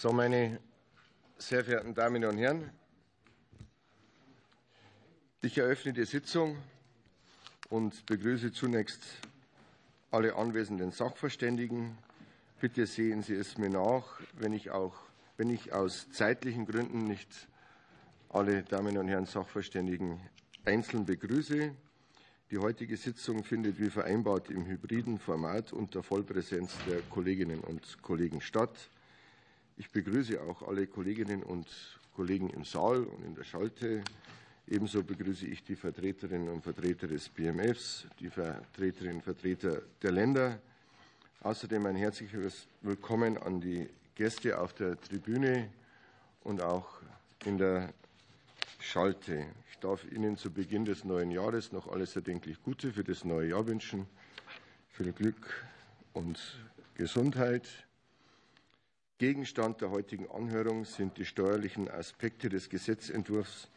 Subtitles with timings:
[0.00, 0.58] So, meine
[1.36, 2.70] sehr verehrten Damen und Herren,
[5.42, 6.56] ich eröffne die Sitzung
[7.68, 9.02] und begrüße zunächst
[10.10, 11.98] alle anwesenden Sachverständigen.
[12.62, 14.94] Bitte sehen Sie es mir nach, wenn ich, auch,
[15.36, 17.28] wenn ich aus zeitlichen Gründen nicht
[18.30, 20.18] alle Damen und Herren Sachverständigen
[20.64, 21.74] einzeln begrüße.
[22.50, 28.40] Die heutige Sitzung findet wie vereinbart im hybriden Format unter Vollpräsenz der Kolleginnen und Kollegen
[28.40, 28.88] statt.
[29.80, 31.66] Ich begrüße auch alle Kolleginnen und
[32.14, 34.02] Kollegen im Saal und in der Schalte.
[34.68, 40.58] Ebenso begrüße ich die Vertreterinnen und Vertreter des BMFs, die Vertreterinnen und Vertreter der Länder.
[41.40, 45.70] Außerdem ein herzliches Willkommen an die Gäste auf der Tribüne
[46.44, 47.00] und auch
[47.46, 47.94] in der
[48.80, 49.46] Schalte.
[49.70, 53.48] Ich darf Ihnen zu Beginn des neuen Jahres noch alles erdenklich Gute für das neue
[53.48, 54.06] Jahr wünschen.
[54.90, 55.64] Viel Glück
[56.12, 56.38] und
[56.96, 57.66] Gesundheit.
[59.20, 63.68] Gegenstand der heutigen Anhörung sind die steuerlichen Aspekte des Gesetzentwurfs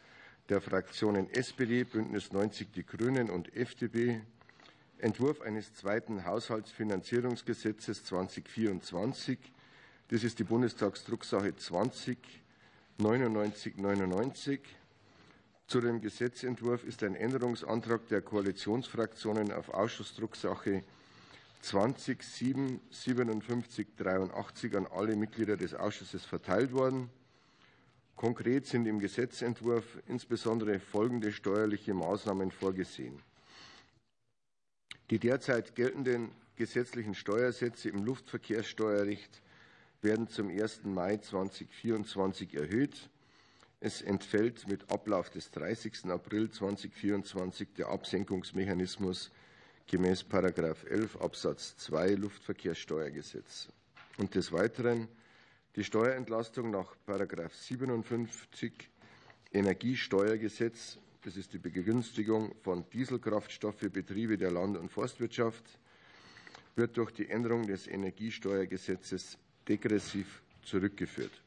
[0.48, 4.22] der Fraktionen SPD, Bündnis 90 Die Grünen und FDP,
[4.96, 9.38] Entwurf eines zweiten Haushaltsfinanzierungsgesetzes 2024.
[10.08, 12.16] Das ist die Bundestagsdrucksache 20
[12.96, 14.60] 9999.
[15.66, 21.03] Zu dem Gesetzentwurf ist ein Änderungsantrag der Koalitionsfraktionen auf Ausschussdrucksache 20
[21.64, 27.10] 7 57 83 an alle Mitglieder des Ausschusses verteilt worden.
[28.16, 33.20] Konkret sind im Gesetzentwurf insbesondere folgende steuerliche Maßnahmen vorgesehen.
[35.10, 39.42] Die derzeit geltenden gesetzlichen Steuersätze im Luftverkehrssteuerrecht
[40.02, 40.84] werden zum 1.
[40.84, 43.10] Mai 2024 erhöht.
[43.80, 46.06] Es entfällt mit Ablauf des 30.
[46.06, 49.30] April 2024 der Absenkungsmechanismus
[49.86, 50.24] gemäß
[50.84, 53.68] 11 Absatz 2 Luftverkehrssteuergesetz.
[54.16, 55.08] Und des Weiteren
[55.76, 58.72] die Steuerentlastung nach 57
[59.52, 65.64] Energiesteuergesetz, das ist die Begünstigung von Dieselkraftstoff für Betriebe der Land- und Forstwirtschaft,
[66.76, 69.38] wird durch die Änderung des Energiesteuergesetzes
[69.68, 71.42] degressiv zurückgeführt.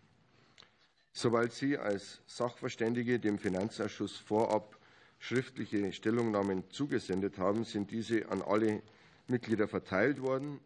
[1.14, 4.77] Soweit Sie als Sachverständige dem Finanzausschuss vorab
[5.20, 8.82] schriftliche Stellungnahmen zugesendet haben, sind diese an alle
[9.28, 10.60] Mitglieder verteilt worden.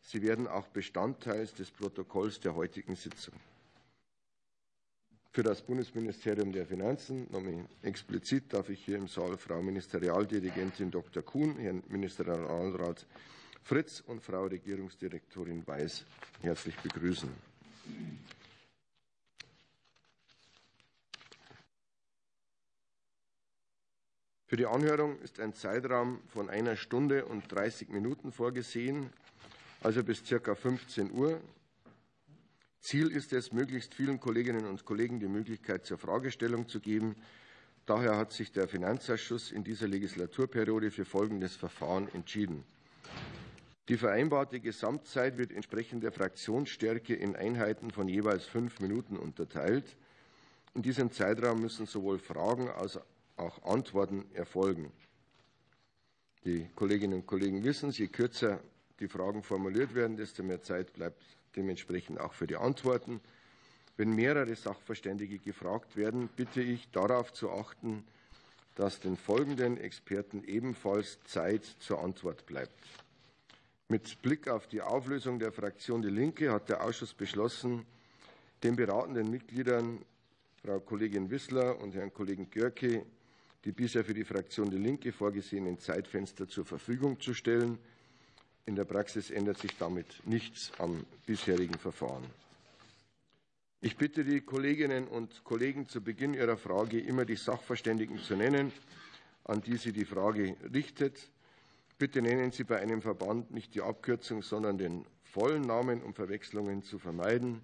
[0.00, 3.34] Sie werden auch Bestandteil des Protokolls der heutigen Sitzung.
[5.30, 11.22] Für das Bundesministerium der Finanzen, nochmal explizit, darf ich hier im Saal Frau Ministerialdirigentin Dr.
[11.22, 13.06] Kuhn, Herrn Ministerialrat
[13.62, 16.06] Fritz und Frau Regierungsdirektorin Weiß
[16.40, 17.28] herzlich begrüßen.
[24.48, 29.10] Für die Anhörung ist ein Zeitraum von einer Stunde und 30 Minuten vorgesehen,
[29.82, 30.54] also bis ca.
[30.54, 31.38] 15 Uhr.
[32.80, 37.14] Ziel ist es, möglichst vielen Kolleginnen und Kollegen die Möglichkeit zur Fragestellung zu geben.
[37.84, 42.64] Daher hat sich der Finanzausschuss in dieser Legislaturperiode für folgendes Verfahren entschieden.
[43.90, 49.94] Die vereinbarte Gesamtzeit wird entsprechend der Fraktionsstärke in Einheiten von jeweils fünf Minuten unterteilt.
[50.72, 52.98] In diesem Zeitraum müssen sowohl Fragen als
[53.38, 54.92] auch Antworten erfolgen.
[56.44, 58.60] Die Kolleginnen und Kollegen wissen, je kürzer
[59.00, 61.22] die Fragen formuliert werden, desto mehr Zeit bleibt
[61.56, 63.20] dementsprechend auch für die Antworten.
[63.96, 68.04] Wenn mehrere Sachverständige gefragt werden, bitte ich darauf zu achten,
[68.76, 72.78] dass den folgenden Experten ebenfalls Zeit zur Antwort bleibt.
[73.88, 77.86] Mit Blick auf die Auflösung der Fraktion Die Linke hat der Ausschuss beschlossen,
[78.62, 80.04] den beratenden Mitgliedern
[80.64, 83.04] Frau Kollegin Wissler und Herrn Kollegen Görke
[83.64, 87.78] die bisher für die Fraktion Die Linke vorgesehenen Zeitfenster zur Verfügung zu stellen.
[88.66, 92.24] In der Praxis ändert sich damit nichts am bisherigen Verfahren.
[93.80, 98.72] Ich bitte die Kolleginnen und Kollegen zu Beginn ihrer Frage immer die Sachverständigen zu nennen,
[99.44, 101.30] an die sie die Frage richtet.
[101.96, 106.82] Bitte nennen Sie bei einem Verband nicht die Abkürzung, sondern den vollen Namen, um Verwechslungen
[106.82, 107.60] zu vermeiden.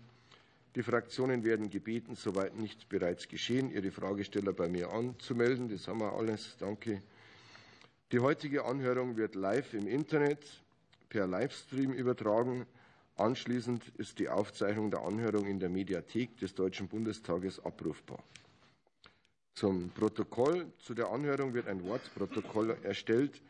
[0.74, 5.68] Die Fraktionen werden gebeten, soweit nicht bereits geschehen, ihre Fragesteller bei mir anzumelden.
[5.68, 6.56] Das haben wir alles.
[6.58, 7.02] Danke.
[8.10, 10.44] Die heutige Anhörung wird live im Internet
[11.08, 12.66] per Livestream übertragen.
[13.16, 18.22] Anschließend ist die Aufzeichnung der Anhörung in der Mediathek des Deutschen Bundestages abrufbar.
[19.54, 23.40] Zum Protokoll zu der Anhörung wird ein Wortprotokoll erstellt.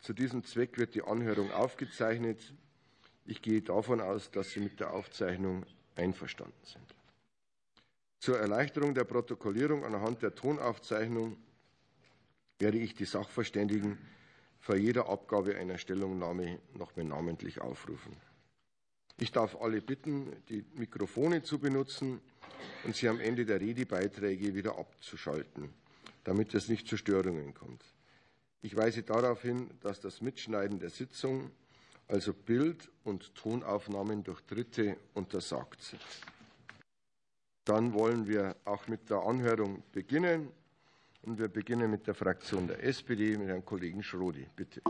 [0.00, 2.52] Zu diesem Zweck wird die Anhörung aufgezeichnet.
[3.24, 5.64] Ich gehe davon aus, dass Sie mit der Aufzeichnung
[5.96, 6.94] einverstanden sind.
[8.18, 11.36] Zur Erleichterung der Protokollierung anhand der Tonaufzeichnung
[12.58, 13.98] werde ich die Sachverständigen
[14.60, 18.16] vor jeder Abgabe einer Stellungnahme noch mehr namentlich aufrufen.
[19.18, 22.20] Ich darf alle bitten, die Mikrofone zu benutzen
[22.84, 25.68] und sie am Ende der Redebeiträge wieder abzuschalten,
[26.24, 27.84] damit es nicht zu Störungen kommt.
[28.62, 31.50] Ich weise darauf hin, dass das Mitschneiden der Sitzung,
[32.08, 36.02] also Bild- und Tonaufnahmen durch Dritte, untersagt sind.
[37.64, 40.50] Dann wollen wir auch mit der Anhörung beginnen.
[41.22, 44.46] Und wir beginnen mit der Fraktion der SPD, mit Herrn Kollegen Schrodi.
[44.54, 44.82] Bitte.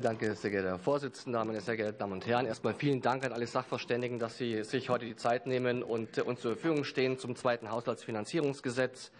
[0.00, 2.46] Danke, sehr geehrter Herr Vorsitzender, meine sehr geehrten Damen und Herren.
[2.46, 6.40] Erstmal vielen Dank an alle Sachverständigen, dass Sie sich heute die Zeit nehmen und uns
[6.40, 9.12] zur Verfügung stehen zum zweiten Haushaltsfinanzierungsgesetz.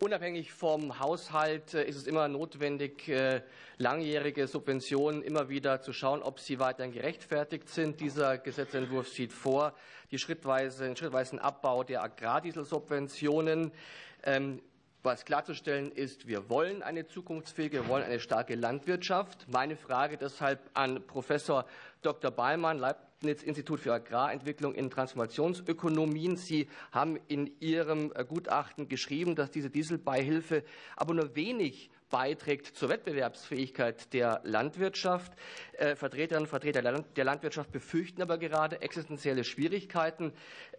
[0.00, 3.42] Unabhängig vom Haushalt äh, ist es immer notwendig, äh,
[3.78, 8.00] langjährige Subventionen immer wieder zu schauen, ob sie weiterhin gerechtfertigt sind.
[8.00, 9.74] Dieser Gesetzentwurf sieht vor
[10.12, 13.72] die schrittweise, den schrittweisen Abbau der Agrardieselsubventionen.
[15.04, 19.46] Was klarzustellen ist, wir wollen eine zukunftsfähige, wir wollen eine starke Landwirtschaft.
[19.48, 21.66] Meine Frage deshalb an Professor
[22.02, 22.32] Dr.
[22.32, 26.36] Ballmann, Leibniz-Institut für Agrarentwicklung in Transformationsökonomien.
[26.36, 30.64] Sie haben in Ihrem äh, Gutachten geschrieben, dass diese Dieselbeihilfe
[30.96, 35.32] aber nur wenig beiträgt zur Wettbewerbsfähigkeit der Landwirtschaft.
[35.72, 40.32] Äh, Vertreterinnen und Vertreter der Landwirtschaft befürchten aber gerade existenzielle Schwierigkeiten.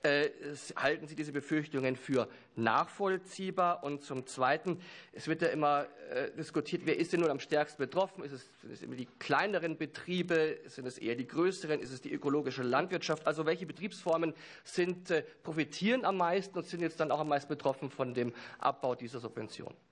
[0.03, 0.29] Äh,
[0.75, 3.83] halten Sie diese Befürchtungen für nachvollziehbar?
[3.83, 4.79] Und zum Zweiten,
[5.13, 8.23] es wird ja immer äh, diskutiert, wer ist denn nun am stärksten betroffen?
[8.23, 10.59] Ist es, sind es immer die kleineren Betriebe?
[10.65, 11.79] Sind es eher die größeren?
[11.79, 13.27] Ist es die ökologische Landwirtschaft?
[13.27, 14.33] Also welche Betriebsformen
[14.63, 18.95] sind, profitieren am meisten und sind jetzt dann auch am meisten betroffen von dem Abbau
[18.95, 19.88] dieser Subventionen?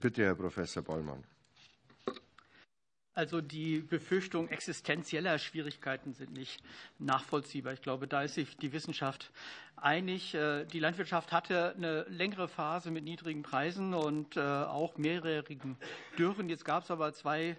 [0.00, 1.24] Bitte, Herr Professor Bollmann.
[3.14, 6.62] Also die Befürchtung existenzieller Schwierigkeiten sind nicht
[7.00, 7.72] nachvollziehbar.
[7.72, 9.32] Ich glaube, da ist sich die Wissenschaft
[9.74, 10.34] einig.
[10.34, 15.76] Äh, die Landwirtschaft hatte eine längere Phase mit niedrigen Preisen und äh, auch mehrjährigen
[16.16, 16.48] Dürren.
[16.48, 17.56] Jetzt gab es aber zwei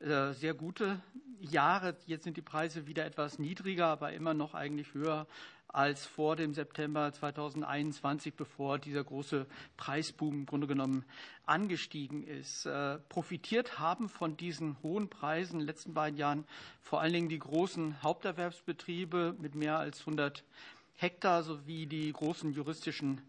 [0.00, 0.98] äh, sehr gute
[1.40, 1.94] Jahre.
[2.06, 5.26] Jetzt sind die Preise wieder etwas niedriger, aber immer noch eigentlich höher
[5.72, 9.46] als vor dem September 2021, bevor dieser große
[9.76, 11.04] Preisboom im Grunde genommen
[11.46, 12.66] angestiegen ist.
[12.66, 16.44] Äh, profitiert haben von diesen hohen Preisen in den letzten beiden Jahren
[16.82, 20.44] vor allen Dingen die großen Haupterwerbsbetriebe mit mehr als 100
[20.96, 23.22] Hektar sowie die großen juristischen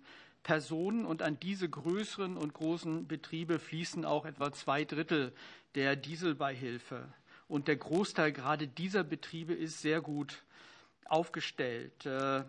[0.44, 1.06] Personen.
[1.06, 5.34] Und an diese größeren und großen Betriebe fließen auch etwa zwei Drittel
[5.75, 7.07] der Dieselbeihilfe.
[7.48, 10.44] Und der Großteil gerade dieser Betriebe ist sehr gut
[11.05, 12.05] aufgestellt.
[12.05, 12.44] Äh,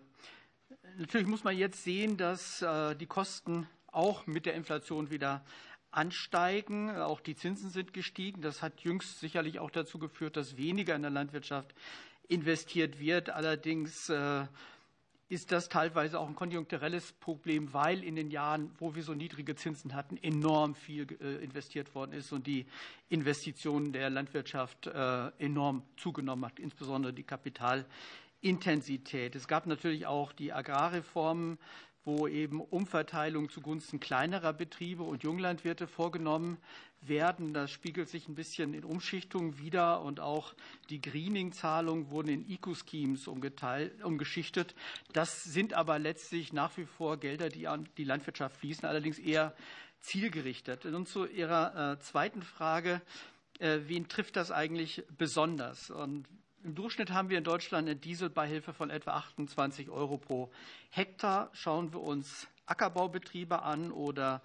[0.98, 5.44] natürlich muss man jetzt sehen, dass äh, die Kosten auch mit der Inflation wieder
[5.90, 6.90] ansteigen.
[6.90, 8.42] Auch die Zinsen sind gestiegen.
[8.42, 11.74] Das hat jüngst sicherlich auch dazu geführt, dass weniger in der Landwirtschaft
[12.28, 13.30] investiert wird.
[13.30, 14.46] Allerdings äh,
[15.28, 19.54] ist das teilweise auch ein konjunkturelles Problem, weil in den Jahren, wo wir so niedrige
[19.54, 21.10] Zinsen hatten, enorm viel
[21.42, 22.66] investiert worden ist und die
[23.08, 27.86] Investitionen der Landwirtschaft enorm zugenommen hat, insbesondere die Kapital
[28.44, 29.34] Intensität.
[29.34, 31.58] Es gab natürlich auch die Agrarreformen,
[32.04, 36.58] wo eben Umverteilungen zugunsten kleinerer Betriebe und Junglandwirte vorgenommen
[37.00, 37.54] werden.
[37.54, 40.52] Das spiegelt sich ein bisschen in Umschichtungen wider und auch
[40.90, 44.74] die Greening-Zahlungen wurden in Eco-Schemes umgeschichtet.
[45.14, 49.54] Das sind aber letztlich nach wie vor Gelder, die an die Landwirtschaft fließen, allerdings eher
[50.00, 50.84] zielgerichtet.
[50.84, 53.00] Und zu Ihrer äh, zweiten Frage,
[53.58, 55.90] äh, wen trifft das eigentlich besonders?
[55.90, 56.26] Und
[56.64, 60.50] im Durchschnitt haben wir in Deutschland eine Dieselbeihilfe von etwa 28 Euro pro
[60.90, 61.50] Hektar.
[61.52, 64.40] Schauen wir uns Ackerbaubetriebe an oder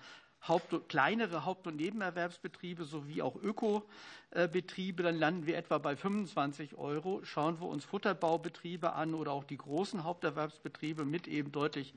[0.45, 7.21] Haupt kleinere Haupt- und Nebenerwerbsbetriebe sowie auch Ökobetriebe, dann landen wir etwa bei 25 Euro.
[7.23, 11.93] Schauen wir uns Futterbaubetriebe an oder auch die großen Haupterwerbsbetriebe mit eben deutlich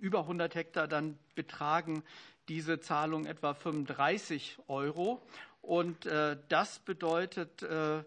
[0.00, 2.02] über 100 Hektar, dann betragen
[2.48, 5.20] diese Zahlungen etwa 35 Euro.
[5.62, 8.02] Und äh, das bedeutet, äh,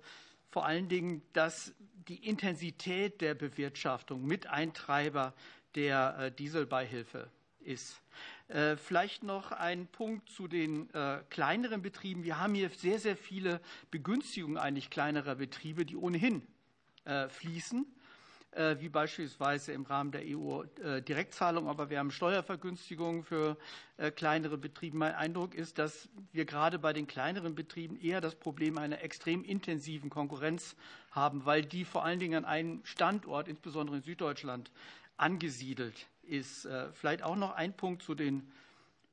[0.54, 1.74] vor allen Dingen, dass
[2.08, 5.34] die Intensität der Bewirtschaftung mit Eintreiber
[5.74, 7.28] der äh, Dieselbeihilfe
[7.62, 8.00] ist.
[8.50, 12.24] Äh, vielleicht noch ein Punkt zu den äh, kleineren Betrieben.
[12.24, 16.48] Wir haben hier sehr, sehr viele Begünstigungen eigentlich kleinerer Betriebe, die ohnehin
[17.28, 17.86] fließen.
[18.56, 23.58] Äh, wie beispielsweise im Rahmen der EU-Direktzahlung, aber wir haben Steuervergünstigungen für
[23.98, 24.96] äh, kleinere Betriebe.
[24.96, 29.44] Mein Eindruck ist, dass wir gerade bei den kleineren Betrieben eher das Problem einer extrem
[29.44, 30.76] intensiven Konkurrenz
[31.10, 34.70] haben, weil die vor allen Dingen an einem Standort, insbesondere in Süddeutschland,
[35.18, 36.66] angesiedelt ist.
[36.66, 38.52] Äh, vielleicht auch noch ein Punkt zu den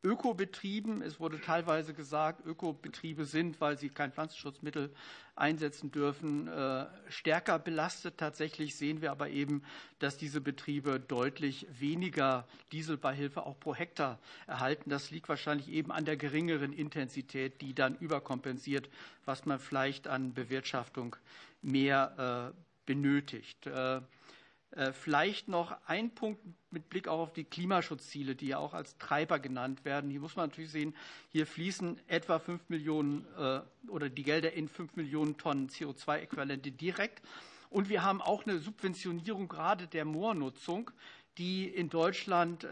[0.02, 1.02] Ökobetrieben.
[1.02, 4.90] Es wurde teilweise gesagt, Ökobetriebe sind, weil sie kein Pflanzenschutzmittel
[5.36, 8.16] einsetzen dürfen, äh, stärker belastet.
[8.18, 9.62] Tatsächlich sehen wir aber eben,
[9.98, 14.88] dass diese Betriebe deutlich weniger Dieselbeihilfe auch pro Hektar erhalten.
[14.90, 18.88] Das liegt wahrscheinlich eben an der geringeren Intensität, die dann überkompensiert,
[19.24, 21.16] was man vielleicht an Bewirtschaftung
[21.62, 23.66] mehr äh, benötigt.
[24.92, 29.40] Vielleicht noch ein Punkt mit Blick auch auf die Klimaschutzziele, die ja auch als Treiber
[29.40, 30.10] genannt werden.
[30.10, 30.94] Hier muss man natürlich sehen,
[31.30, 33.26] hier fließen etwa 5 Millionen
[33.88, 37.20] oder die Gelder in 5 Millionen Tonnen CO2-Äquivalente direkt.
[37.68, 40.92] Und wir haben auch eine Subventionierung gerade der Moornutzung,
[41.38, 42.62] die in Deutschland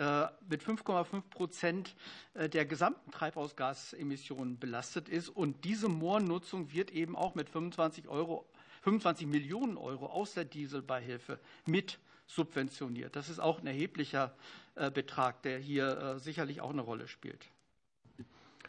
[0.48, 1.96] mit 5,5 Prozent
[2.34, 5.30] der gesamten Treibhausgasemissionen belastet ist.
[5.30, 8.48] Und diese Moornutzung wird eben auch mit 25, Euro,
[8.88, 13.16] 25 Millionen Euro aus der Dieselbeihilfe mit subventioniert.
[13.16, 14.34] Das ist auch ein erheblicher
[14.94, 17.44] Betrag, der hier sicherlich auch eine Rolle spielt.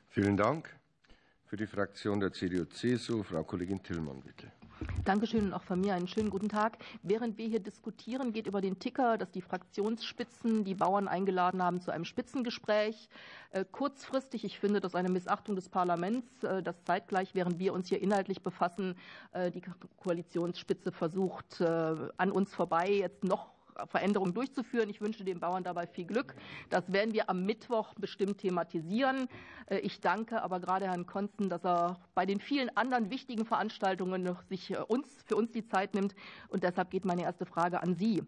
[0.09, 0.75] Vielen Dank.
[1.45, 4.51] Für die Fraktion der CDU-CSU, Frau Kollegin Tillmann, bitte.
[5.03, 6.77] Dankeschön und auch von mir einen schönen guten Tag.
[7.03, 11.81] Während wir hier diskutieren, geht über den Ticker, dass die Fraktionsspitzen die Bauern eingeladen haben
[11.81, 13.09] zu einem Spitzengespräch.
[13.71, 18.41] Kurzfristig, ich finde das eine Missachtung des Parlaments, dass zeitgleich, während wir uns hier inhaltlich
[18.41, 18.95] befassen,
[19.35, 19.61] die
[19.97, 23.51] Koalitionsspitze versucht, an uns vorbei jetzt noch
[23.87, 24.89] Veränderungen durchzuführen.
[24.89, 26.35] Ich wünsche den Bauern dabei viel Glück.
[26.69, 29.27] Das werden wir am Mittwoch bestimmt thematisieren.
[29.81, 34.75] Ich danke aber gerade Herrn Konzen, dass er bei den vielen anderen wichtigen Veranstaltungen sich
[34.87, 36.15] uns, für uns die Zeit nimmt.
[36.47, 38.23] Und deshalb geht meine erste Frage an Sie.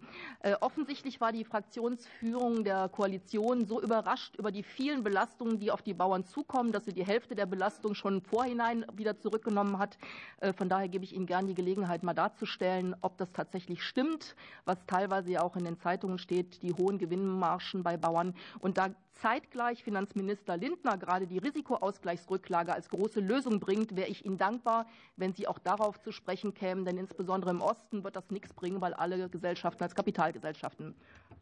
[0.59, 5.93] Offensichtlich war die Fraktionsführung der Koalition so überrascht über die vielen Belastungen, die auf die
[5.93, 9.97] Bauern zukommen, dass sie die Hälfte der Belastung schon vorhinein wieder zurückgenommen hat.
[10.57, 14.85] Von daher gebe ich Ihnen gern die Gelegenheit, mal darzustellen, ob das tatsächlich stimmt, was
[14.85, 18.33] teilweise ja auch in den Zeitungen steht, die hohen Gewinnmargen bei Bauern.
[18.59, 24.37] Und da zeitgleich Finanzminister Lindner gerade die Risikoausgleichsrücklage als große Lösung bringt, wäre ich Ihnen
[24.37, 26.85] dankbar, wenn Sie auch darauf zu sprechen kämen.
[26.85, 30.95] Denn insbesondere im Osten wird das nichts bringen, weil alle Gesellschaften als Kapitalgesellschaften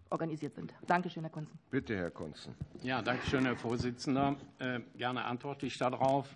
[0.09, 0.73] organisiert sind.
[0.87, 1.57] Danke schön, Herr Konzen.
[1.69, 2.55] Bitte, Herr Konzen.
[2.81, 4.35] Ja, danke schön, Herr Vorsitzender.
[4.57, 6.35] Äh, gerne antworte ich darauf.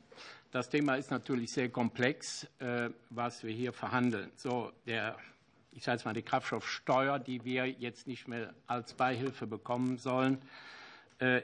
[0.51, 4.31] Das Thema ist natürlich sehr komplex, äh, was wir hier verhandeln.
[4.35, 5.17] So, der
[5.75, 10.39] ich sage jetzt mal, die Kraftstoffsteuer, die wir jetzt nicht mehr als Beihilfe bekommen sollen,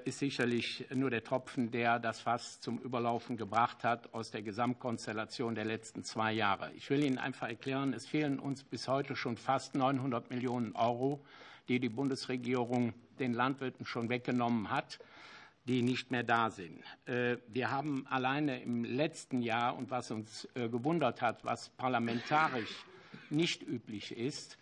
[0.03, 5.55] ist sicherlich nur der Tropfen, der das Fass zum Überlaufen gebracht hat aus der Gesamtkonstellation
[5.55, 6.71] der letzten zwei Jahre.
[6.74, 11.24] Ich will Ihnen einfach erklären, es fehlen uns bis heute schon fast 900 Millionen Euro,
[11.69, 15.00] die die Bundesregierung den Landwirten schon weggenommen hat
[15.65, 16.83] die nicht mehr da sind.
[17.05, 22.86] Wir haben alleine im letzten Jahr und was uns gewundert hat, was parlamentarisch
[23.29, 24.57] nicht üblich ist,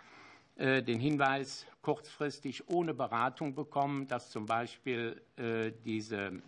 [0.58, 5.22] den Hinweis kurzfristig ohne Beratung bekommen, dass zum Beispiel
[5.86, 6.42] diese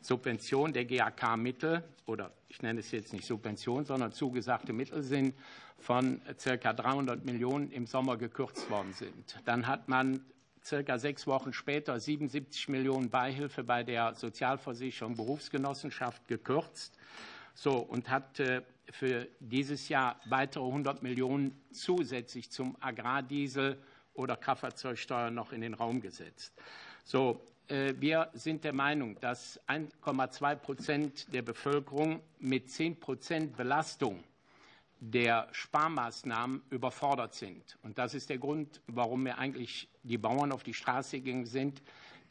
[0.00, 5.34] Subvention der GAK-Mittel oder ich nenne es jetzt nicht Subvention, sondern zugesagte Mittel sind,
[5.78, 6.72] von ca.
[6.72, 9.40] 300 Millionen im Sommer gekürzt worden sind.
[9.44, 10.24] Dann hat man
[10.64, 16.96] circa sechs Wochen später 77 Millionen Beihilfe bei der Sozialversicherung Berufsgenossenschaft gekürzt.
[17.58, 18.40] So, und hat
[18.90, 23.82] für dieses Jahr weitere 100 Millionen zusätzlich zum Agrardiesel
[24.12, 26.52] oder Kraftfahrzeugsteuer noch in den Raum gesetzt.
[27.02, 34.22] So, wir sind der Meinung, dass 1,2 Prozent der Bevölkerung mit 10 Prozent Belastung
[35.00, 37.78] der Sparmaßnahmen überfordert sind.
[37.82, 41.82] Und das ist der Grund, warum wir eigentlich die Bauern auf die Straße gegangen sind.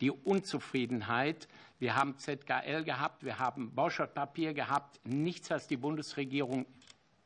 [0.01, 1.47] Die Unzufriedenheit
[1.79, 4.99] wir haben ZKL gehabt, wir haben Bauschattpapier gehabt.
[5.05, 6.65] Nichts, was die Bundesregierung,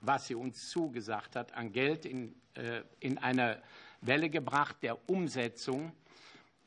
[0.02, 2.36] was sie uns zugesagt hat, an Geld in,
[3.00, 3.62] in eine
[4.02, 5.92] Welle gebracht der Umsetzung.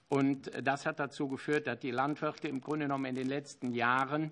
[0.09, 4.31] Und das hat dazu geführt, dass die Landwirte im Grunde genommen in den letzten Jahren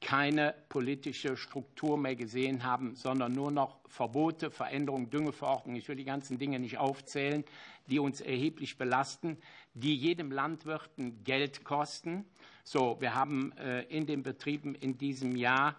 [0.00, 5.78] keine politische Struktur mehr gesehen haben, sondern nur noch Verbote, Veränderungen, Düngeverordnungen.
[5.78, 7.44] Ich will die ganzen Dinge nicht aufzählen,
[7.86, 9.36] die uns erheblich belasten,
[9.74, 10.90] die jedem Landwirt
[11.24, 12.24] Geld kosten.
[12.64, 13.52] So, wir haben
[13.88, 15.76] in den Betrieben in diesem Jahr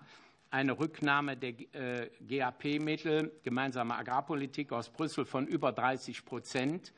[0.49, 6.93] eine Rücknahme der GAP-Mittel, gemeinsame Agrarpolitik aus Brüssel, von über 30 Prozent.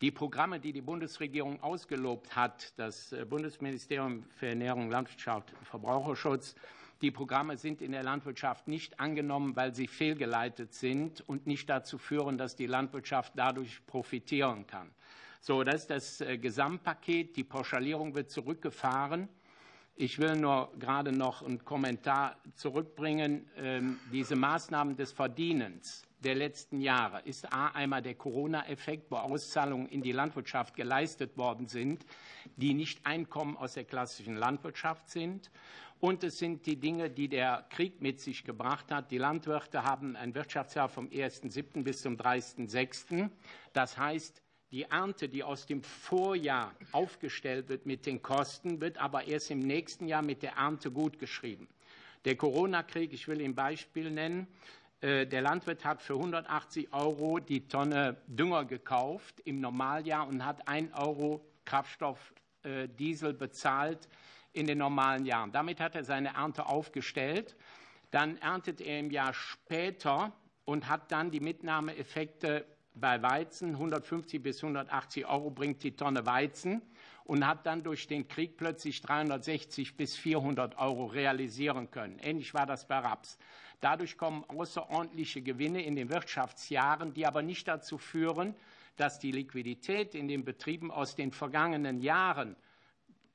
[0.00, 6.54] Die Programme, die die Bundesregierung ausgelobt hat, das Bundesministerium für Ernährung, Landwirtschaft und Verbraucherschutz,
[7.02, 11.96] die Programme sind in der Landwirtschaft nicht angenommen, weil sie fehlgeleitet sind und nicht dazu
[11.96, 14.90] führen, dass die Landwirtschaft dadurch profitieren kann.
[15.42, 17.34] So, das ist das Gesamtpaket.
[17.34, 19.26] Die Pauschalierung wird zurückgefahren.
[19.96, 23.48] Ich will nur gerade noch einen Kommentar zurückbringen.
[24.12, 30.02] Diese Maßnahmen des Verdienens der letzten Jahre ist A einmal der Corona-Effekt, wo Auszahlungen in
[30.02, 32.04] die Landwirtschaft geleistet worden sind,
[32.56, 35.50] die nicht Einkommen aus der klassischen Landwirtschaft sind.
[36.00, 39.10] Und es sind die Dinge, die der Krieg mit sich gebracht hat.
[39.10, 41.82] Die Landwirte haben ein Wirtschaftsjahr vom 1.7.
[41.82, 43.30] bis zum 30.6.
[43.72, 49.24] Das heißt, die Ernte, die aus dem Vorjahr aufgestellt wird mit den Kosten, wird aber
[49.24, 51.66] erst im nächsten Jahr mit der Ernte gutgeschrieben.
[52.24, 54.46] Der Corona-Krieg, ich will ein Beispiel nennen,
[55.00, 60.68] Äh, der Landwirt hat für 180 Euro die Tonne Dünger gekauft im Normaljahr und hat
[60.68, 64.08] 1 Euro Kraftstoffdiesel bezahlt
[64.52, 65.52] in den normalen Jahren.
[65.52, 67.56] Damit hat er seine Ernte aufgestellt.
[68.10, 70.32] Dann erntet er im Jahr später
[70.64, 73.70] und hat dann die Mitnahmeeffekte bei Weizen.
[73.70, 76.82] 150 bis 180 Euro bringt die Tonne Weizen
[77.24, 82.18] und hat dann durch den Krieg plötzlich 360 bis 400 Euro realisieren können.
[82.18, 83.38] Ähnlich war das bei Raps.
[83.80, 88.54] Dadurch kommen außerordentliche Gewinne in den Wirtschaftsjahren, die aber nicht dazu führen,
[88.96, 92.56] dass die Liquidität in den Betrieben aus den vergangenen Jahren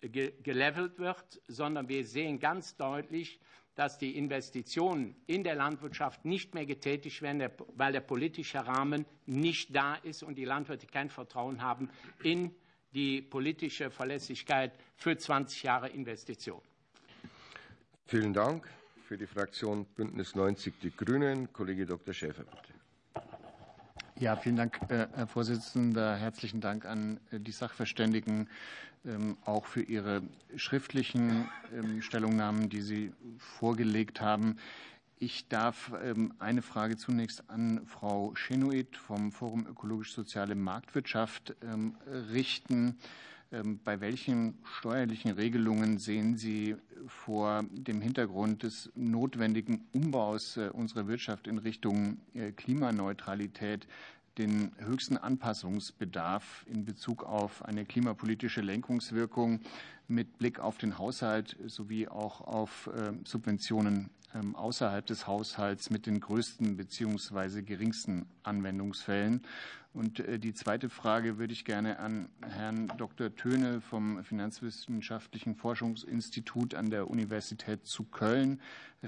[0.02, 3.40] gelevelt wird, sondern wir sehen ganz deutlich,
[3.76, 9.76] dass die Investitionen in der Landwirtschaft nicht mehr getätigt werden, weil der politische Rahmen nicht
[9.76, 11.90] da ist und die Landwirte kein Vertrauen haben
[12.24, 12.56] in
[12.94, 16.62] die politische Verlässlichkeit für 20 Jahre Investition.
[18.06, 18.68] Vielen Dank.
[19.08, 22.12] Für die Fraktion Bündnis 90 Die Grünen, Kollege Dr.
[22.12, 22.74] Schäfer, bitte.
[24.18, 26.16] Ja, vielen Dank, äh, Herr Vorsitzender.
[26.16, 28.50] Herzlichen Dank an äh, die Sachverständigen
[29.06, 30.22] ähm, auch für ihre
[30.56, 34.58] schriftlichen ähm, Stellungnahmen, die sie vorgelegt haben.
[35.18, 41.56] Ich darf ähm, eine Frage zunächst an Frau Schenoit vom Forum Ökologisch-Soziale Marktwirtschaft
[42.34, 42.98] richten.
[43.84, 46.76] Bei welchen steuerlichen Regelungen sehen Sie
[47.08, 53.88] vor dem Hintergrund des notwendigen Umbaus äh, unserer Wirtschaft in Richtung äh, Klimaneutralität
[54.38, 59.62] den höchsten Anpassungsbedarf in Bezug auf eine klimapolitische Lenkungswirkung
[60.08, 66.06] mit Blick auf den Haushalt sowie auch auf äh, Subventionen ähm, außerhalb des Haushalts mit
[66.06, 67.62] den größten bzw.
[67.62, 69.42] geringsten Anwendungsfällen.
[69.96, 73.34] Und äh, die zweite Frage würde ich gerne an Herrn Dr.
[73.34, 78.60] Töne vom Finanzwissenschaftlichen Forschungsinstitut an der Universität zu Köln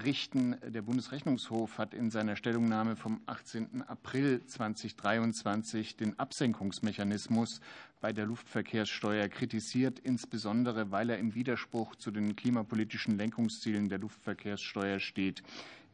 [0.02, 0.56] richten.
[0.66, 3.82] Der Bundesrechnungshof hat in seiner Stellungnahme vom 18.
[3.82, 7.60] April 2023 den Absenkungsmechanismus
[8.00, 15.00] bei der Luftverkehrssteuer kritisiert, insbesondere weil er im Widerspruch zu den klimapolitischen Lenkungszielen der Luftverkehrssteuer
[15.00, 15.42] steht.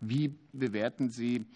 [0.00, 1.46] Wie bewerten Sie ähm,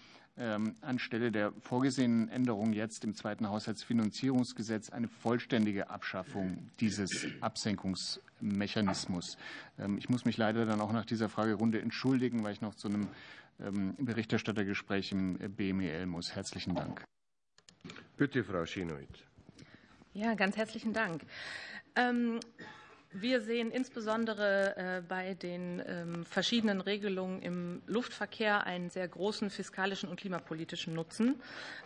[0.81, 9.37] anstelle der vorgesehenen Änderung jetzt im zweiten Haushaltsfinanzierungsgesetz eine vollständige Abschaffung dieses Absenkungsmechanismus.
[9.77, 12.87] Ähm, ich muss mich leider dann auch nach dieser Fragerunde entschuldigen, weil ich noch zu
[12.87, 13.07] einem
[13.59, 16.35] ähm, Berichterstattergespräch im BMEL muss.
[16.35, 17.03] Herzlichen Dank.
[18.17, 19.25] Bitte, Frau Schenoit.
[20.13, 21.23] Ja, ganz herzlichen Dank.
[23.11, 30.09] Wir sehen insbesondere äh, bei den ähm, verschiedenen Regelungen im Luftverkehr einen sehr großen fiskalischen
[30.09, 31.41] und klimapolitischen Nutzen.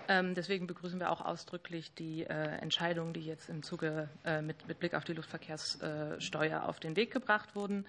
[0.10, 4.68] Ähm, deswegen begrüßen wir auch ausdrücklich die äh, Entscheidungen, die jetzt im Zuge äh, mit
[4.80, 7.86] Blick auf die Luftverkehrssteuer auf den Weg gebracht wurden.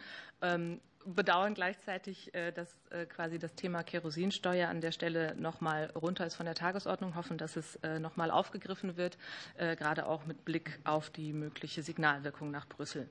[1.07, 6.27] Bedauern gleichzeitig, äh, dass äh, quasi das Thema Kerosinsteuer an der Stelle noch mal runter
[6.27, 7.15] ist von der Tagesordnung.
[7.15, 9.19] Hoffen, dass es äh, noch mal aufgegriffen wird,
[9.57, 13.09] gerade auch mit Blick auf die mögliche Signalwirkung nach Brüssel.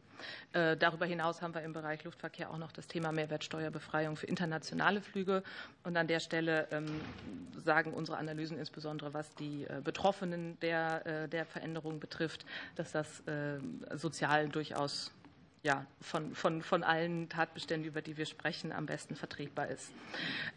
[0.51, 5.43] Darüber hinaus haben wir im Bereich Luftverkehr auch noch das Thema Mehrwertsteuerbefreiung für internationale Flüge.
[5.83, 7.01] Und an der Stelle ähm,
[7.57, 13.23] sagen unsere Analysen insbesondere, was die Betroffenen der, der Veränderung betrifft, dass das
[13.95, 15.11] sozial durchaus
[15.63, 19.93] ja, von, von, von allen Tatbeständen, über die wir sprechen, am besten vertretbar ist.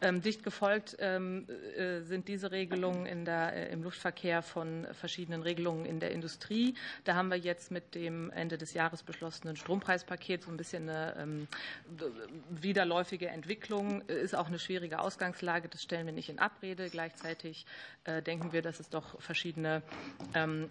[0.01, 5.43] Ähm, dicht gefolgt ähm, äh, sind diese Regelungen in der, äh, im Luftverkehr von verschiedenen
[5.43, 6.75] Regelungen in der Industrie.
[7.05, 11.15] Da haben wir jetzt mit dem Ende des Jahres beschlossenen Strompreispaket so ein bisschen eine
[11.17, 11.49] ähm,
[12.51, 14.01] widerläufige Entwicklung.
[14.09, 15.69] Ist auch eine schwierige Ausgangslage.
[15.69, 16.91] Das stellen wir nicht in Abrede.
[16.91, 17.65] Gleichzeitig
[18.03, 19.83] äh, denken wir, dass es doch verschiedene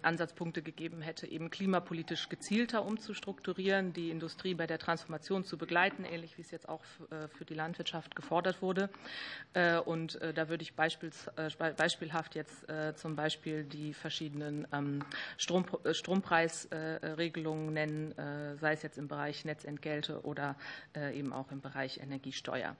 [0.02, 3.92] Ansatzpunkte gegeben hätte, eben klimapolitisch gezielter umzustrukturieren.
[3.92, 7.44] Die Industrie Industrie bei der Transformation zu begleiten, ähnlich wie es jetzt auch äh, für
[7.44, 8.90] die Landwirtschaft gefordert wurde.
[9.54, 15.04] Äh, und äh, da würde ich beispielhaft jetzt zum Beispiel die verschiedenen ähm,
[15.38, 18.12] Strompreisregelungen nennen,
[18.58, 20.56] sei es jetzt im Bereich Netzentgelte oder
[21.14, 22.74] eben auch im Bereich Energiesteuer.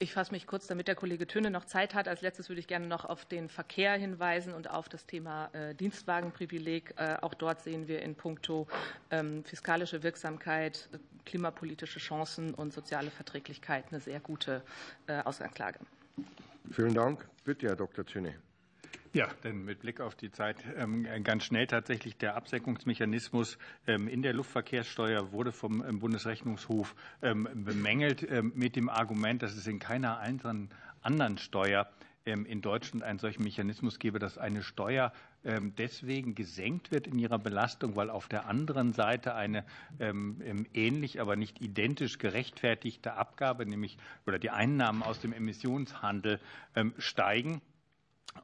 [0.00, 2.08] Ich fasse mich kurz, damit der Kollege Töne noch Zeit hat.
[2.08, 5.74] Als letztes würde ich gerne noch auf den Verkehr hinweisen und auf das Thema äh,
[5.74, 6.94] Dienstwagenprivileg.
[6.96, 8.66] Äh, auch dort sehen wir in puncto
[9.12, 10.88] ähm, fiskalische Wirksamkeit,
[11.24, 14.62] klimapolitische Chancen und soziale Verträglichkeit eine sehr gute
[15.06, 15.78] äh, Ausgangslage.
[16.72, 17.28] Vielen Dank.
[17.44, 18.04] Bitte, Herr Dr.
[18.04, 18.34] Töne.
[19.14, 24.22] Ja, denn mit Blick auf die Zeit ähm, ganz schnell tatsächlich der Absenkungsmechanismus ähm, in
[24.22, 30.70] der Luftverkehrssteuer wurde vom ähm, Bundesrechnungshof bemängelt mit dem Argument, dass es in keiner anderen
[31.00, 31.88] anderen Steuer
[32.24, 35.12] in Deutschland einen solchen Mechanismus gäbe, dass eine Steuer
[35.78, 39.64] deswegen gesenkt wird in ihrer Belastung, weil auf der anderen Seite eine
[40.72, 46.40] ähnlich, aber nicht identisch gerechtfertigte Abgabe, nämlich oder die Einnahmen aus dem Emissionshandel
[46.98, 47.60] steigen.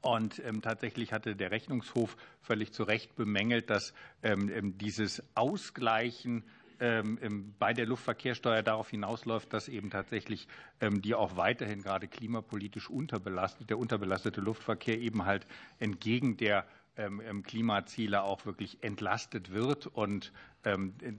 [0.03, 6.45] Und ähm, tatsächlich hatte der Rechnungshof völlig zu Recht bemängelt, dass ähm, dieses Ausgleichen
[6.81, 10.49] ähm, bei der Luftverkehrssteuer darauf hinausläuft, dass eben tatsächlich
[10.81, 15.47] ähm, die auch weiterhin gerade klimapolitisch unterbelastet, der unterbelastete Luftverkehr eben halt
[15.79, 16.67] entgegen der
[16.97, 19.87] ähm, Klimaziele auch wirklich entlastet wird.
[19.87, 20.33] Und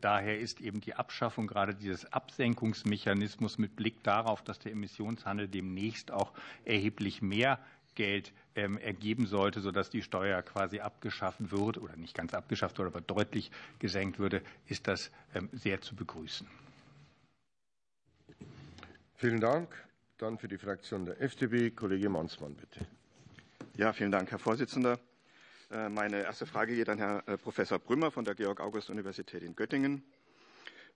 [0.01, 6.11] daher ist eben die Abschaffung gerade dieses Absenkungsmechanismus mit Blick darauf, dass der Emissionshandel demnächst
[6.11, 6.31] auch
[6.63, 7.57] erheblich mehr
[7.95, 12.87] Geld ähm, ergeben sollte, sodass die Steuer quasi abgeschafft wird oder nicht ganz abgeschafft wird,
[12.87, 16.47] aber deutlich gesenkt würde, ist das ähm, sehr zu begrüßen.
[19.15, 19.69] Vielen Dank.
[20.17, 22.85] Dann für die Fraktion der FDP Kollege Mansmann, bitte.
[23.75, 24.99] Ja, vielen Dank, Herr Vorsitzender.
[25.71, 30.03] Äh, meine erste Frage geht an Herrn äh, Professor Brümmer von der Georg-August-Universität in Göttingen.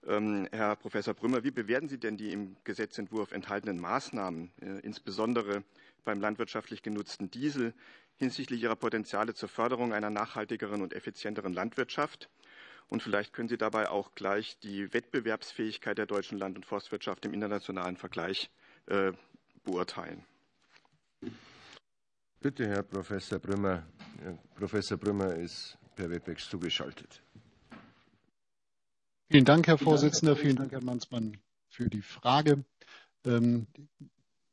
[0.06, 5.64] Ähm, Herr Professor Brümmer, wie bewerten Sie denn die im Gesetzentwurf enthaltenen Maßnahmen, äh, insbesondere
[6.06, 7.74] beim landwirtschaftlich genutzten Diesel
[8.16, 12.30] hinsichtlich ihrer Potenziale zur Förderung einer nachhaltigeren und effizienteren Landwirtschaft.
[12.88, 17.34] Und vielleicht können Sie dabei auch gleich die Wettbewerbsfähigkeit der deutschen Land- und Forstwirtschaft im
[17.34, 18.50] internationalen Vergleich
[18.86, 19.12] äh,
[19.64, 20.24] beurteilen.
[22.40, 23.84] Bitte, Herr Professor Brümmer.
[24.22, 27.20] Herr Professor Brümmer ist per Webex zugeschaltet.
[29.28, 30.36] Vielen Dank, Herr Vorsitzender.
[30.36, 31.38] Vielen Dank, Herr Mansmann,
[31.68, 32.64] für die Frage.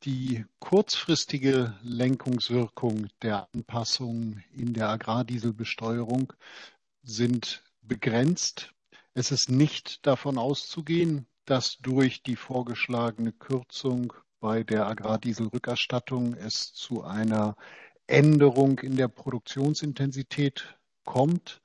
[0.06, 6.34] Die kurzfristige Lenkungswirkung der Anpassungen in der Agrardieselbesteuerung
[7.04, 8.74] sind begrenzt.
[9.14, 14.12] Es ist nicht davon auszugehen, dass durch die vorgeschlagene Kürzung
[14.42, 17.56] bei der Agrardieselrückerstattung es zu einer
[18.06, 21.62] Änderung in der Produktionsintensität kommt.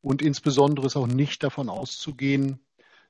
[0.00, 2.60] Und insbesondere ist auch nicht davon auszugehen,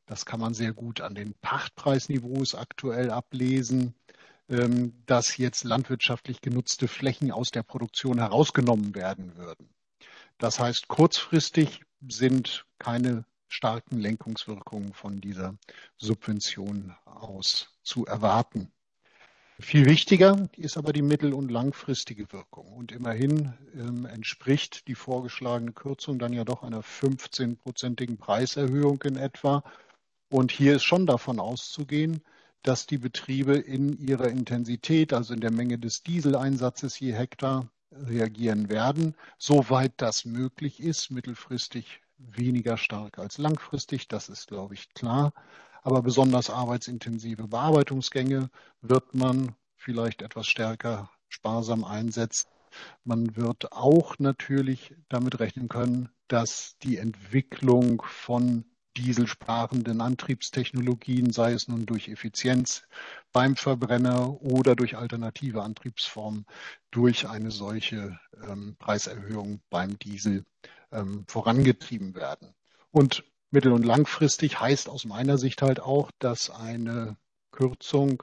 [0.07, 3.95] das kann man sehr gut an den Pachtpreisniveaus aktuell ablesen,
[5.07, 9.69] dass jetzt landwirtschaftlich genutzte Flächen aus der Produktion herausgenommen werden würden.
[10.39, 15.55] Das heißt, kurzfristig sind keine starken Lenkungswirkungen von dieser
[15.99, 18.73] Subvention aus zu erwarten.
[19.61, 22.73] Viel wichtiger ist aber die mittel- und langfristige Wirkung.
[22.73, 29.63] Und immerhin ähm, entspricht die vorgeschlagene Kürzung dann ja doch einer 15-prozentigen Preiserhöhung in etwa.
[30.31, 32.23] Und hier ist schon davon auszugehen,
[32.63, 38.71] dass die Betriebe in ihrer Intensität, also in der Menge des Dieseleinsatzes je Hektar, reagieren
[38.71, 45.33] werden, soweit das möglich ist, mittelfristig weniger stark als langfristig, das ist, glaube ich, klar.
[45.83, 48.51] Aber besonders arbeitsintensive Bearbeitungsgänge
[48.83, 52.49] wird man vielleicht etwas stärker sparsam einsetzen.
[53.03, 58.65] Man wird auch natürlich damit rechnen können, dass die Entwicklung von
[58.97, 62.83] dieselsparenden Antriebstechnologien, sei es nun durch Effizienz
[63.33, 66.47] beim Verbrenner oder durch alternative Antriebsformen,
[66.91, 70.45] durch eine solche ähm, Preiserhöhung beim Diesel
[70.93, 72.55] ähm, vorangetrieben werden.
[72.91, 77.17] Und mittel- und langfristig heißt aus meiner Sicht halt auch, dass eine
[77.53, 78.23] Kürzung,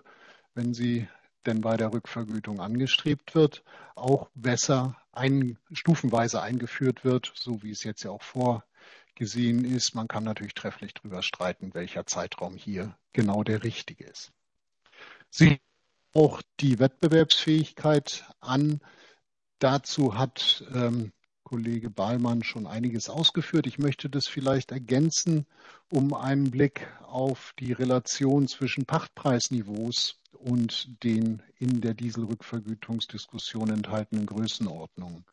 [0.53, 1.07] wenn sie
[1.45, 3.63] denn bei der Rückvergütung angestrebt wird,
[3.95, 8.63] auch besser ein, stufenweise eingeführt wird, so wie es jetzt ja auch vor
[9.17, 9.95] gesehen ist.
[9.95, 14.31] Man kann natürlich trefflich darüber streiten, welcher Zeitraum hier genau der richtige ist.
[15.29, 15.59] Sie
[16.13, 18.79] auch die Wettbewerbsfähigkeit an.
[19.59, 21.11] Dazu hat ähm,
[21.43, 23.67] Kollege Bahlmann schon einiges ausgeführt.
[23.67, 25.45] Ich möchte das vielleicht ergänzen,
[25.91, 35.23] um einen Blick auf die Relation zwischen Pachtpreisniveaus und den in der Dieselrückvergütungsdiskussion enthaltenen Größenordnungen.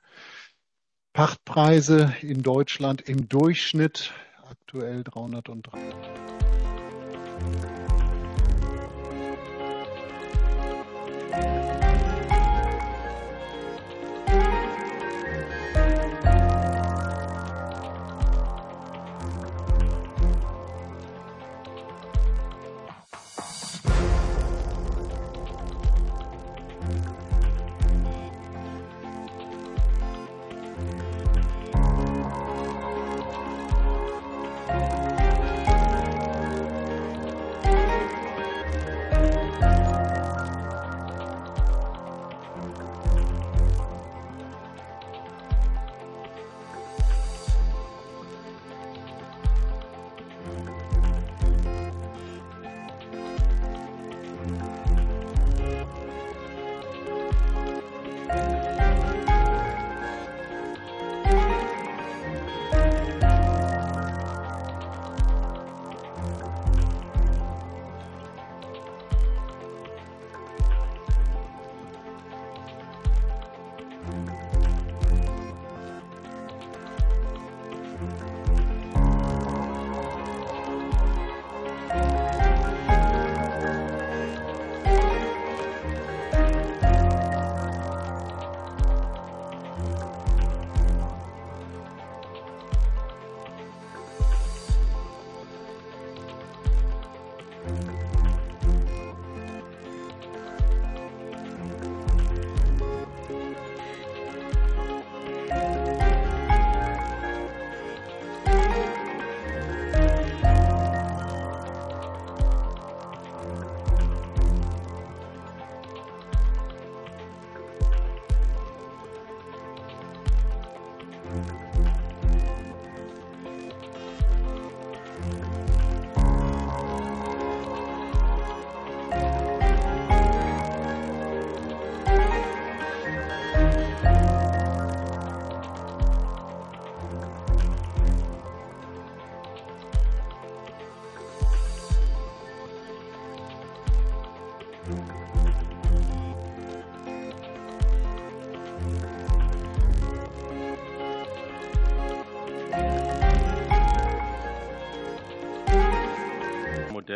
[1.14, 4.12] Pachtpreise in Deutschland im Durchschnitt
[4.50, 5.78] aktuell 303.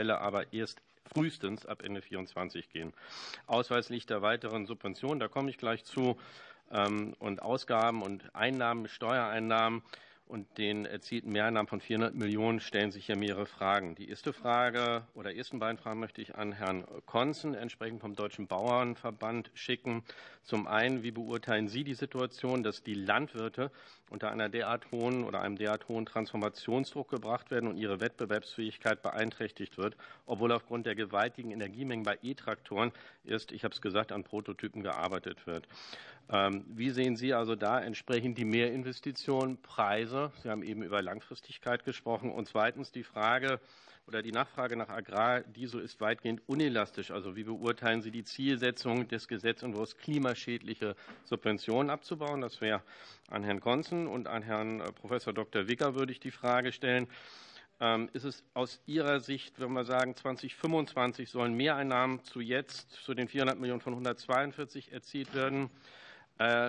[0.09, 2.92] Modelle aber erst frühestens ab Ende 2024 gehen.
[3.47, 6.18] Ausweislich der weiteren Subventionen, da komme ich gleich zu,
[6.71, 9.83] ähm, und Ausgaben und Einnahmen, Steuereinnahmen
[10.28, 13.94] und den erzielten Mehreinnahmen von 400 Millionen stellen sich hier mehrere Fragen.
[13.94, 18.46] Die erste Frage oder ersten beiden Fragen möchte ich an Herrn Konzen, entsprechend vom Deutschen
[18.46, 20.04] Bauernverband, schicken.
[20.42, 23.70] Zum einen, wie beurteilen Sie die Situation, dass die Landwirte
[24.10, 29.78] unter einer derart hohen oder einem derart hohen Transformationsdruck gebracht werden und ihre Wettbewerbsfähigkeit beeinträchtigt
[29.78, 32.92] wird, obwohl aufgrund der gewaltigen Energiemengen bei E-Traktoren
[33.24, 35.66] erst, ich habe es gesagt, an Prototypen gearbeitet wird.
[36.30, 40.30] Ähm, wie sehen Sie also da entsprechend die Mehrinvestitionen, Preise?
[40.42, 42.30] Sie haben eben über Langfristigkeit gesprochen.
[42.30, 43.60] Und zweitens die Frage,
[44.08, 47.10] oder die Nachfrage nach Agrardiesel ist weitgehend unelastisch.
[47.10, 52.40] Also wie beurteilen Sie die Zielsetzung des Gesetzentwurfs, klimaschädliche Subventionen abzubauen?
[52.40, 52.82] Das wäre
[53.30, 55.68] an Herrn Konzen und an Herrn äh, Professor Dr.
[55.68, 57.06] Wicker würde ich die Frage stellen.
[57.80, 63.12] Ähm, ist es aus Ihrer Sicht, wenn wir sagen, 2025 sollen Mehreinnahmen zu jetzt, zu
[63.12, 65.68] den 400 Millionen von 142 erzielt werden,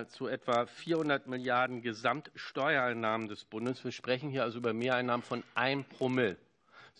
[0.08, 3.84] zu etwa 400 Milliarden Gesamtsteuereinnahmen des Bundes.
[3.84, 6.36] Wir sprechen hier also über Mehreinnahmen von 1 Promille.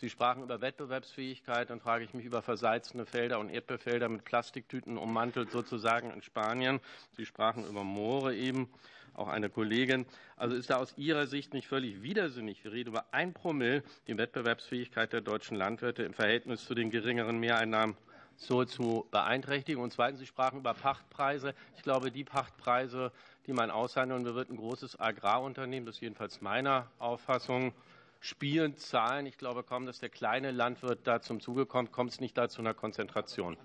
[0.00, 1.68] Sie sprachen über Wettbewerbsfähigkeit.
[1.68, 6.80] Dann frage ich mich über versalzene Felder und Erdbeerfelder mit Plastiktüten ummantelt sozusagen in Spanien.
[7.16, 8.72] Sie sprachen über Moore eben,
[9.12, 10.06] auch eine Kollegin.
[10.36, 12.64] Also ist da aus Ihrer Sicht nicht völlig widersinnig?
[12.64, 17.38] Wir reden über ein Promille, die Wettbewerbsfähigkeit der deutschen Landwirte im Verhältnis zu den geringeren
[17.38, 17.96] Mehreinnahmen
[18.40, 19.82] so zu beeinträchtigen.
[19.82, 21.54] Und zweitens, Sie sprachen über Pachtpreise.
[21.76, 23.12] Ich glaube, die Pachtpreise,
[23.46, 27.72] die man aushandeln wird, ein großes Agrarunternehmen, das ist jedenfalls meiner Auffassung,
[28.18, 29.26] spielen Zahlen.
[29.26, 31.92] Ich glaube kaum, dass der kleine Landwirt da zum Zuge kommt.
[31.92, 33.56] Kommt es nicht da zu einer Konzentration?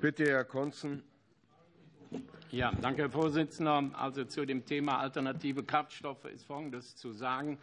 [0.00, 1.04] Bitte, Herr Konzen.
[2.50, 3.90] Ja, danke, Herr Vorsitzender.
[3.92, 7.58] Also zu dem Thema alternative Kraftstoffe ist Folgendes zu sagen.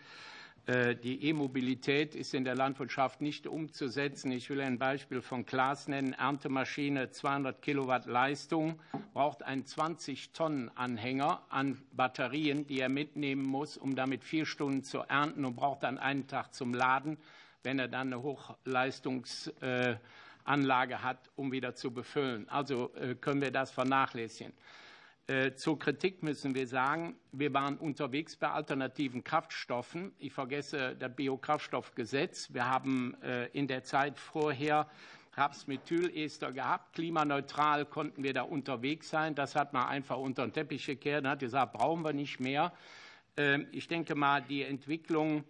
[0.66, 4.32] Äh, die E-Mobilität ist in der Landwirtschaft nicht umzusetzen.
[4.32, 6.14] Ich will ein Beispiel von Klaas nennen.
[6.14, 8.80] Erntemaschine 200 Kilowatt Leistung
[9.14, 14.84] braucht einen 20 Tonnen Anhänger an Batterien, die er mitnehmen muss, um damit vier Stunden
[14.84, 17.20] zu ernten und braucht dann einen Tag zum Laden,
[17.62, 22.50] wenn er dann eine Hochleistungsanlage hat, um wieder zu befüllen.
[22.50, 24.54] Also äh, können wir das vernachlässigen.
[25.28, 30.14] Äh, zur Kritik müssen wir sagen, wir waren unterwegs bei alternativen Kraftstoffen.
[30.20, 32.54] Ich vergesse das Biokraftstoffgesetz.
[32.54, 34.88] Wir haben äh, in der Zeit vorher
[35.34, 36.94] Rapsmethylester gehabt.
[36.94, 39.34] Klimaneutral konnten wir da unterwegs sein.
[39.34, 42.72] Das hat man einfach unter den Teppich gekehrt und hat gesagt, brauchen wir nicht mehr.
[43.36, 45.44] Ähm, ich denke mal, die Entwicklung,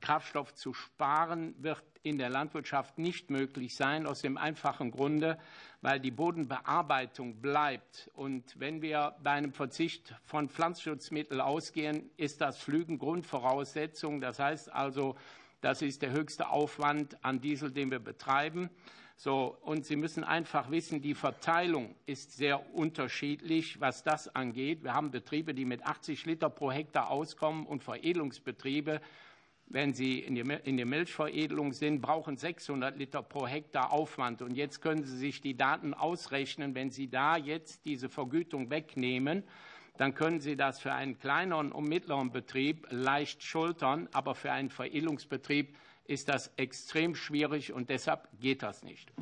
[0.00, 5.38] Kraftstoff zu sparen, wird in der Landwirtschaft nicht möglich sein, aus dem einfachen Grunde,
[5.82, 8.10] weil die Bodenbearbeitung bleibt.
[8.14, 14.20] Und wenn wir bei einem Verzicht von Pflanzenschutzmitteln ausgehen, ist das Flügen Grundvoraussetzung.
[14.20, 15.16] Das heißt also,
[15.60, 18.70] das ist der höchste Aufwand an Diesel, den wir betreiben.
[19.16, 24.82] So, und Sie müssen einfach wissen, die Verteilung ist sehr unterschiedlich, was das angeht.
[24.82, 29.00] Wir haben Betriebe, die mit 80 Liter pro Hektar auskommen und Veredelungsbetriebe,
[29.68, 34.42] wenn Sie in der Milchveredelung sind, brauchen 600 Liter pro Hektar Aufwand.
[34.42, 36.74] Und jetzt können Sie sich die Daten ausrechnen.
[36.74, 39.44] Wenn Sie da jetzt diese Vergütung wegnehmen,
[39.96, 44.08] dann können Sie das für einen kleineren und mittleren Betrieb leicht schultern.
[44.12, 49.12] Aber für einen Veredelungsbetrieb ist das extrem schwierig und deshalb geht das nicht.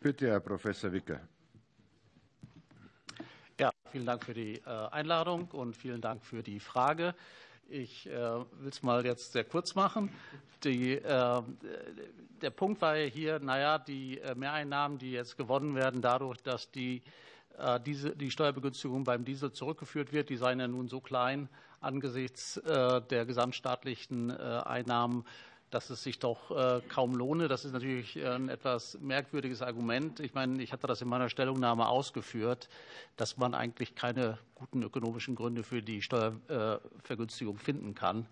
[0.00, 1.20] Bitte, Herr Professor Wicker.
[3.60, 7.14] Ja, vielen Dank für die äh, Einladung und vielen Dank für die Frage.
[7.68, 10.10] Ich äh, will es mal jetzt sehr kurz machen.
[10.64, 11.42] Die, äh,
[12.40, 16.70] der Punkt war ja hier, naja, die äh, Mehreinnahmen, die jetzt gewonnen werden, dadurch, dass
[16.70, 17.02] die,
[17.58, 21.48] äh, diese, die Steuerbegünstigung beim Diesel zurückgeführt wird, die seien ja nun so klein
[21.82, 25.24] angesichts äh, der gesamtstaatlichen äh, Einnahmen,
[25.70, 27.48] dass es sich doch äh, kaum lohne.
[27.48, 30.20] Das ist natürlich ein etwas merkwürdiges Argument.
[30.20, 32.68] Ich meine, ich hatte das in meiner Stellungnahme ausgeführt,
[33.16, 38.26] dass man eigentlich keine guten ökonomischen Gründe für die Steuervergünstigung finden kann.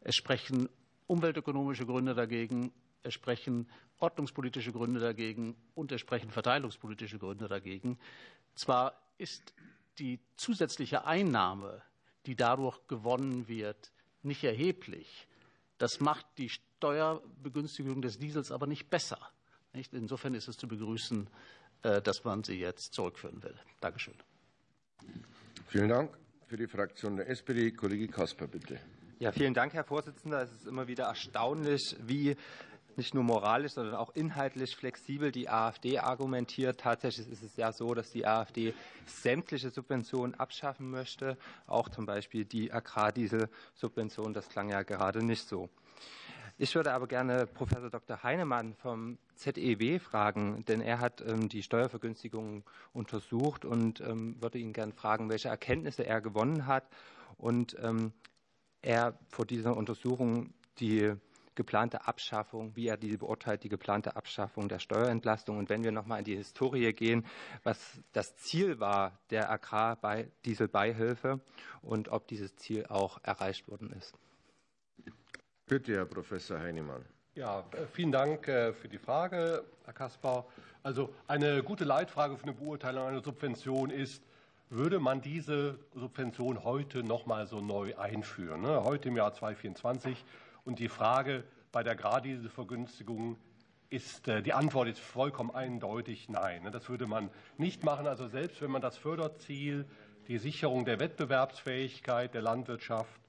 [0.00, 0.68] Es sprechen
[1.06, 3.68] umweltökonomische Gründe dagegen, es sprechen
[3.98, 7.98] ordnungspolitische Gründe dagegen und es sprechen verteilungspolitische Gründe dagegen.
[8.54, 9.54] Zwar ist
[9.98, 11.82] die zusätzliche Einnahme,
[12.26, 15.26] die dadurch gewonnen wird, nicht erheblich.
[15.78, 19.18] Das macht die Steuerbegünstigung des Diesels aber nicht besser.
[19.92, 21.28] Insofern ist es zu begrüßen,
[21.82, 23.54] äh, dass man sie jetzt zurückführen will.
[23.80, 24.14] Dankeschön.
[25.66, 26.16] Vielen Dank.
[26.46, 28.78] Für die Fraktion der SPD, Kollege Kasper, bitte.
[29.18, 30.42] Ja, vielen Dank, Herr Vorsitzender.
[30.42, 32.36] Es ist immer wieder erstaunlich, wie
[32.98, 36.80] nicht nur moralisch, sondern auch inhaltlich flexibel die AfD argumentiert.
[36.80, 38.74] Tatsächlich ist es ja so, dass die AfD
[39.06, 44.34] sämtliche Subventionen abschaffen möchte, auch zum Beispiel die Agrardieselsubvention.
[44.34, 45.68] Das klang ja gerade nicht so.
[46.58, 48.22] Ich würde aber gerne Professor Dr.
[48.22, 54.72] Heinemann vom ZEW fragen, denn er hat ähm, die Steuervergünstigungen untersucht und ähm, würde ihn
[54.72, 56.84] gerne fragen, welche Erkenntnisse er gewonnen hat
[57.38, 58.12] und ähm,
[58.82, 61.12] er vor dieser Untersuchung die
[61.54, 65.58] geplante Abschaffung, wie er diese beurteilt, die geplante Abschaffung der Steuerentlastung.
[65.58, 67.26] Und wenn wir noch mal in die Historie gehen,
[67.62, 71.40] was das Ziel war der Agrardieselbeihilfe
[71.82, 74.14] und ob dieses Ziel auch erreicht worden ist.
[75.66, 77.04] Bitte, Herr Professor Heinemann.
[77.34, 80.44] Ja, vielen Dank äh, für die Frage, Herr Kaspar.
[80.82, 84.22] Also eine gute Leitfrage für eine Beurteilung einer Subvention ist,
[84.68, 88.82] würde man diese Subvention heute noch mal so neu einführen, ne?
[88.84, 90.24] heute im Jahr 2024?
[90.64, 93.36] Und die Frage bei der Gradieselvergünstigung
[93.90, 96.68] ist, äh, die Antwort ist vollkommen eindeutig nein.
[96.72, 98.06] Das würde man nicht machen.
[98.06, 99.86] Also selbst wenn man das Förderziel,
[100.28, 103.20] die Sicherung der Wettbewerbsfähigkeit der Landwirtschaft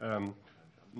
[0.00, 0.34] ähm,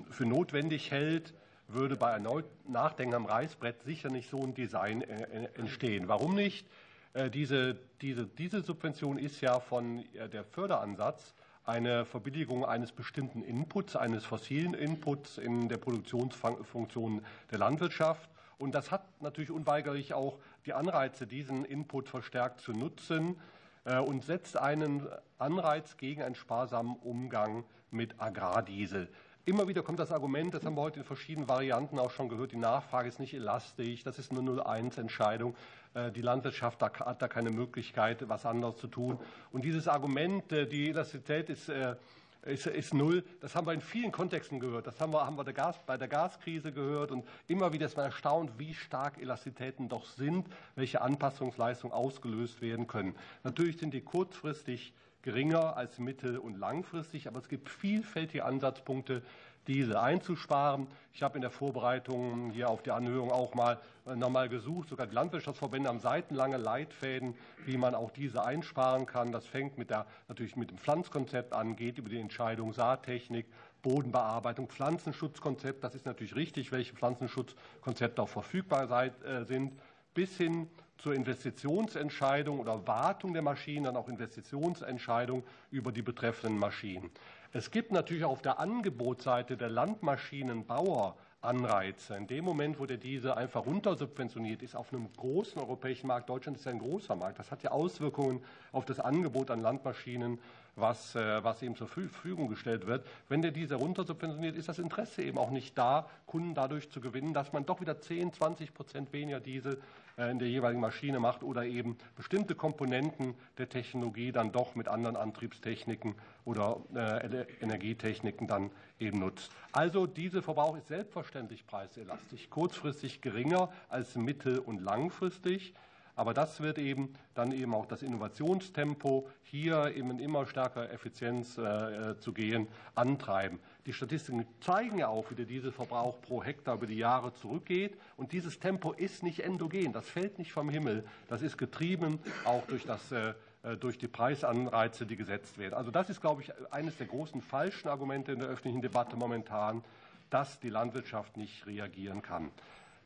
[0.09, 1.33] für notwendig hält,
[1.67, 6.07] würde bei erneut Nachdenken am Reißbrett sicher nicht so ein Design äh, entstehen.
[6.07, 6.67] Warum nicht?
[7.13, 13.95] Äh, diese, diese, diese Subvention ist ja von der Förderansatz eine Verbilligung eines bestimmten Inputs,
[13.95, 18.29] eines fossilen Inputs in der Produktionsfunktion der Landwirtschaft.
[18.57, 23.37] Und das hat natürlich unweigerlich auch die Anreize, diesen Input verstärkt zu nutzen
[23.85, 29.09] äh, und setzt einen Anreiz gegen einen sparsamen Umgang mit Agrardiesel.
[29.45, 32.53] Immer wieder kommt das Argument, das haben wir heute in verschiedenen Varianten auch schon gehört,
[32.53, 35.53] die Nachfrage ist nicht elastisch, das ist eine 0-1-Entscheidung.
[35.93, 39.19] Äh, die Landwirtschaft hat da keine Möglichkeit, was anderes zu tun.
[39.51, 41.97] Und dieses Argument, äh, die Elastizität ist, äh,
[42.45, 44.87] ist, ist null, das haben wir in vielen Kontexten gehört.
[44.87, 47.11] Das haben wir, haben wir der Gas, bei der Gaskrise gehört.
[47.11, 52.87] Und immer wieder ist man erstaunt, wie stark Elastizitäten doch sind, welche Anpassungsleistungen ausgelöst werden
[52.87, 53.13] können.
[53.43, 54.93] Natürlich sind die kurzfristig
[55.23, 59.23] geringer als mittel- und langfristig, aber es gibt vielfältige Ansatzpunkte,
[59.67, 60.87] diese einzusparen.
[61.13, 64.89] Ich habe in der Vorbereitung hier auf die Anhörung auch mal äh, nochmal gesucht.
[64.89, 69.31] Sogar die Landwirtschaftsverbände haben seitenlange Leitfäden, wie man auch diese einsparen kann.
[69.31, 73.45] Das fängt mit der, natürlich mit dem Pflanzkonzept an, geht über die Entscheidung Saattechnik,
[73.81, 75.83] Bodenbearbeitung, Pflanzenschutzkonzept.
[75.83, 79.79] Das ist natürlich richtig, welche Pflanzenschutzkonzepte auch verfügbar äh, sind,
[80.13, 80.67] bis hin
[81.03, 87.11] zur Investitionsentscheidung oder Wartung der Maschinen, dann auch Investitionsentscheidung über die betreffenden Maschinen.
[87.51, 92.15] Es gibt natürlich auf der Angebotsseite der Landmaschinenbauer Anreize.
[92.15, 96.57] In dem Moment, wo der diese einfach runtersubventioniert ist auf einem großen europäischen Markt, Deutschland
[96.57, 100.39] ist ja ein großer Markt, das hat ja Auswirkungen auf das Angebot an Landmaschinen,
[100.77, 103.05] was, äh, was ihm zur Verfügung gestellt wird.
[103.27, 107.33] Wenn der diese runtersubventioniert, ist das Interesse eben auch nicht da, Kunden dadurch zu gewinnen,
[107.33, 109.81] dass man doch wieder 10, 20 Prozent weniger Diesel
[110.17, 115.15] in der jeweiligen Maschine macht oder eben bestimmte Komponenten der Technologie dann doch mit anderen
[115.15, 119.51] Antriebstechniken oder äh, Energietechniken dann eben nutzt.
[119.71, 125.73] Also dieser Verbrauch ist selbstverständlich preiselastisch, kurzfristig geringer als mittel- und langfristig.
[126.15, 132.17] Aber das wird eben dann eben auch das Innovationstempo hier eben immer stärker Effizienz äh,
[132.19, 133.59] zu gehen antreiben.
[133.85, 137.97] Die Statistiken zeigen ja auch, wie der Dieselverbrauch pro Hektar über die Jahre zurückgeht.
[138.15, 141.03] Und dieses Tempo ist nicht endogen, das fällt nicht vom Himmel.
[141.29, 143.33] Das ist getrieben auch durch, das, äh,
[143.63, 145.73] äh durch die Preisanreize, die gesetzt werden.
[145.73, 149.83] Also das ist, glaube ich, eines der großen falschen Argumente in der öffentlichen Debatte momentan,
[150.29, 152.51] dass die Landwirtschaft nicht reagieren kann.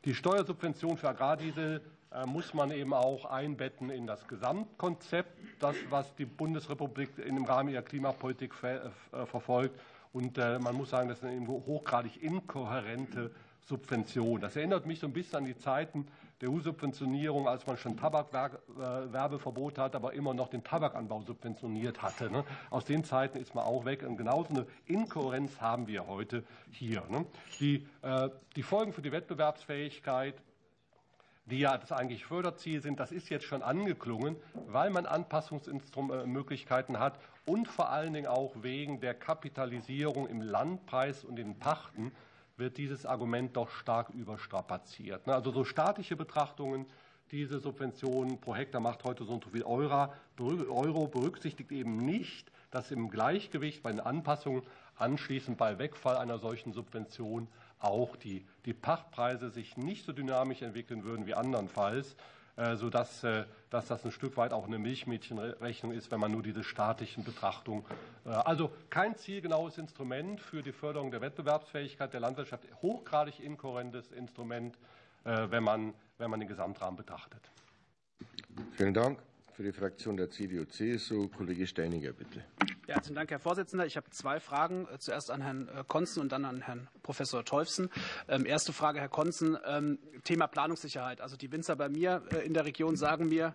[0.04, 6.14] Die Steuersubvention für Agrardiesel äh, muss man eben auch einbetten in das Gesamtkonzept, das, was
[6.14, 9.78] die Bundesrepublik im Rahmen ihrer Klimapolitik ver äh, verfolgt.
[10.12, 13.30] Und äh, man muss sagen, das ist eine hochgradig inkohärente
[13.60, 14.40] Subvention.
[14.40, 16.06] Das erinnert mich so ein bisschen an die Zeiten
[16.40, 22.30] der EU-Subventionierung, als man schon Tabakwerbeverbot hat, aber immer noch den Tabakanbau subventioniert hatte.
[22.30, 22.44] Ne?
[22.70, 24.04] Aus den Zeiten ist man auch weg.
[24.04, 27.02] Und genauso eine Inkohärenz haben wir heute hier.
[27.08, 27.26] Ne?
[27.60, 30.34] Die Folgen für die Wettbewerbsfähigkeit
[31.50, 34.36] die ja das eigentlich Förderziel sind, das ist jetzt schon angeklungen,
[34.66, 41.36] weil man Anpassungsmöglichkeiten hat und vor allen Dingen auch wegen der Kapitalisierung im Landpreis und
[41.36, 42.12] den Pachten
[42.56, 45.28] wird dieses Argument doch stark überstrapaziert.
[45.28, 46.86] Also so staatliche Betrachtungen,
[47.30, 52.90] diese Subvention pro Hektar macht heute so und so viel Euro, berücksichtigt eben nicht, dass
[52.90, 54.62] im Gleichgewicht bei den Anpassungen
[54.96, 57.48] anschließend bei Wegfall einer solchen Subvention
[57.80, 62.16] auch die, die Pachtpreise sich nicht so dynamisch entwickeln würden wie andernfalls,
[62.56, 66.42] äh, sodass äh, dass das ein Stück weit auch eine Milchmädchenrechnung ist, wenn man nur
[66.42, 67.84] diese statischen Betrachtungen.
[68.24, 74.76] Äh, also kein zielgenaues Instrument für die Förderung der Wettbewerbsfähigkeit der Landwirtschaft, hochgradig inkohärentes Instrument,
[75.24, 77.40] wenn man, wenn man den Gesamtrahmen betrachtet.
[78.72, 79.18] Vielen Dank.
[79.52, 82.44] Für die Fraktion der CDU-CSU, Kollege Steiniger, bitte.
[82.88, 83.84] Ja, herzlichen Dank, Herr Vorsitzender.
[83.84, 84.88] Ich habe zwei Fragen.
[84.90, 87.90] Äh, zuerst an Herrn äh, Konzen und dann an Herrn Professor Teufsen.
[88.28, 89.58] Ähm, erste Frage, Herr Konzen.
[89.66, 91.20] Ähm, Thema Planungssicherheit.
[91.20, 93.54] Also die Winzer bei mir äh, in der Region sagen mir,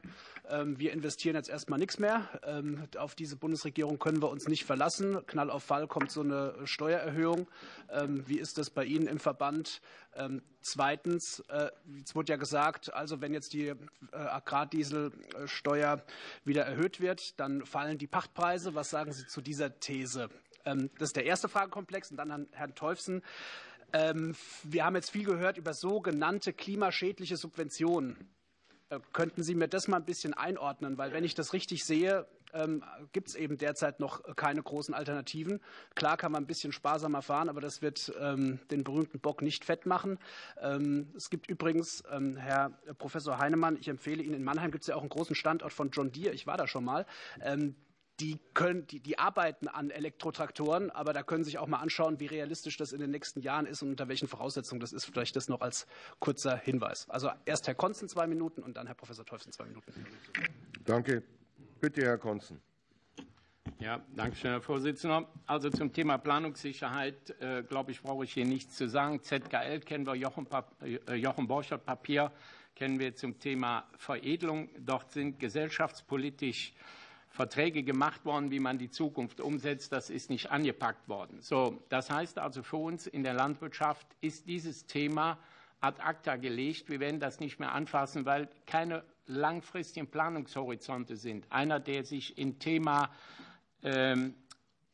[0.52, 2.30] ähm, wir investieren jetzt erstmal nichts mehr.
[2.46, 5.26] Ähm, auf diese Bundesregierung können wir uns nicht verlassen.
[5.26, 7.48] Knall auf Fall kommt so eine Steuererhöhung.
[7.90, 9.82] Ähm, wie ist das bei Ihnen im Verband?
[10.62, 11.70] Zweitens, äh,
[12.04, 13.76] es wurde ja gesagt, also wenn jetzt die äh,
[14.12, 16.04] Agrardieselsteuer
[16.46, 18.76] wieder erhöht wird, dann fallen die Pachtpreise.
[18.76, 20.30] Was sagen Sie zu dieser These?
[20.64, 22.12] Das ist der erste Fragekomplex.
[22.12, 23.22] Und dann an Herrn Teufsen.
[23.92, 28.34] Wir haben jetzt viel gehört über sogenannte klimaschädliche Subventionen.
[28.94, 30.98] Äh, könnten Sie mir das mal ein bisschen einordnen?
[30.98, 35.60] Weil wenn ich das richtig sehe, ähm, gibt es eben derzeit noch keine großen Alternativen.
[35.96, 39.66] Klar kann man ein bisschen sparsamer fahren, aber das wird ähm, den berühmten Bock nicht
[39.66, 40.20] fett machen.
[40.62, 42.04] Ähm, es gibt übrigens,
[42.38, 45.74] Herr Professor Heinemann, ich empfehle Ihnen, in Mannheim gibt es ja auch einen großen Standort
[45.74, 46.34] von John Deere.
[46.34, 47.06] Ich war da schon mal.
[48.20, 52.20] Die, können, die, die, arbeiten an Elektrotraktoren, aber da können Sie sich auch mal anschauen,
[52.20, 55.06] wie realistisch das in den nächsten Jahren ist und unter welchen Voraussetzungen das ist.
[55.06, 55.88] Vielleicht das noch als
[56.20, 57.10] kurzer Hinweis.
[57.10, 60.06] Also erst Herr Konzen zwei Minuten und dann Herr Professor Teufsen zwei Minuten.
[60.86, 61.24] Danke.
[61.84, 62.62] Bitte, Herr Konzen.
[63.80, 65.28] Ja, danke schön, Herr Vorsitzender.
[65.46, 69.22] Also zum Thema Planungssicherheit, äh, glaube ich, brauche ich hier nichts zu sagen.
[69.22, 70.48] ZKL kennen wir, Jochen,
[70.82, 72.32] äh, Jochen Borchert Papier
[72.74, 74.70] kennen wir zum Thema Veredelung.
[74.80, 76.74] Dort sind gesellschaftspolitisch
[77.28, 79.92] Verträge gemacht worden, wie man die Zukunft umsetzt.
[79.92, 81.42] Das ist nicht angepackt worden.
[81.42, 85.38] So, das heißt also für uns in der Landwirtschaft ist dieses Thema
[85.84, 86.90] ad acta gelegt.
[86.90, 91.46] Wir werden das nicht mehr anfassen, weil keine langfristigen Planungshorizonte sind.
[91.52, 93.10] Einer, der sich im Thema
[93.84, 94.34] ähm,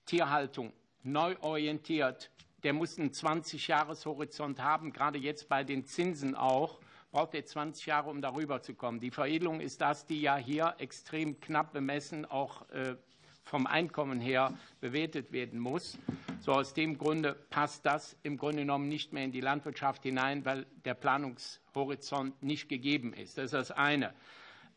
[0.06, 0.74] Tierhaltung
[1.04, 2.32] neu orientiert,
[2.64, 6.80] der muss einen 20-Jahres-Horizont haben, gerade jetzt bei den Zinsen auch
[7.12, 9.00] braucht er 20 Jahre, um darüber zu kommen.
[9.00, 12.96] Die Veredelung ist das, die ja hier extrem knapp bemessen auch äh,
[13.44, 15.98] vom Einkommen her bewertet werden muss.
[16.40, 20.46] So aus dem Grunde passt das im Grunde genommen nicht mehr in die Landwirtschaft hinein,
[20.46, 23.38] weil der Planungshorizont nicht gegeben ist.
[23.38, 24.14] Das ist das eine.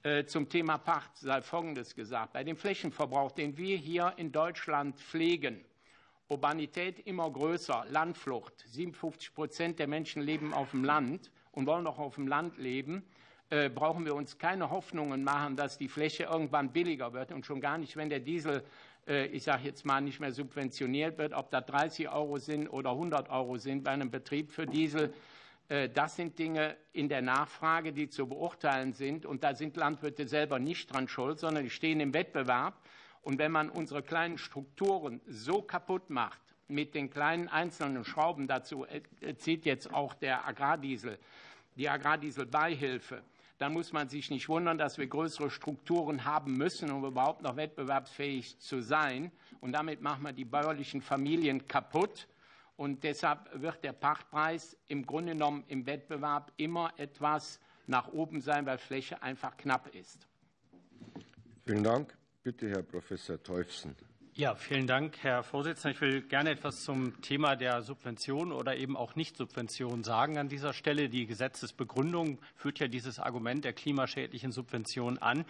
[0.02, 2.32] Äh, zum Thema Pacht sei Folgendes gesagt.
[2.32, 5.64] Bei dem Flächenverbrauch, den wir hier in Deutschland pflegen,
[6.28, 11.98] Urbanität immer größer, Landflucht, 57 Prozent der Menschen leben auf dem Land und wollen auch
[11.98, 13.04] auf dem Land leben,
[13.52, 17.60] äh, brauchen wir uns keine Hoffnungen machen, dass die Fläche irgendwann billiger wird und schon
[17.60, 18.64] gar nicht, wenn der Diesel,
[19.06, 22.92] äh, ich sage jetzt mal, nicht mehr subventioniert wird, ob da 30 Euro sind oder
[22.92, 25.12] 100 Euro sind bei einem Betrieb für Diesel.
[25.68, 29.26] Äh, das sind Dinge in der Nachfrage, die zu beurteilen sind.
[29.26, 32.80] Und da sind Landwirte selber nicht dran schuld, sondern die stehen im Wettbewerb.
[33.20, 38.86] Und wenn man unsere kleinen Strukturen so kaputt macht, mit den kleinen einzelnen Schrauben, dazu
[39.36, 41.18] zieht jetzt auch der Agrardiesel,
[41.76, 43.22] die Agrardieselbeihilfe,
[43.62, 47.54] dann muss man sich nicht wundern, dass wir größere Strukturen haben müssen, um überhaupt noch
[47.54, 49.30] wettbewerbsfähig zu sein.
[49.60, 52.26] Und damit machen wir die bäuerlichen Familien kaputt.
[52.76, 58.66] Und deshalb wird der Pachtpreis im Grunde genommen im Wettbewerb immer etwas nach oben sein,
[58.66, 60.26] weil Fläche einfach knapp ist.
[61.64, 62.18] Vielen Dank.
[62.42, 63.94] Bitte, Herr Professor Teufsen.
[64.34, 65.94] Ja, vielen Dank, Herr Vorsitzender.
[65.94, 70.72] Ich will gerne etwas zum Thema der Subvention oder eben auch Nicht-Subvention sagen an dieser
[70.72, 71.10] Stelle.
[71.10, 75.44] Die Gesetzesbegründung führt ja dieses Argument der klimaschädlichen Subvention an.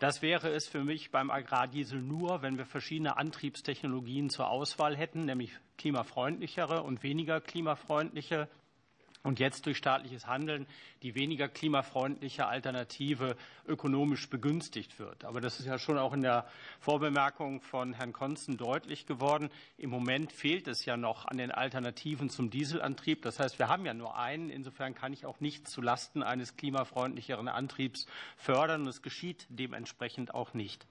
[0.00, 5.24] Das wäre es für mich beim Agrardiesel nur, wenn wir verschiedene Antriebstechnologien zur Auswahl hätten,
[5.24, 8.50] nämlich klimafreundlichere und weniger klimafreundliche
[9.22, 10.66] und jetzt durch staatliches Handeln
[11.02, 15.24] die weniger klimafreundliche Alternative ökonomisch begünstigt wird.
[15.24, 16.46] Aber das ist ja schon auch in der
[16.80, 19.50] Vorbemerkung von Herrn Konzen deutlich geworden.
[19.76, 23.22] Im Moment fehlt es ja noch an den Alternativen zum Dieselantrieb.
[23.22, 24.50] Das heißt, wir haben ja nur einen.
[24.50, 28.06] Insofern kann ich auch nichts zulasten eines klimafreundlicheren Antriebs
[28.36, 28.82] fördern.
[28.82, 30.86] Und es geschieht dementsprechend auch nicht.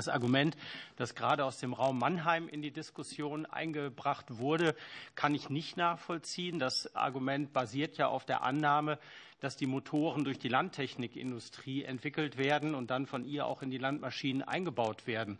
[0.00, 0.56] Das Argument,
[0.96, 4.74] das gerade aus dem Raum Mannheim in die Diskussion eingebracht wurde,
[5.14, 6.58] kann ich nicht nachvollziehen.
[6.58, 8.98] Das Argument basiert ja auf der Annahme,
[9.40, 13.76] dass die Motoren durch die Landtechnikindustrie entwickelt werden und dann von ihr auch in die
[13.76, 15.38] Landmaschinen eingebaut werden.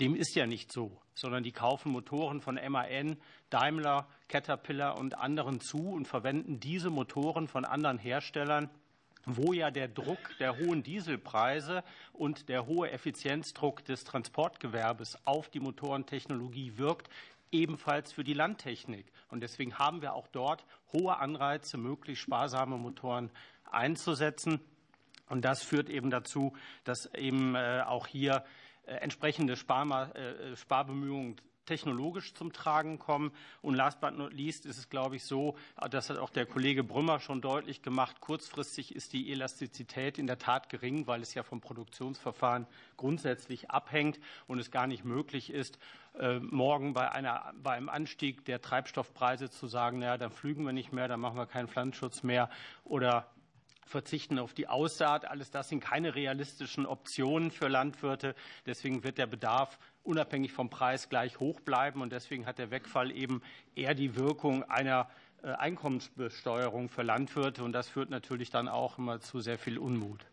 [0.00, 3.18] Dem ist ja nicht so, sondern die kaufen Motoren von MAN,
[3.50, 8.68] Daimler, Caterpillar und anderen zu und verwenden diese Motoren von anderen Herstellern
[9.24, 15.60] wo ja der Druck der hohen Dieselpreise und der hohe Effizienzdruck des Transportgewerbes auf die
[15.60, 17.08] Motorentechnologie wirkt,
[17.50, 19.06] ebenfalls für die Landtechnik.
[19.28, 23.30] Und deswegen haben wir auch dort hohe Anreize, möglichst sparsame Motoren
[23.70, 24.60] einzusetzen.
[25.28, 26.54] Und das führt eben dazu,
[26.84, 28.44] dass eben äh, auch hier
[28.84, 31.36] äh, entsprechende äh, Sparbemühungen
[31.66, 33.32] technologisch zum Tragen kommen.
[33.60, 35.56] Und last but not least ist es, glaube ich, so,
[35.90, 40.38] das hat auch der Kollege Brümmer schon deutlich gemacht, kurzfristig ist die Elastizität in der
[40.38, 45.78] Tat gering, weil es ja vom Produktionsverfahren grundsätzlich abhängt und es gar nicht möglich ist,
[46.18, 50.72] äh, morgen bei, einer, bei einem Anstieg der Treibstoffpreise zu sagen, naja, dann flügen wir
[50.72, 52.50] nicht mehr, dann machen wir keinen Pflanzenschutz mehr
[52.84, 53.30] oder
[53.92, 55.24] verzichten auf die Aussaat.
[55.24, 58.34] Alles das sind keine realistischen Optionen für Landwirte.
[58.66, 62.02] Deswegen wird der Bedarf unabhängig vom Preis gleich hoch bleiben.
[62.02, 63.42] Und deswegen hat der Wegfall eben
[63.74, 65.08] eher die Wirkung einer
[65.42, 67.64] äh, Einkommensbesteuerung für Landwirte.
[67.64, 70.26] Und das führt natürlich dann auch immer zu sehr viel Unmut.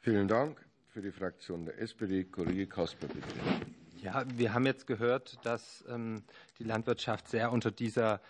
[0.00, 0.64] Vielen Dank.
[0.88, 3.26] Für die Fraktion der SPD, Kollege Kasper, bitte.
[4.00, 6.22] Ja, wir haben jetzt gehört, dass ähm,
[6.58, 8.20] die Landwirtschaft sehr unter dieser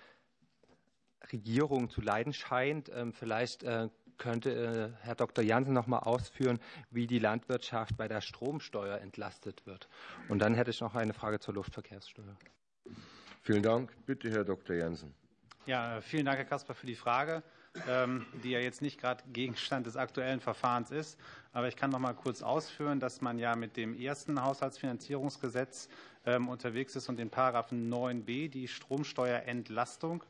[1.33, 2.91] Regierung zu leiden scheint.
[2.95, 3.89] Ähm, vielleicht äh,
[4.19, 5.45] könnte äh, Herr Dr.
[5.45, 6.59] Jansen noch mal ausführen,
[6.91, 9.89] wie die Landwirtschaft bei der Stromsteuer entlastet wird.
[10.29, 12.37] Und dann hätte ich noch eine Frage zur Luftverkehrssteuer.
[13.43, 13.93] Vielen Dank.
[14.07, 14.77] Bitte, Herr Dr.
[14.77, 15.15] Jansen.
[15.67, 17.43] Ja, vielen Dank, Herr Kasper, für die Frage,
[17.89, 21.19] ähm, die ja jetzt nicht gerade Gegenstand des aktuellen Verfahrens ist.
[21.53, 25.89] Aber ich kann noch mal kurz ausführen, dass man ja mit dem ersten Haushaltsfinanzierungsgesetz
[26.27, 30.23] ähm, unterwegs ist und den Paragraphen 9b die Stromsteuerentlastung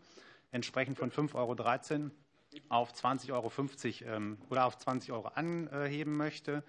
[0.53, 2.11] entsprechend von 5,13 Euro
[2.69, 6.63] auf 20,50 Euro ähm, oder auf 20 Euro anheben möchte.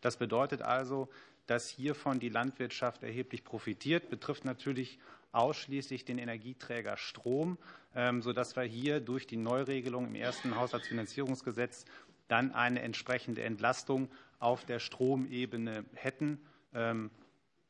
[0.00, 1.08] Das bedeutet also,
[1.46, 4.98] dass hiervon die Landwirtschaft erheblich profitiert, betrifft natürlich
[5.32, 7.58] ausschließlich den Energieträger Strom,
[7.94, 11.84] ähm, sodass wir hier durch die Neuregelung im ersten Haushaltsfinanzierungsgesetz
[12.28, 16.40] dann eine entsprechende Entlastung auf der Stromebene hätten.
[16.74, 17.10] Ähm,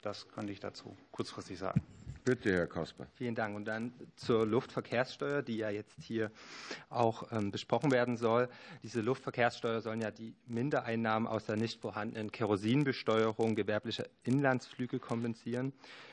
[0.00, 1.82] das könnte ich dazu kurzfristig sagen.
[2.24, 3.08] Bitte, Herr Kasper.
[3.14, 3.56] Vielen Dank.
[3.56, 6.30] Und dann zur Luftverkehrssteuer, die ja jetzt hier
[6.88, 8.48] auch ähm, besprochen werden soll.
[8.84, 15.72] Diese Luftverkehrssteuer sollen ja die Mindereinnahmen aus der nicht vorhandenen Kerosinbesteuerung gewerblicher Inlandsflüge kompensieren.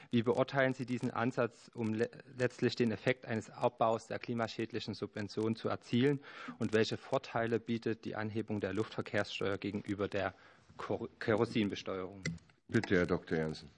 [0.10, 5.56] Wie beurteilen Sie diesen Ansatz, um le letztlich den Effekt eines Abbaus der klimaschädlichen Subventionen
[5.56, 6.20] zu erzielen?
[6.58, 10.34] Und welche Vorteile bietet die Anhebung der Luftverkehrssteuer gegenüber der
[11.20, 12.24] Kerosinbesteuerung?
[12.68, 13.38] Bitte, Herr Dr.
[13.38, 13.70] Jansen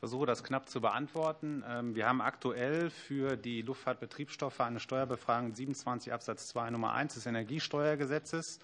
[0.00, 1.62] versuche das knapp zu beantworten.
[1.68, 7.26] Ähm, wir haben aktuell für die Luftfahrtbetriebsstoffe eine Steuerbefragung 27 Absatz 2 Nummer 1 des
[7.26, 8.60] Energiesteuergesetzes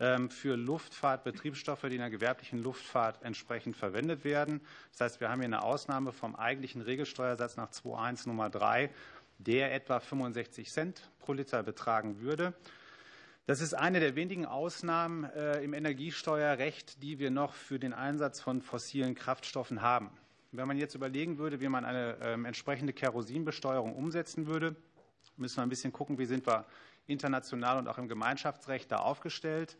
[0.00, 4.60] ähm, für Luftfahrtbetriebsstoffe, die in der gewerblichen Luftfahrt entsprechend verwendet werden.
[4.90, 8.90] Das heißt, wir haben hier eine Ausnahme vom eigentlichen Regelsteuersatz nach 2.1 Nummer 3,
[9.38, 12.54] der etwa 65 Cent pro Liter betragen würde.
[13.46, 18.40] Das ist eine der wenigen Ausnahmen äh, im Energiesteuerrecht, die wir noch für den Einsatz
[18.40, 20.10] von fossilen Kraftstoffen haben.
[20.54, 24.76] Wenn man jetzt überlegen würde, wie man eine ähm, entsprechende Kerosinbesteuerung umsetzen würde,
[25.38, 26.66] müssen wir ein bisschen gucken, wie sind wir
[27.06, 29.78] international und auch im Gemeinschaftsrecht da aufgestellt.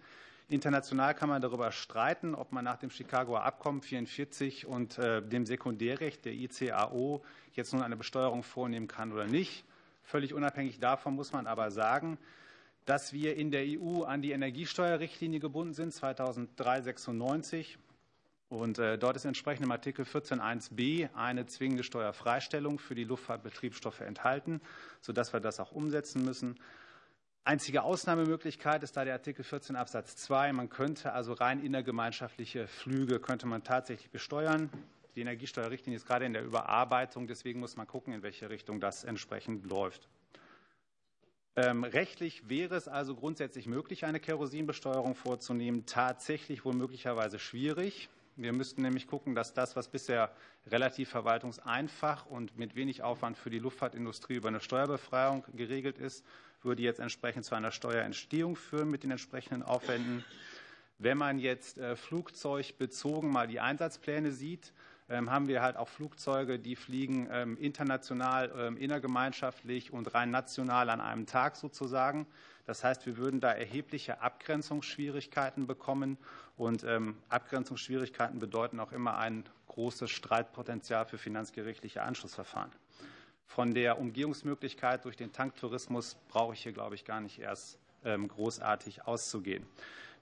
[0.49, 5.45] International kann man darüber streiten, ob man nach dem Chicagoer Abkommen 44 und äh, dem
[5.45, 9.65] Sekundärrecht der ICAO jetzt nun eine Besteuerung vornehmen kann oder nicht.
[10.03, 12.17] Völlig unabhängig davon muss man aber sagen,
[12.87, 17.77] dass wir in der EU an die Energiesteuerrichtlinie gebunden sind, 2003-96.
[18.53, 24.61] Und äh, dort ist entsprechend im Artikel 14.1b eine zwingende Steuerfreistellung für die Luftfahrtbetriebsstoffe enthalten,
[25.01, 26.61] sodass wir das auch umsetzen müssen.
[27.45, 30.53] Einzige Ausnahmemöglichkeit ist da der Artikel 14 Absatz 2.
[30.53, 34.69] Man könnte also rein innergemeinschaftliche Flüge könnte man tatsächlich besteuern.
[35.17, 39.03] Die Energiesteuerrichtlinie ist gerade in der Überarbeitung, deswegen muss man gucken, in welche Richtung das
[39.03, 40.11] entsprechend läuft.
[41.57, 45.87] Ähm, rechtlich wäre es also grundsätzlich möglich, eine Kerosinbesteuerung vorzunehmen.
[45.87, 48.11] Tatsächlich wohl möglicherweise schwierig.
[48.37, 50.31] Wir müssten nämlich gucken, dass das, was bisher
[50.67, 56.25] relativ verwaltungseinfach und mit wenig Aufwand für die Luftfahrtindustrie über eine Steuerbefreiung geregelt ist,
[56.63, 60.25] würde jetzt entsprechend zu einer Steuerentstehung führen mit den entsprechenden Aufwänden.
[60.99, 64.73] Wenn man jetzt äh, flugzeugbezogen mal die Einsatzpläne sieht,
[65.11, 70.89] ähm, haben wir halt auch Flugzeuge, die fliegen ähm, international, ähm, innergemeinschaftlich und rein national
[70.89, 72.27] an einem Tag sozusagen.
[72.67, 76.19] Das heißt, wir würden da erhebliche Abgrenzungsschwierigkeiten bekommen.
[76.57, 82.71] Und ähm, Abgrenzungsschwierigkeiten bedeuten auch immer ein großes Streitpotenzial für finanzgerichtliche Anschlussverfahren.
[83.47, 88.29] Von der Umgehungsmöglichkeit durch den Tanktourismus brauche ich hier, glaube ich, gar nicht erst ähm,
[88.29, 89.67] großartig auszugehen.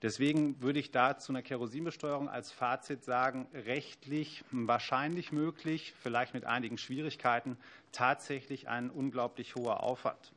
[0.02, 6.46] Deswegen würde ich da zu einer Kerosinbesteuerung als Fazit sagen, rechtlich wahrscheinlich möglich, vielleicht mit
[6.46, 7.58] einigen Schwierigkeiten,
[7.92, 10.32] tatsächlich ein unglaublich hoher Aufwand.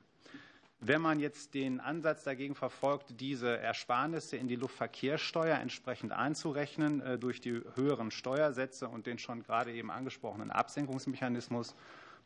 [0.86, 7.18] Wenn man jetzt den Ansatz dagegen verfolgt, diese Ersparnisse in die Luftverkehrssteuer entsprechend einzurechnen äh,
[7.18, 11.74] durch die höheren Steuersätze und den schon gerade eben angesprochenen Absenkungsmechanismus,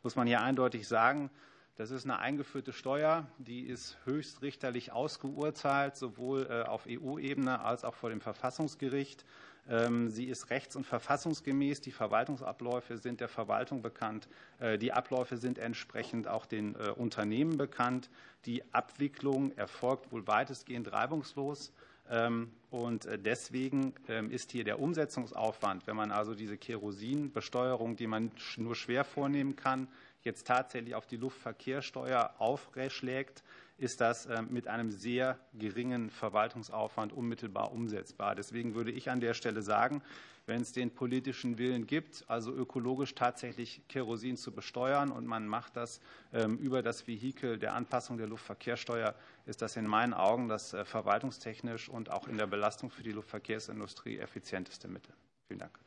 [0.02, 1.30] muss man hier eindeutig sagen,
[1.76, 7.94] das ist eine eingeführte Steuer, die ist höchstrichterlich ausgeurteilt, sowohl äh, auf EU-Ebene als auch
[7.94, 9.24] vor dem Verfassungsgericht.
[9.68, 11.80] Ähm, sie ist rechts- und verfassungsgemäß.
[11.80, 14.28] Die Verwaltungsabläufe sind der Verwaltung bekannt.
[14.58, 18.10] Äh, die Abläufe sind entsprechend auch den äh, Unternehmen bekannt.
[18.46, 21.72] Die Abwicklung erfolgt wohl weitestgehend reibungslos.
[22.10, 28.06] Ähm, und äh, deswegen ähm, ist hier der Umsetzungsaufwand, wenn man also diese Kerosinbesteuerung, die
[28.06, 29.88] man nur schwer vornehmen kann,
[30.22, 33.42] jetzt tatsächlich auf die Luftverkehrssteuer aufschlägt,
[33.78, 38.34] ist das äh, mit einem sehr geringen Verwaltungsaufwand unmittelbar umsetzbar.
[38.34, 40.02] Deswegen würde ich an der Stelle sagen,
[40.46, 45.76] wenn es den politischen Willen gibt, also ökologisch tatsächlich Kerosin zu besteuern und man macht
[45.76, 46.00] das
[46.32, 49.14] ähm, über das Vehikel der Anpassung der Luftverkehrssteuer,
[49.46, 53.12] ist das in meinen Augen das äh, verwaltungstechnisch und auch in der Belastung für die
[53.12, 55.14] Luftverkehrsindustrie effizienteste Mittel.
[55.46, 55.78] Vielen Dank.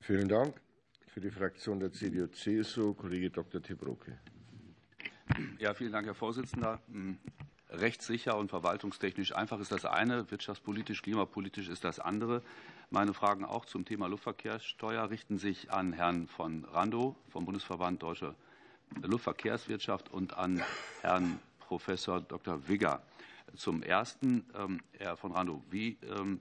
[0.00, 0.60] Vielen Dank.
[1.06, 3.62] Für die Fraktion der CDU-CSU Kollege Dr.
[3.62, 4.18] Tibroke.
[5.58, 6.80] Ja, vielen Dank, Herr Vorsitzender.
[6.90, 7.18] Hm,
[7.68, 12.42] rechtssicher und verwaltungstechnisch einfach ist das eine, wirtschaftspolitisch, klimapolitisch ist das andere.
[12.90, 18.34] Meine Fragen auch zum Thema Luftverkehrssteuer richten sich an Herrn von Randow vom Bundesverband Deutsche
[19.02, 20.62] Luftverkehrswirtschaft und an
[21.02, 22.66] Herrn Professor Dr.
[22.68, 23.02] Wigger.
[23.54, 26.40] Zum Ersten, ähm, Herr von Randow, wie, ähm,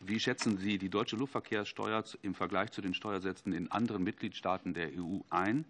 [0.00, 4.90] wie schätzen Sie die deutsche Luftverkehrssteuer im Vergleich zu den Steuersätzen in anderen Mitgliedstaaten der
[4.98, 5.64] EU ein?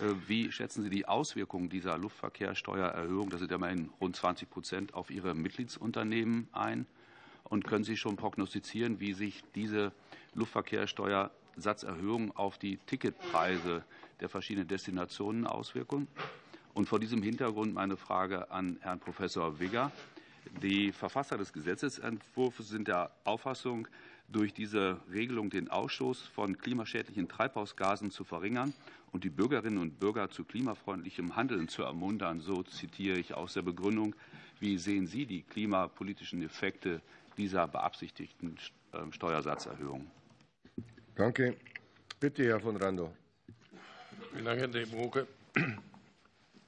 [0.00, 5.10] Äh, wie schätzen Sie die Auswirkungen dieser Luftverkehrssteuererhöhung, das sind immerhin rund 20 Prozent, auf
[5.10, 6.86] Ihre Mitgliedsunternehmen ein?
[7.44, 9.92] Und können Sie schon prognostizieren, wie sich diese
[10.34, 13.84] Luftverkehrssteuersatzerhöhung auf die Ticketpreise
[14.20, 16.08] der verschiedenen Destinationen auswirken?
[16.74, 19.92] Und vor diesem Hintergrund meine Frage an Herrn Professor Wigger.
[20.62, 23.86] Die Verfasser des Gesetzentwurfs sind der Auffassung,
[24.28, 28.72] durch diese Regelung den Ausstoß von klimaschädlichen Treibhausgasen zu verringern
[29.12, 32.40] und die Bürgerinnen und Bürger zu klimafreundlichem Handeln zu ermuntern.
[32.40, 34.14] So zitiere ich aus der Begründung.
[34.58, 37.02] Wie sehen Sie die klimapolitischen Effekte
[37.36, 38.56] dieser beabsichtigten
[38.94, 40.10] ähm, Steuersatzerhöhung?
[41.14, 41.56] Danke.
[42.20, 43.12] Bitte, Herr von Randow.
[44.32, 45.26] Vielen Dank, Herr Debroke.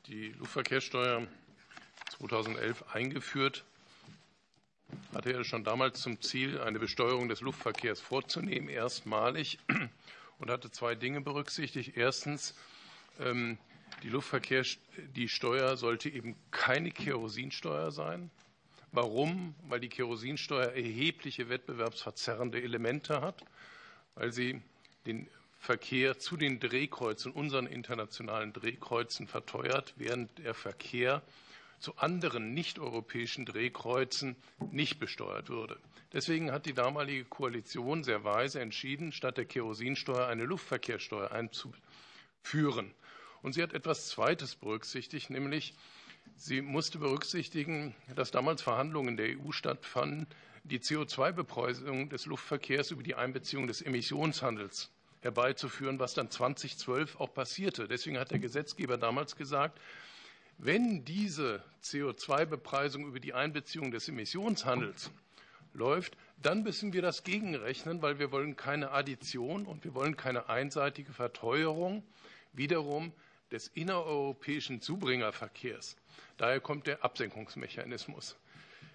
[0.07, 1.27] Die Luftverkehrssteuer
[2.19, 3.65] 2011 eingeführt,
[5.15, 9.59] hatte er schon damals zum Ziel, eine Besteuerung des Luftverkehrs vorzunehmen, erstmalig
[10.39, 11.97] und hatte zwei Dinge berücksichtigt.
[11.97, 12.55] Erstens,
[13.21, 13.59] ähm,
[14.03, 14.65] die Luftverkehr,
[15.15, 18.31] die Steuer sollte eben keine Kerosinsteuer sein.
[18.93, 19.55] Warum?
[19.69, 23.45] Weil die Kerosinsteuer erhebliche wettbewerbsverzerrende Elemente hat,
[24.15, 24.61] weil sie
[25.07, 25.29] den
[25.59, 31.23] Verkehr zu den Drehkreuzen, unseren internationalen Drehkreuzen verteuert, während der Verkehr
[31.85, 34.37] zu anderen nicht-europäischen Drehkreuzen
[34.71, 35.79] nicht besteuert würde.
[36.15, 42.95] Deswegen hat die damalige Koalition sehr weise entschieden, statt der Kerosinsteuer eine Luftverkehrssteuer einzuführen.
[43.43, 45.75] Und sie hat etwas Zweites berücksichtigt, nämlich
[46.37, 50.27] sie musste berücksichtigen, dass damals Verhandlungen der EU stattfanden,
[50.63, 57.89] die CO2-Bepreisung des Luftverkehrs über die Einbeziehung des Emissionshandels herbeizuführen, was dann 2012 auch passierte.
[57.89, 59.79] Deswegen hat der Gesetzgeber damals gesagt,
[60.59, 65.11] wenn diese CO2-Bepreisung über die Einbeziehung des Emissionshandels
[65.75, 70.49] läuft, dann müssen wir das gegenrechnen, weil wir wollen keine Addition und wir wollen keine
[70.49, 72.05] einseitige Verteuerung
[72.53, 73.13] wiederum
[73.51, 75.97] des innereuropäischen Zubringerverkehrs.
[76.37, 78.37] Daher kommt der Absenkungsmechanismus.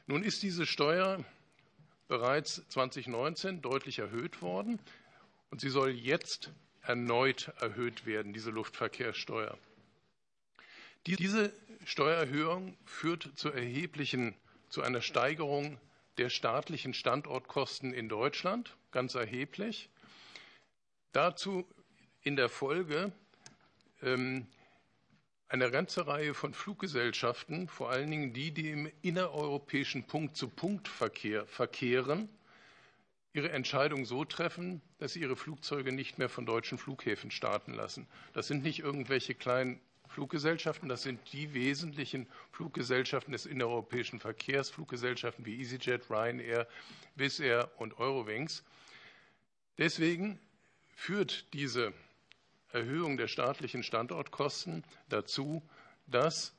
[0.07, 1.23] Nun ist diese Steuer
[2.07, 4.79] bereits 2019 deutlich erhöht worden
[5.51, 6.51] und sie soll jetzt
[6.81, 9.57] erneut erhöht werden, diese Luftverkehrssteuer.
[11.07, 11.53] Diese
[11.85, 14.35] Steuererhöhung führt zu erheblichen,
[14.69, 15.79] zu einer Steigerung
[16.17, 19.89] der staatlichen Standortkosten in Deutschland, ganz erheblich.
[21.13, 21.65] Dazu
[22.21, 23.11] in der Folge
[24.01, 24.45] ähm,
[25.47, 32.29] eine ganze Reihe von Fluggesellschaften, vor allen Dingen die, die im innereuropäischen Punkt-zu-Punkt-Verkehr verkehren,
[33.33, 38.07] ihre Entscheidung so treffen, dass sie ihre Flugzeuge nicht mehr von deutschen Flughäfen starten lassen.
[38.33, 39.79] Das sind nicht irgendwelche kleinen
[40.19, 40.89] Fluggesellschaften.
[40.89, 46.67] Das sind die wesentlichen Fluggesellschaften des innereuropäischen Verkehrs, Fluggesellschaften wie EasyJet, Ryanair,
[47.15, 48.65] Wizz Air und Eurowings.
[49.77, 50.37] Deswegen
[50.93, 51.93] führt diese
[52.73, 55.63] Erhöhung der staatlichen Standortkosten dazu,
[56.05, 56.53] dass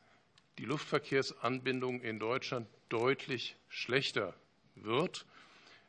[0.56, 4.32] die Luftverkehrsanbindung in Deutschland deutlich schlechter
[4.74, 5.26] wird.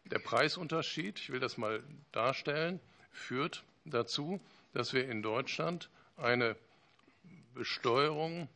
[0.04, 2.82] Der Preisunterschied, ich will das mal darstellen,
[3.14, 4.42] führt dazu,
[4.74, 6.58] dass wir in Deutschland eine
[7.54, 8.50] Besteuerung,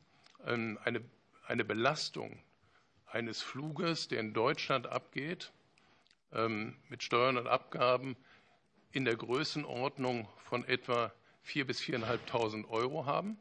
[0.45, 1.01] ähm, eine,
[1.47, 2.39] eine Belastung
[3.05, 5.51] eines Fluges, der in Deutschland abgeht,
[6.31, 8.15] ähm, mit Steuern und Abgaben
[8.91, 11.11] in der Größenordnung von etwa
[11.45, 13.37] 4.000 bis 4.500 Euro haben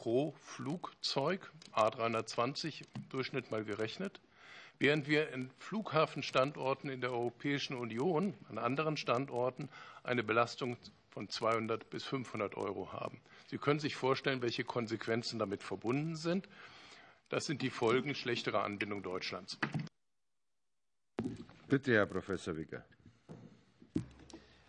[0.00, 4.18] pro Flugzeug, A320 im Durchschnitt mal gerechnet,
[4.78, 9.68] während wir in Flughafenstandorten in der Europäischen Union, an anderen Standorten,
[10.02, 10.78] eine Belastung
[11.10, 13.20] von 200 bis 500 Euro haben.
[13.50, 16.48] Sie können sich vorstellen, welche Konsequenzen damit verbunden sind.
[17.30, 19.58] Das sind die Folgen schlechterer Anbindung Deutschlands.
[21.66, 22.84] Bitte, Herr Professor Wicker.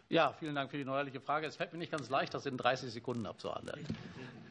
[0.09, 1.45] Ja, vielen Dank für die neuerliche Frage.
[1.45, 3.86] Es fällt mir nicht ganz leicht, das in 30 Sekunden abzuhandeln.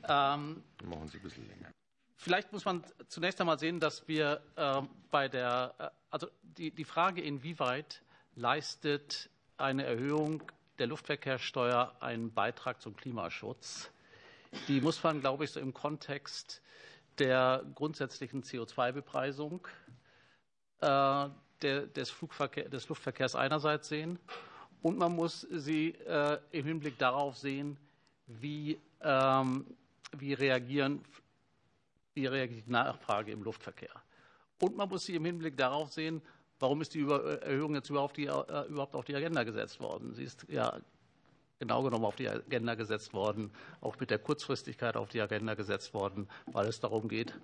[0.09, 1.73] Ähm, Machen Sie ein bisschen länger.
[2.15, 6.85] Vielleicht muss man zunächst einmal sehen, dass wir äh, bei der, äh, also die, die
[6.85, 8.01] Frage, inwieweit
[8.37, 10.41] leistet eine Erhöhung
[10.79, 13.91] der Luftverkehrssteuer einen Beitrag zum Klimaschutz,
[14.69, 16.63] die muss man, glaube ich, so im Kontext
[17.19, 19.67] der grundsätzlichen CO2-Bepreisung
[20.81, 21.29] äh,
[21.63, 24.19] des, des, Luftverkehrs einerseits sehen
[24.83, 27.77] und man muss sie äh, im Hinblick darauf sehen,
[28.27, 29.67] wie, ähm,
[30.17, 31.05] wie, reagieren,
[32.15, 33.93] wie reagiert die Nachfrage im Luftverkehr.
[34.61, 36.23] Und man muss sie im Hinblick darauf sehen,
[36.59, 40.15] warum ist die Erhöhung jetzt überhaupt, die, äh, überhaupt auf die Agenda gesetzt worden.
[40.15, 40.79] Sie ist ja
[41.61, 43.53] genau genommen auf die Agenda gesetzt worden,
[43.83, 47.39] auch mit der Kurzfristigkeit auf die Agenda gesetzt worden, weil es darum geht,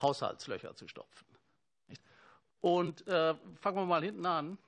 [0.00, 1.26] Haushaltslöcher zu stopfen.
[2.60, 4.58] Und äh, fangen wir mal hinten an.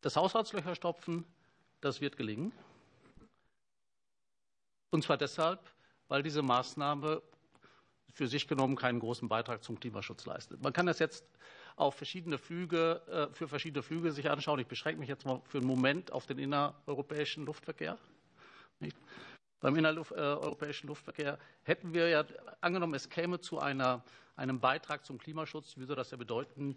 [0.00, 1.24] Das Haushaltslöcher stopfen,
[1.80, 2.52] das wird gelingen.
[4.90, 5.60] Und zwar deshalb,
[6.06, 7.20] weil diese Maßnahme
[8.12, 10.62] für sich genommen keinen großen Beitrag zum Klimaschutz leistet.
[10.62, 11.24] Man kann das jetzt
[11.78, 14.58] auf verschiedene Flüge, äh, für verschiedene Flüge sich anschauen.
[14.58, 17.96] Ich beschränke mich jetzt mal für einen Moment auf den innereuropäischen Luftverkehr.
[19.60, 22.24] Beim innereuropäischen Luftverkehr hätten wir ja
[22.60, 24.04] angenommen, es käme zu einer,
[24.36, 26.76] einem Beitrag zum Klimaschutz, würde das ja bedeuten,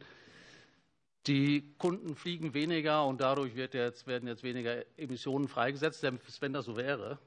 [1.28, 6.04] die Kunden fliegen weniger und dadurch jetzt, werden jetzt weniger Emissionen freigesetzt.
[6.42, 7.20] Wenn das so wäre,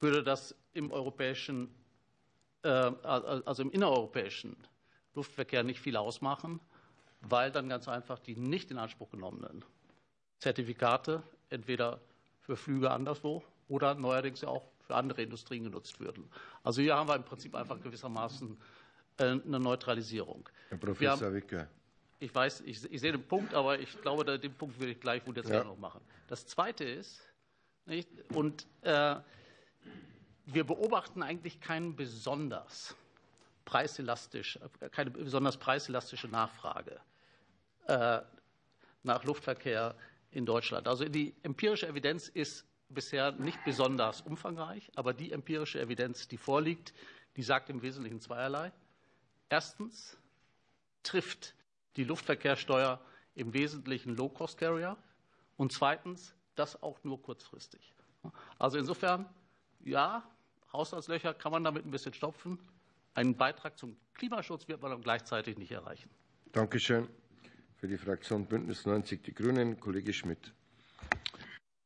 [0.00, 1.74] würde das im europäischen,
[2.62, 4.56] äh, also im innereuropäischen
[5.18, 6.60] Luftverkehr nicht viel ausmachen,
[7.20, 9.64] weil dann ganz einfach die nicht in Anspruch genommenen
[10.38, 12.00] Zertifikate entweder
[12.40, 16.30] für Flüge anderswo oder neuerdings ja auch für andere Industrien genutzt würden.
[16.62, 18.56] Also hier haben wir im Prinzip einfach gewissermaßen
[19.18, 20.48] äh, eine Neutralisierung.
[20.68, 21.68] Herr Professor Wicker.
[22.20, 25.24] Ich weiß, ich, ich, sehe den Punkt, aber ich glaube, den Punkt will ich gleich
[25.24, 25.62] gut jetzt ja.
[25.62, 26.00] noch machen.
[26.28, 27.20] Das Zweite ist,
[27.86, 29.16] nicht, und äh,
[30.46, 32.96] wir beobachten eigentlich keinen besonders
[33.68, 34.58] preiselastisch,
[34.92, 36.98] keine besonders preiselastische Nachfrage
[37.86, 38.20] äh,
[39.02, 39.94] nach Luftverkehr
[40.30, 40.88] in Deutschland.
[40.88, 46.94] Also die empirische Evidenz ist bisher nicht besonders umfangreich, aber die empirische Evidenz, die vorliegt,
[47.36, 48.72] die sagt im Wesentlichen zweierlei.
[49.50, 50.16] Erstens
[51.02, 51.54] trifft
[51.96, 52.98] die Luftverkehrssteuer
[53.34, 54.96] im Wesentlichen Low-Cost-Carrier
[55.58, 57.94] und zweitens das auch nur kurzfristig.
[58.58, 59.28] Also insofern,
[59.84, 60.22] ja,
[60.72, 62.58] Haushaltslöcher kann man damit ein bisschen stopfen.
[63.14, 66.10] Einen Beitrag zum Klimaschutz wird man dann gleichzeitig nicht erreichen.
[66.52, 67.08] Dankeschön.
[67.76, 70.52] Für die Fraktion Bündnis 90 Die Grünen, Kollege Schmidt.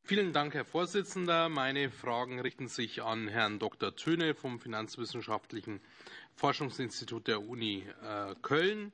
[0.04, 1.48] Vielen Dank, Herr Vorsitzender.
[1.48, 3.94] Meine Fragen richten sich an Herrn Dr.
[3.94, 5.80] Töne vom Finanzwissenschaftlichen
[6.34, 8.92] Forschungsinstitut der Uni äh, Köln.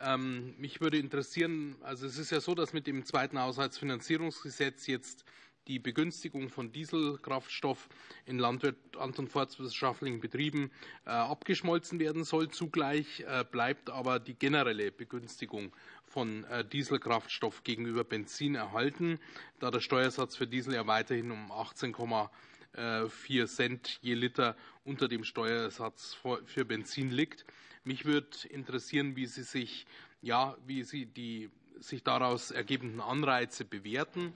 [0.00, 5.24] Ähm, mich würde interessieren, also es ist ja so, dass mit dem zweiten Haushaltsfinanzierungsgesetz jetzt
[5.68, 7.88] die Begünstigung von Dieselkraftstoff
[8.26, 10.70] in landwirt- und forstwirtschaftlichen Betrieben
[11.06, 12.48] äh, abgeschmolzen werden soll.
[12.50, 15.72] Zugleich äh, bleibt aber die generelle Begünstigung
[16.04, 19.18] von äh, Dieselkraftstoff gegenüber Benzin erhalten,
[19.58, 26.16] da der Steuersatz für Diesel ja weiterhin um 18,4 Cent je Liter unter dem Steuersatz
[26.44, 27.44] für Benzin liegt.
[27.84, 29.86] Mich würde interessieren, wie Sie sich,
[30.20, 34.34] ja, wie Sie die sich daraus ergebenden Anreize bewerten.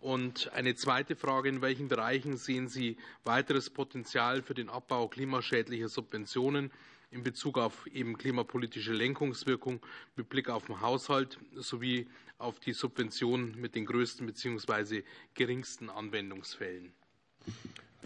[0.00, 5.88] Und eine zweite Frage, in welchen Bereichen sehen Sie weiteres Potenzial für den Abbau klimaschädlicher
[5.88, 6.70] Subventionen
[7.10, 9.80] in Bezug auf eben klimapolitische Lenkungswirkung
[10.16, 15.02] mit Blick auf den Haushalt sowie auf die Subventionen mit den größten bzw.
[15.34, 16.92] geringsten Anwendungsfällen?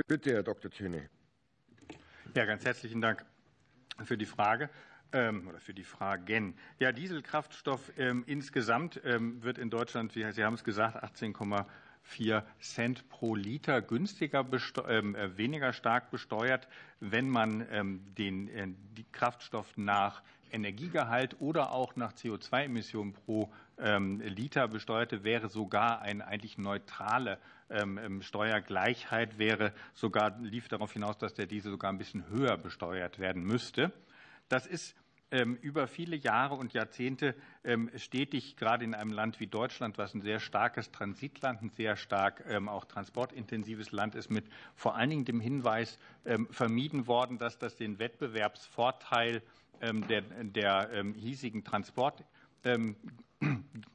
[0.09, 0.71] Bitte, Herr Dr.
[0.71, 1.09] Thüne.
[2.35, 3.25] Ja, ganz herzlichen Dank
[4.05, 4.69] für die Frage
[5.13, 6.57] ähm, oder für die Fragen.
[6.81, 10.97] Ja, Dieselkraftstoff ähm, insgesamt ähm, wird in Deutschland, wie Sie haben es gesagt,
[12.11, 14.47] 18,4 Cent pro Liter günstiger,
[14.89, 16.69] ähm, äh, weniger stark besteuert,
[17.01, 18.69] wenn man ähm, den äh,
[19.13, 26.59] Kraftstoff nach Energiegehalt oder auch nach CO2-Emissionen pro ähm, Liter besteuerte, wäre sogar eine eigentlich
[26.59, 27.39] neutrale
[28.21, 33.43] Steuergleichheit, wäre sogar, lief darauf hinaus, dass der Diesel sogar ein bisschen höher besteuert werden
[33.43, 33.91] müsste.
[34.49, 34.95] Das ist
[35.63, 37.35] über viele Jahre und Jahrzehnte
[37.97, 42.45] stetig, gerade in einem Land wie Deutschland, was ein sehr starkes Transitland, ein sehr stark
[42.67, 44.45] auch transportintensives Land ist, mit
[44.77, 45.99] vor allen Dingen dem Hinweis
[46.51, 49.43] vermieden worden, dass das den Wettbewerbsvorteil
[49.83, 52.23] der, der hiesigen Transport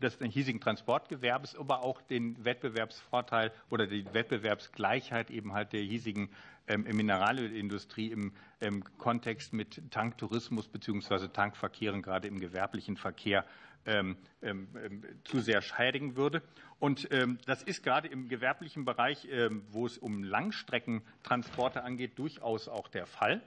[0.01, 6.29] des hiesigen Transportgewerbes, aber auch den Wettbewerbsvorteil oder die Wettbewerbsgleichheit eben halt der hiesigen
[6.67, 11.29] ähm, Mineralölindustrie im, im Kontext mit Tanktourismus bzw.
[11.29, 13.45] Tankverkehren, gerade im gewerblichen Verkehr,
[13.85, 14.69] ähm, ähm,
[15.23, 16.41] zu sehr schädigen würde.
[16.79, 17.09] Und
[17.45, 19.27] das ist gerade im gewerblichen Bereich,
[19.69, 23.41] wo es um Langstreckentransporte angeht, durchaus auch der Fall.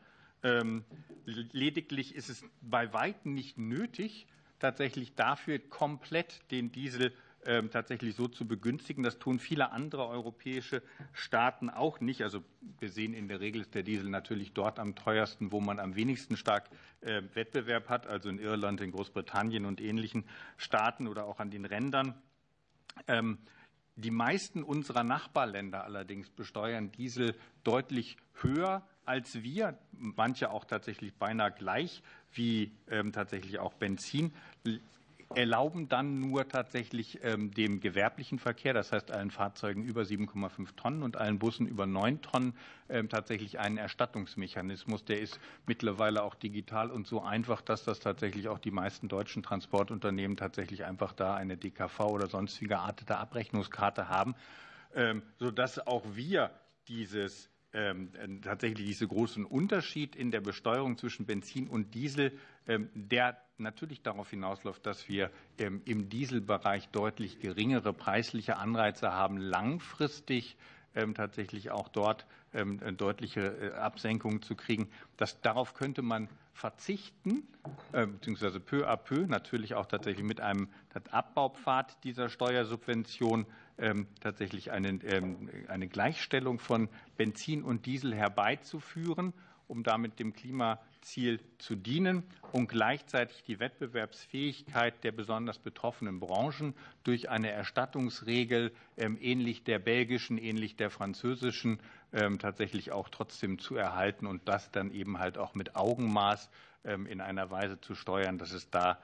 [1.25, 4.27] Lediglich ist es bei weitem nicht nötig,
[4.63, 7.13] tatsächlich dafür komplett den Diesel
[7.45, 9.03] ähm, tatsächlich so zu begünstigen.
[9.03, 10.83] Das tun viele andere europäische
[11.13, 12.23] Staaten auch nicht.
[12.23, 12.43] Also
[12.79, 15.97] wir sehen in der Regel ist der Diesel natürlich dort am teuersten, wo man am
[15.97, 20.25] wenigsten stark äh, Wettbewerb hat, also in Irland, in Großbritannien und ähnlichen
[20.57, 22.15] Staaten oder auch an den Rändern.
[23.09, 23.39] Ähm,
[23.97, 27.35] die meisten unserer Nachbarländer allerdings besteuern Diesel
[27.65, 32.03] deutlich höher als wir, manche auch tatsächlich beinahe gleich
[32.35, 34.33] wie ähm, tatsächlich auch Benzin
[35.37, 41.03] erlauben dann nur tatsächlich ähm, dem gewerblichen Verkehr, das heißt allen Fahrzeugen über 7,5 Tonnen
[41.03, 42.55] und allen Bussen über 9 Tonnen,
[42.89, 45.05] ähm, tatsächlich einen Erstattungsmechanismus.
[45.05, 49.43] Der ist mittlerweile auch digital und so einfach, dass das tatsächlich auch die meisten deutschen
[49.43, 54.35] Transportunternehmen tatsächlich einfach da eine DKV oder sonstige geartete Abrechnungskarte haben,
[55.39, 56.51] sodass auch wir
[56.89, 57.52] dieses
[58.43, 64.29] tatsächlich diesen großen Unterschied in der Besteuerung zwischen Benzin und Diesel, ähm, der natürlich darauf
[64.31, 70.57] hinausläuft, dass wir ähm, im Dieselbereich deutlich geringere preisliche Anreize haben, langfristig
[71.15, 72.27] tatsächlich auch dort
[72.99, 74.91] deutliche äh, Absenkungen zu kriegen.
[75.17, 77.49] Das, darauf könnte man verzichten,
[77.93, 80.69] äh, beziehungsweise peu à peu, natürlich auch tatsächlich mit einem
[81.11, 83.53] Abbaupfad dieser Steuersubvention ähm,
[84.21, 89.33] tatsächlich eine, ähm, eine Gleichstellung von Benzin und Diesel herbeizuführen,
[89.67, 92.23] um damit dem Klimaziel zu dienen
[92.53, 100.39] und gleichzeitig die Wettbewerbsfähigkeit der besonders betroffenen Branchen durch eine Erstattungsregel ähm, ähnlich der belgischen,
[100.39, 101.81] ähnlich der französischen
[102.41, 106.51] tatsächlich auch trotzdem zu erhalten und das dann eben halt auch mit Augenmaß
[106.85, 108.99] in einer Weise zu steuern, dass es da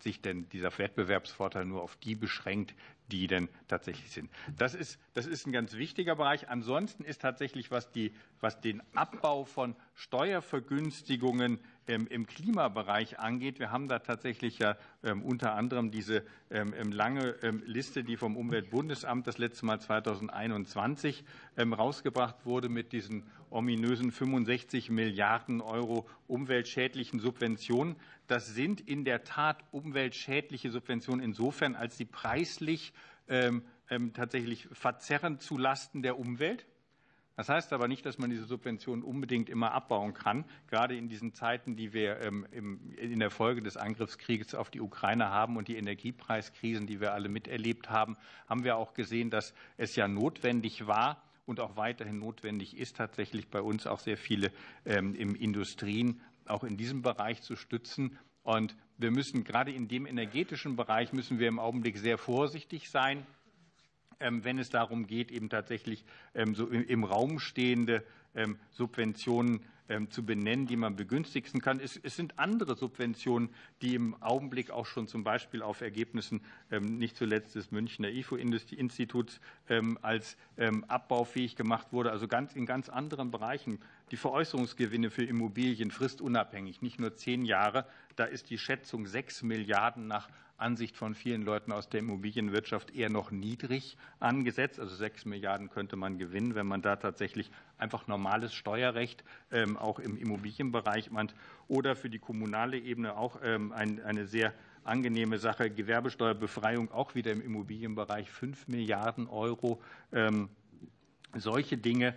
[0.00, 2.74] sich denn dieser Wettbewerbsvorteil nur auf die beschränkt,
[3.08, 4.30] die denn tatsächlich sind.
[4.56, 6.48] Das ist, das ist ein ganz wichtiger Bereich.
[6.48, 13.70] Ansonsten ist tatsächlich, was, die, was den Abbau von Steuervergünstigungen ähm, im Klimabereich angeht, wir
[13.70, 19.38] haben da tatsächlich ja ähm, unter anderem diese ähm, lange Liste, die vom Umweltbundesamt das
[19.38, 21.24] letzte Mal 2021
[21.58, 27.96] rausgebracht wurde mit diesen ominösen 65 Milliarden Euro umweltschädlichen Subventionen.
[28.26, 32.92] Das sind in der Tat umweltschädliche Subventionen insofern, als sie preislich
[34.14, 36.66] tatsächlich verzerren zulasten der Umwelt.
[37.36, 40.44] Das heißt aber nicht, dass man diese Subventionen unbedingt immer abbauen kann.
[40.68, 42.46] Gerade in diesen Zeiten, die wir ähm,
[42.96, 47.28] in der Folge des Angriffskrieges auf die Ukraine haben und die Energiepreiskrisen, die wir alle
[47.28, 48.16] miterlebt haben,
[48.48, 53.48] haben wir auch gesehen, dass es ja notwendig war, und auch weiterhin notwendig ist, tatsächlich
[53.48, 54.50] bei uns auch sehr viele
[54.86, 58.18] ähm, Industrien auch in diesem Bereich zu stützen.
[58.42, 63.26] Und wir müssen gerade in dem energetischen Bereich müssen wir im Augenblick sehr vorsichtig sein.
[64.20, 66.04] Ähm, wenn es darum geht, eben tatsächlich
[66.34, 68.02] ähm, so im Raum stehende
[68.34, 69.60] ähm, Subventionen
[70.08, 71.78] zu benennen, die man begünstigen kann.
[71.78, 73.50] Es, sind andere Subventionen,
[73.82, 76.40] die im Augenblick auch schon zum Beispiel auf Ergebnissen
[76.80, 79.40] nicht zuletzt des Münchner IFO-Instituts
[80.00, 80.38] als
[80.88, 83.78] abbaufähig gemacht wurde, also ganz, in ganz anderen Bereichen.
[84.10, 87.86] Die Veräußerungsgewinne für Immobilien fristunabhängig, nicht nur zehn Jahre.
[88.16, 93.10] Da ist die Schätzung sechs Milliarden nach Ansicht von vielen Leuten aus der Immobilienwirtschaft eher
[93.10, 94.78] noch niedrig angesetzt.
[94.78, 99.98] Also sechs Milliarden könnte man gewinnen, wenn man da tatsächlich einfach normales Steuerrecht ähm, auch
[99.98, 101.34] im Immobilienbereich meint.
[101.68, 104.52] Oder für die kommunale Ebene auch ähm, eine sehr
[104.84, 109.80] angenehme Sache, Gewerbesteuerbefreiung auch wieder im Immobilienbereich fünf Milliarden Euro.
[110.12, 110.50] Ähm,
[111.34, 112.14] solche Dinge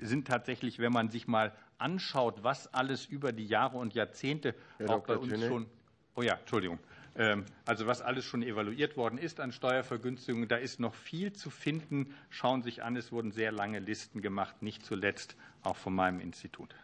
[0.00, 4.90] sind tatsächlich, wenn man sich mal anschaut, was alles über die Jahre und Jahrzehnte Herr
[4.90, 5.16] auch Dr.
[5.16, 5.48] bei uns Tüne.
[5.48, 5.66] schon.
[6.14, 6.78] Oh ja, Entschuldigung.
[7.16, 11.50] Ähm, also was alles schon evaluiert worden ist an Steuervergünstigungen, da ist noch viel zu
[11.50, 12.14] finden.
[12.28, 16.20] Schauen Sie sich an, es wurden sehr lange Listen gemacht, nicht zuletzt auch von meinem
[16.20, 16.74] Institut.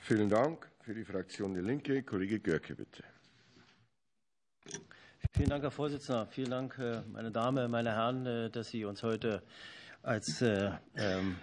[0.00, 0.68] Vielen Dank.
[0.80, 3.02] Für die Fraktion Die Linke, Kollege Görke, bitte.
[5.32, 6.26] Vielen Dank, Herr Vorsitzender.
[6.26, 9.42] Vielen Dank, äh, meine Damen, meine Herren, äh, dass Sie uns heute
[10.02, 11.36] als äh, ähm,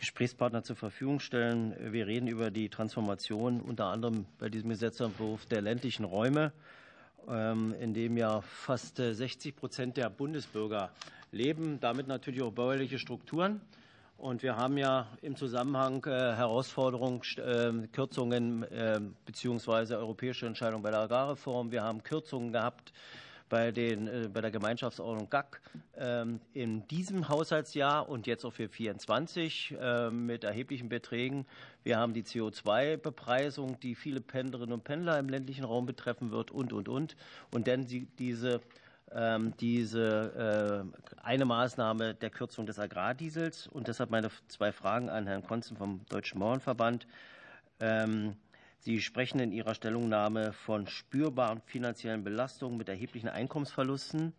[0.00, 1.76] Gesprächspartner zur Verfügung stellen.
[1.92, 6.52] Wir reden über die Transformation unter anderem bei diesem Gesetzentwurf der ländlichen Räume,
[7.28, 10.90] ähm, in dem ja fast 60 Prozent der Bundesbürger
[11.32, 13.60] leben, damit natürlich auch bäuerliche Strukturen.
[14.16, 18.66] Und wir haben ja im Zusammenhang Herausforderungen, ähm, Kürzungen
[19.26, 19.94] bzw.
[19.94, 21.70] europäische Entscheidungen bei der Agrarreform.
[21.70, 22.92] Wir haben Kürzungen gehabt
[23.50, 25.60] bei, den, äh, bei der Gemeinschaftsordnung GAC
[25.98, 31.44] ähm, in diesem Haushaltsjahr und jetzt auch für 2024 ähm, mit erheblichen Beträgen.
[31.82, 36.72] Wir haben die CO2-Bepreisung, die viele Pendlerinnen und Pendler im ländlichen Raum betreffen wird und,
[36.72, 37.16] und, und.
[37.52, 37.86] Und dann
[38.18, 38.62] diese
[39.12, 43.66] ähm, diese äh, eine Maßnahme der Kürzung des Agrardiesels.
[43.66, 47.06] Und deshalb meine zwei Fragen an Herrn Konzen vom Deutschen Bauernverband.
[48.82, 54.32] Sie sprechen in Ihrer Stellungnahme von spürbaren finanziellen Belastungen mit erheblichen Einkommensverlusten.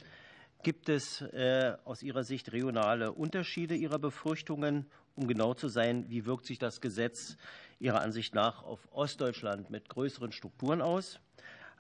[0.64, 4.90] Gibt es äh, aus Ihrer Sicht regionale Unterschiede Ihrer Befürchtungen?
[5.16, 7.38] Um genau zu sein, wie wirkt sich das Gesetz
[7.80, 11.20] Ihrer Ansicht nach auf Ostdeutschland mit größeren Strukturen aus?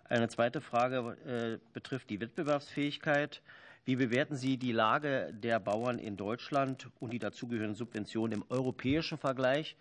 [0.07, 3.41] Eine zweite Frage äh, betrifft die Wettbewerbsfähigkeit.
[3.85, 9.17] Wie bewerten Sie die Lage der Bauern in Deutschland und die dazugehörigen Subventionen im europäischen
[9.17, 9.75] Vergleich?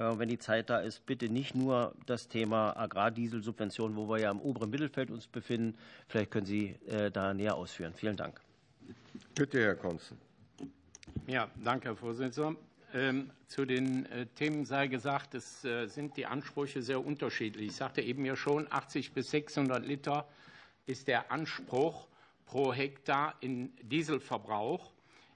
[0.00, 4.30] Äh, wenn die Zeit da ist, bitte nicht nur das Thema Agrardieselsubventionen, wo wir ja
[4.30, 5.76] im oberen Mittelfeld uns befinden.
[6.08, 7.92] Vielleicht können Sie äh, da näher ausführen.
[7.94, 8.40] Vielen Dank.
[9.34, 10.16] Bitte, Herr Konzen.
[11.26, 12.56] Ja, danke, Herr Vorsitzender.
[12.92, 17.66] Ähm, zu den äh, Themen sei gesagt, es sind die Ansprüche sehr unterschiedlich.
[17.68, 20.26] Ich sagte eben ja schon, 80 bis 600 Liter
[20.86, 22.08] ist der Anspruch
[22.46, 24.92] pro Hektar in Dieselverbrauch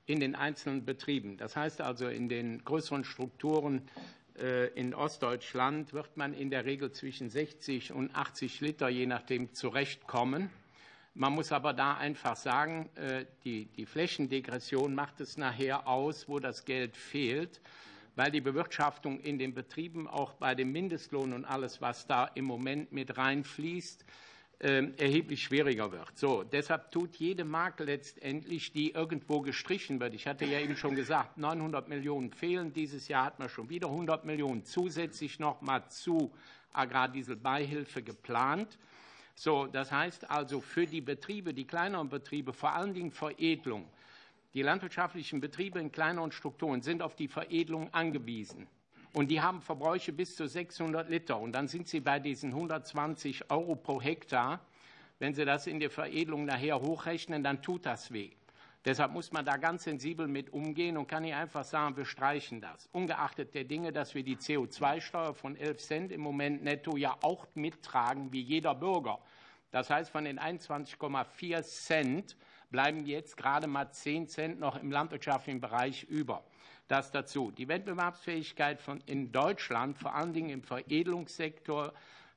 [0.07, 1.37] in den einzelnen Betrieben.
[1.37, 3.89] Das heißt also, in den größeren Strukturen
[4.75, 10.51] in Ostdeutschland wird man in der Regel zwischen 60 und 80 Liter, je nachdem, zurechtkommen.
[11.17, 16.41] Man muss aber da einfach sagen, äh, die, die Flächendegression macht es nachher aus, wo
[16.41, 17.61] das Geld fehlt,
[18.17, 22.45] weil die Bewirtschaftung in den Betrieben auch bei dem Mindestlohn und alles, was da im
[22.45, 24.05] Moment mit reinfließt,
[24.59, 26.17] erheblich schwieriger wird.
[26.17, 30.15] So, deshalb tut jede Mark letztendlich, die irgendwo gestrichen wird.
[30.15, 32.73] Ich hatte ja eben schon gesagt, 900 Millionen fehlen.
[32.73, 36.33] Dieses Jahr hat man schon wieder 100 Millionen zusätzlich noch mal zu
[36.73, 38.79] Agrardieselbeihilfe geplant.
[39.35, 43.89] So, das heißt also für die Betriebe, die kleineren Betriebe, vor allen Dingen Veredelung.
[44.55, 48.69] Die landwirtschaftlichen Betriebe in kleineren Strukturen sind auf die Veredelung angewiesen.
[49.15, 51.39] Und die haben Verbräuche bis zu 600 Liter.
[51.39, 54.59] Und dann sind sie bei diesen 120 Euro pro Hektar.
[55.21, 58.33] Wenn Sie das in der Veredelung nachher hochrechnen, dann tut das weh.
[58.85, 62.61] Deshalb muss man da ganz sensibel mit umgehen und kann nicht einfach sagen, wir streichen
[62.61, 62.89] das.
[62.91, 67.47] Ungeachtet der Dinge, dass wir die CO2-Steuer von 11 Cent im Moment netto ja auch
[67.55, 69.21] mittragen, wie jeder Bürger.
[69.71, 72.37] Das heißt, von den 21,4 Cent
[72.71, 76.43] bleiben jetzt gerade mal 10 Cent noch im landwirtschaftlichen Bereich über
[76.89, 77.51] das dazu.
[77.51, 81.93] Die Wettbewerbsfähigkeit von, in Deutschland, vor allen Dingen im Veredelungssektor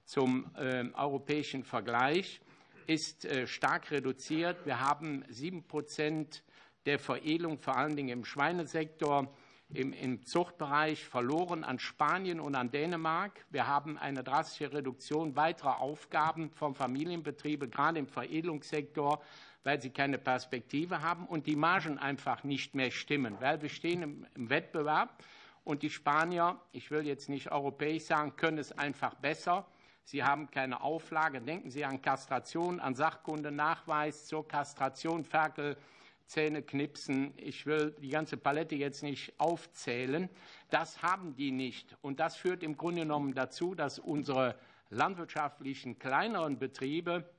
[0.06, 2.42] zum äh, europäischen Vergleich,
[2.88, 4.66] ist äh, stark reduziert.
[4.66, 6.44] Wir haben sieben Prozent
[6.86, 9.36] der Veredelung, vor allen Dingen im Schweinesektor,
[9.70, 13.46] im, im, Zuchtbereich verloren an Spanien und an Dänemark.
[13.50, 19.22] Wir haben eine drastische Reduktion weiterer Aufgaben von Familienbetrieben, gerade im Veredelungssektor,
[19.64, 24.26] weil sie keine Perspektive haben und die Margen einfach nicht mehr stimmen, weil wir stehen
[24.34, 25.24] im, Wettbewerb
[25.64, 29.66] und die Spanier, ich will jetzt nicht europäisch sagen, können es einfach besser.
[30.04, 31.42] Sie haben keine Auflage.
[31.42, 35.76] Denken Sie an Kastration, an Sachkundenachweis zur Kastration, Ferkel,
[36.28, 37.34] Zähne knipsen.
[37.38, 40.30] Ich will die ganze Palette jetzt nicht aufzählen.
[40.70, 41.98] Das haben die nicht.
[42.02, 44.56] Und das führt im Grunde genommen dazu, dass unsere
[44.90, 47.30] landwirtschaftlichen kleineren Betriebe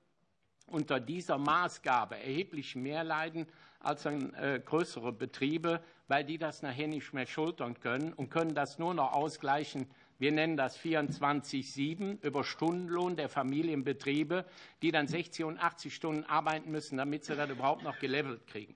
[0.69, 3.47] unter dieser Maßgabe erheblich mehr leiden
[3.81, 8.79] als äh, größere Betriebe, weil die das nachher nicht mehr schultern können und können das
[8.79, 9.87] nur noch ausgleichen.
[10.19, 14.45] Wir nennen das 24-7 über Stundenlohn der Familienbetriebe,
[14.83, 18.75] die dann 60 und 80 Stunden arbeiten müssen, damit sie das überhaupt noch gelevelt kriegen.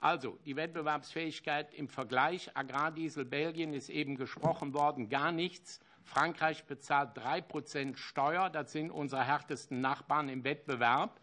[0.00, 5.80] Also die Wettbewerbsfähigkeit im Vergleich Agrardiesel Belgien ist eben gesprochen worden, gar nichts.
[6.04, 11.20] Frankreich bezahlt drei Prozent Steuer, das sind unsere härtesten Nachbarn im Wettbewerb.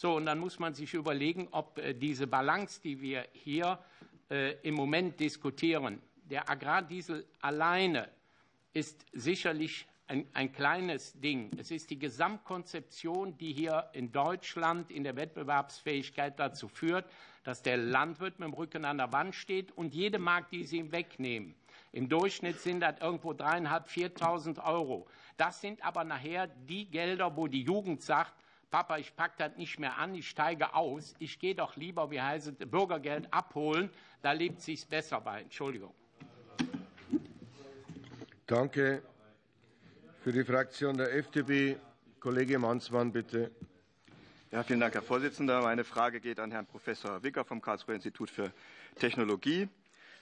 [0.00, 3.80] So, und dann muss man sich überlegen, ob äh, diese Balance, die wir hier
[4.30, 8.08] äh, im Moment diskutieren, der Agrardiesel alleine
[8.72, 11.50] ist sicherlich ein, ein, kleines Ding.
[11.58, 17.04] Es ist die Gesamtkonzeption, die hier in Deutschland in der Wettbewerbsfähigkeit dazu führt,
[17.42, 20.78] dass der Landwirt mit dem Rücken an der Wand steht und jede Mark, die sie
[20.78, 21.56] ihm wegnehmen,
[21.90, 25.08] im Durchschnitt sind das irgendwo dreieinhalb, 4.000 Euro.
[25.36, 28.32] Das sind aber nachher die Gelder, wo die Jugend sagt,
[28.70, 32.20] Papa, ich packe das nicht mehr an, ich steige aus, ich gehe doch lieber, wie
[32.20, 33.90] heißt es, Bürgergeld abholen,
[34.20, 35.42] da lebt sich besser bei.
[35.42, 35.94] Entschuldigung.
[38.46, 39.02] Danke.
[40.20, 41.78] Für die Fraktion der FDP,
[42.20, 43.50] Kollege Mansmann, bitte.
[44.50, 45.62] Ja, vielen Dank, Herr Vorsitzender.
[45.62, 48.52] Meine Frage geht an Herrn Professor Wicker vom Karlsruher Institut für
[48.96, 49.68] Technologie.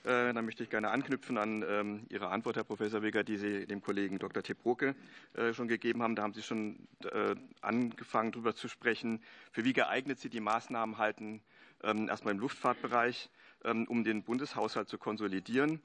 [0.06, 3.66] Äh, da möchte ich gerne anknüpfen an ähm, Ihre Antwort, Herr Professor Weger, die Sie
[3.66, 4.40] dem Kollegen Dr.
[4.40, 4.94] Tebroke
[5.34, 6.14] äh, schon gegeben haben.
[6.14, 10.98] Da haben Sie schon äh, angefangen, darüber zu sprechen, für wie geeignet Sie die Maßnahmen
[10.98, 11.42] halten,
[11.82, 13.30] ähm, erstmal im Luftfahrtbereich,
[13.64, 15.82] ähm, um den Bundeshaushalt zu konsolidieren.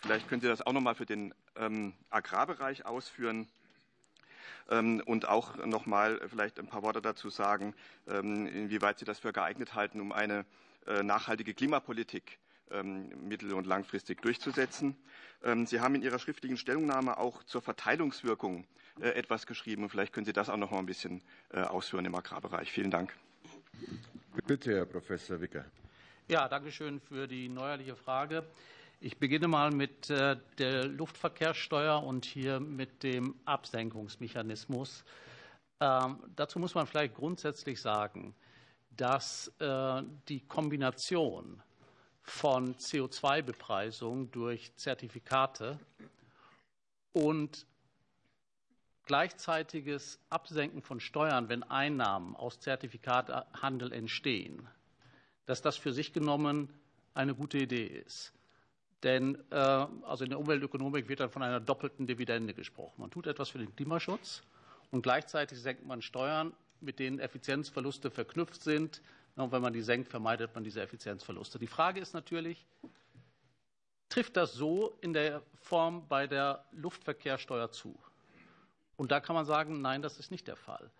[0.00, 1.34] Vielleicht können Sie das auch noch mal für den
[2.10, 3.48] Agrarbereich ausführen.
[4.68, 7.74] Und auch noch mal vielleicht ein paar Worte dazu sagen,
[8.06, 10.44] inwieweit Sie das für geeignet halten, um eine
[11.02, 12.38] nachhaltige Klimapolitik
[12.82, 14.96] mittel- und langfristig durchzusetzen.
[15.44, 18.66] Ähm, Sie haben in Ihrer schriftlichen Stellungnahme auch zur Verteilungswirkung
[19.00, 19.88] äh, etwas geschrieben.
[19.88, 22.70] Vielleicht können Sie das auch noch mal ein bisschen äh, ausführen im Agrarbereich.
[22.70, 23.14] Vielen Dank.
[24.46, 25.64] Bitte, Herr Professor Wicker.
[26.28, 28.44] Ja, danke schön für die neuerliche Frage.
[29.00, 35.04] Ich beginne mal mit äh, der Luftverkehrssteuer und hier mit dem Absenkungsmechanismus.
[35.80, 38.34] Ähm, dazu muss man vielleicht grundsätzlich sagen,
[38.96, 41.60] dass äh, die Kombination
[42.22, 45.78] von CO2-Bepreisung durch Zertifikate
[47.12, 47.66] und
[49.04, 54.68] gleichzeitiges Absenken von Steuern, wenn Einnahmen aus Zertifikatehandel entstehen,
[55.46, 56.72] dass das für sich genommen
[57.14, 58.32] eine gute Idee ist.
[59.02, 63.00] Denn äh, also in der Umweltökonomik wird dann von einer doppelten Dividende gesprochen.
[63.00, 64.42] Man tut etwas für den Klimaschutz
[64.92, 69.02] und gleichzeitig senkt man Steuern, mit denen Effizienzverluste verknüpft sind,
[69.36, 71.58] und wenn man die senkt, vermeidet man diese Effizienzverluste.
[71.58, 72.66] Die Frage ist natürlich,
[74.08, 77.98] trifft das so in der Form bei der Luftverkehrssteuer zu?
[78.96, 80.90] Und da kann man sagen, nein, das ist nicht der Fall.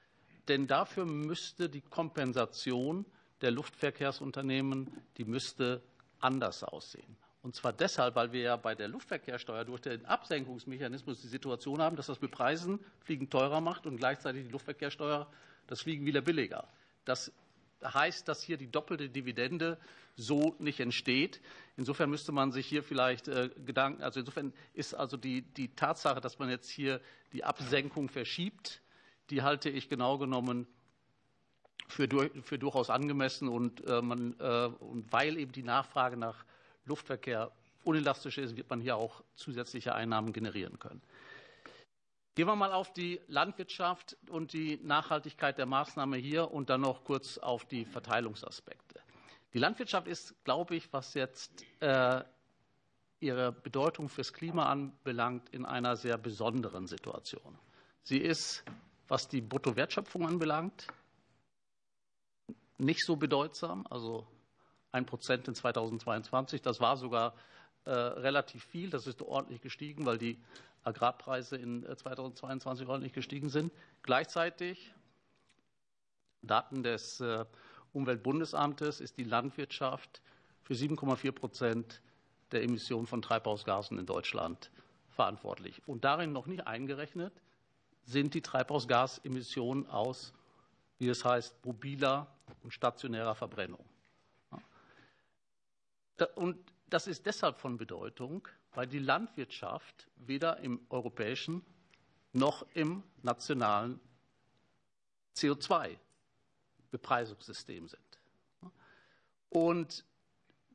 [0.48, 3.04] Denn dafür müsste die Kompensation
[3.42, 5.82] der Luftverkehrsunternehmen, die müsste
[6.20, 7.16] anders aussehen.
[7.42, 11.96] Und zwar deshalb, weil wir ja bei der Luftverkehrssteuer durch den Absenkungsmechanismus die Situation haben,
[11.96, 15.30] dass das Bepreisen Fliegen teurer macht und gleichzeitig die Luftverkehrssteuer
[15.66, 16.68] das Fliegen wieder billiger.
[17.04, 17.32] Das
[17.82, 19.78] heißt, dass hier die doppelte Dividende
[20.16, 21.40] so nicht entsteht.
[21.76, 26.20] Insofern müsste man sich hier vielleicht äh, Gedanken, also insofern ist also die, die Tatsache,
[26.20, 27.00] dass man jetzt hier
[27.32, 28.82] die Absenkung verschiebt,
[29.30, 30.66] die halte ich genau genommen
[31.88, 32.08] für,
[32.42, 36.44] für durchaus angemessen und, äh, man, äh, und weil eben die Nachfrage nach
[36.84, 37.50] Luftverkehr
[37.84, 41.02] unelastisch ist, wird man hier auch zusätzliche Einnahmen generieren können.
[42.34, 47.04] Gehen wir mal auf die Landwirtschaft und die Nachhaltigkeit der Maßnahme hier und dann noch
[47.04, 49.00] kurz auf die Verteilungsaspekte.
[49.52, 52.22] Die Landwirtschaft ist, glaube ich, was jetzt äh,
[53.20, 57.58] ihre Bedeutung fürs Klima anbelangt, in einer sehr besonderen Situation.
[58.02, 58.64] Sie ist,
[59.08, 60.86] was die Bruttowertschöpfung anbelangt,
[62.78, 64.26] nicht so bedeutsam, also
[64.90, 66.62] ein Prozent in 2022.
[66.62, 67.34] Das war sogar
[67.84, 68.90] äh, relativ viel.
[68.90, 70.38] Das ist ordentlich gestiegen, weil die
[70.84, 73.72] Agrarpreise in 2022 äh, ordentlich gestiegen sind.
[74.02, 74.92] Gleichzeitig,
[76.42, 77.44] Daten des äh,
[77.92, 80.22] Umweltbundesamtes, ist die Landwirtschaft
[80.62, 82.02] für 7,4 Prozent
[82.50, 84.70] der Emissionen von Treibhausgasen in Deutschland
[85.10, 85.82] verantwortlich.
[85.86, 87.32] Und darin noch nicht eingerechnet
[88.04, 90.32] sind die Treibhausgasemissionen aus,
[90.98, 92.26] wie es heißt, mobiler
[92.62, 93.84] und stationärer Verbrennung.
[96.34, 101.62] Und das ist deshalb von Bedeutung, weil die Landwirtschaft weder im europäischen
[102.32, 104.00] noch im nationalen
[105.36, 108.00] CO2-Bepreisungssystem sind.
[109.50, 110.04] Und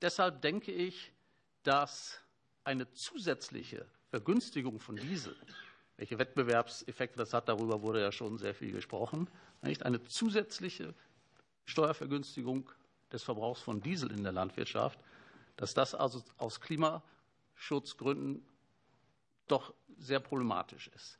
[0.02, 1.12] deshalb denke ich,
[1.64, 2.20] dass
[2.64, 5.36] eine zusätzliche Vergünstigung von Diesel,
[5.98, 9.28] welche Wettbewerbseffekte das hat, darüber wurde ja schon sehr viel gesprochen,
[9.62, 10.94] nicht eine zusätzliche
[11.66, 12.70] Steuervergünstigung
[13.12, 15.00] des Verbrauchs von Diesel in der Landwirtschaft,
[15.56, 17.02] dass das also aus Klima
[17.58, 18.46] Schutzgründen
[19.48, 21.20] doch sehr problematisch ist.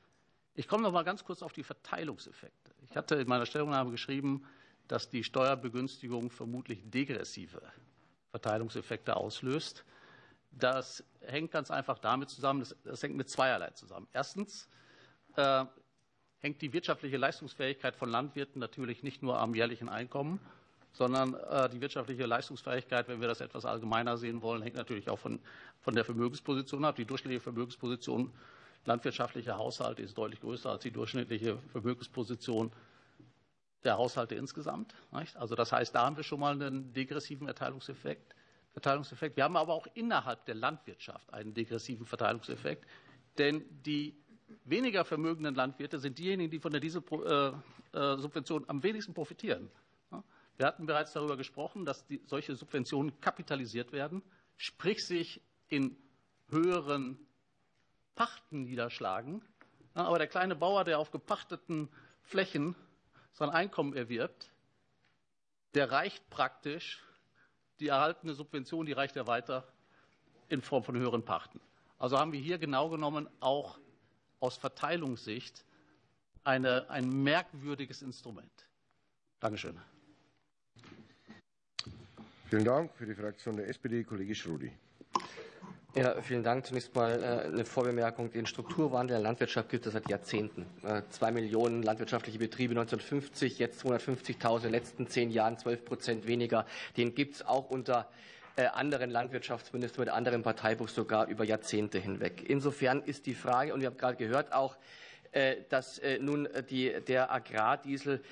[0.54, 2.74] Ich komme noch mal ganz kurz auf die Verteilungseffekte.
[2.84, 4.46] Ich hatte in meiner Stellungnahme geschrieben,
[4.88, 7.62] dass die Steuerbegünstigung vermutlich degressive
[8.32, 9.84] Verteilungseffekte auslöst.
[10.52, 14.08] Das hängt ganz einfach damit zusammen, das, das hängt mit zweierlei zusammen.
[14.14, 14.70] Erstens
[15.36, 15.66] äh,
[16.40, 20.40] hängt die wirtschaftliche Leistungsfähigkeit von Landwirten natürlich nicht nur am jährlichen Einkommen,
[20.92, 25.20] sondern äh, die wirtschaftliche Leistungsfähigkeit, wenn wir das etwas allgemeiner sehen wollen, hängt natürlich auch
[25.20, 25.40] von,
[25.82, 26.96] von der Vermögensposition ab.
[26.96, 28.32] Die durchschnittliche Vermögensposition
[28.86, 32.72] landwirtschaftlicher Haushalte ist deutlich größer als die durchschnittliche Vermögensposition
[33.84, 34.96] der Haushalte insgesamt.
[35.12, 38.34] Also das heißt, da haben wir schon mal einen degressiven Verteilungseffekt.
[38.74, 39.38] Verteilungseffekt.
[39.38, 42.86] Wir haben aber auch innerhalb der Landwirtschaft einen degressiven Verteilungseffekt,
[43.38, 44.16] denn die
[44.66, 49.70] weniger vermögenden Landwirte sind diejenigen, die von der Diesel, äh, Subventionen am wenigsten profitieren.
[50.58, 54.24] Wir hatten bereits darüber gesprochen, dass die, solche Subventionen kapitalisiert werden,
[54.58, 55.96] sprich sich in
[56.50, 57.20] höheren
[58.16, 59.44] Pachten niederschlagen.
[59.94, 61.90] Aber der kleine Bauer, der auf gepachteten
[62.22, 62.76] Flächen
[63.34, 64.52] sein Einkommen erwirbt,
[65.76, 67.04] der reicht praktisch
[67.80, 69.68] die erhaltene Subvention, die reicht er weiter
[70.50, 71.62] in Form von höheren Pachten.
[72.00, 73.80] Also haben wir hier genau genommen auch
[74.40, 75.66] aus Verteilungssicht
[76.44, 78.68] eine, ein merkwürdiges Instrument.
[79.40, 79.80] Dankeschön.
[82.50, 82.92] Vielen Dank.
[82.96, 84.72] Für die Fraktion der SPD, Kollege Schrodi.
[85.96, 86.66] Ja, vielen Dank.
[86.66, 88.32] Zunächst mal äh, eine Vorbemerkung.
[88.32, 90.66] Den Strukturwandel der Landwirtschaft gibt es seit Jahrzehnten.
[90.84, 96.26] Äh, zwei Millionen landwirtschaftliche Betriebe 1950, jetzt 250.000, in den letzten zehn Jahren 12 Prozent
[96.26, 96.66] weniger.
[96.96, 98.08] Den gibt es auch unter
[98.56, 102.44] äh, anderen Landwirtschaftsministern mit anderem Parteibuch sogar über Jahrzehnte hinweg.
[102.48, 104.78] Insofern ist die Frage, und wir haben gerade gehört auch,
[105.70, 108.24] dass nun die, der Agrardiesel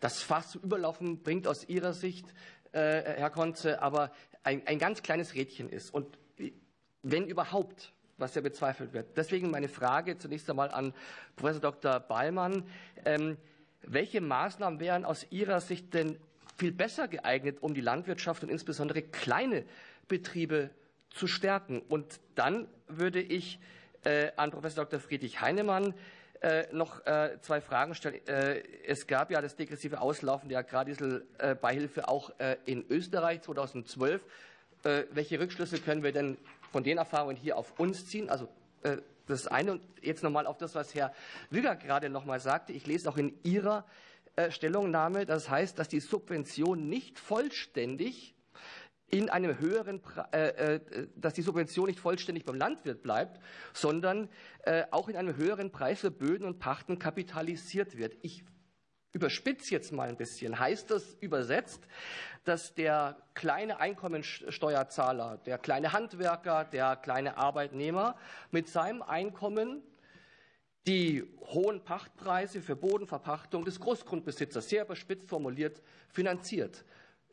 [0.00, 2.26] das Fass zum Überlaufen bringt aus Ihrer Sicht.
[2.74, 4.10] Äh, Herr Konze, aber
[4.42, 5.94] ein, ein ganz kleines Rädchen ist.
[5.94, 6.18] Und
[7.02, 9.16] wenn überhaupt, was ja bezweifelt wird.
[9.16, 10.92] Deswegen meine Frage zunächst einmal an
[11.36, 12.00] Professor Dr.
[12.00, 12.64] Ballmann.
[13.04, 13.36] Ähm,
[13.82, 16.18] welche Maßnahmen wären aus Ihrer Sicht denn
[16.56, 19.64] viel besser geeignet, um die Landwirtschaft und insbesondere kleine
[20.08, 20.70] Betriebe
[21.10, 21.80] zu stärken?
[21.80, 23.60] Und dann würde ich
[24.02, 24.98] äh, an Professor Dr.
[24.98, 25.94] Friedrich Heinemann
[26.44, 28.20] äh, noch äh, zwei Fragen stellen.
[28.26, 32.32] Äh, es gab ja das degressive Auslaufen der Agrardieselbeihilfe auch
[32.66, 34.22] in Österreich 2012.
[34.82, 36.36] Welche Rückschlüsse können wir denn
[36.70, 38.28] von den Erfahrungen hier auf uns ziehen?
[38.28, 38.48] Also
[39.26, 41.14] das eine und jetzt nochmal auf das, was Herr
[41.48, 42.74] Wüger gerade nochmal sagte.
[42.74, 43.86] Ich lese auch in Ihrer
[44.50, 48.33] Stellungnahme, das heißt, dass die Subvention nicht vollständig
[49.08, 50.00] in einem höheren,
[50.32, 53.40] äh, äh, dass die Subvention nicht vollständig beim Landwirt bleibt,
[53.72, 54.28] sondern
[54.64, 58.16] äh, auch in einem höheren Preis für Böden und Pachten kapitalisiert wird.
[58.22, 58.44] Ich
[59.12, 60.58] überspitze jetzt mal ein bisschen.
[60.58, 61.86] Heißt das übersetzt,
[62.44, 68.16] dass der kleine Einkommensteuerzahler, der kleine Handwerker, der kleine Arbeitnehmer
[68.50, 69.82] mit seinem Einkommen
[70.86, 76.84] die hohen Pachtpreise für Bodenverpachtung des Großgrundbesitzers, sehr überspitzt formuliert, finanziert?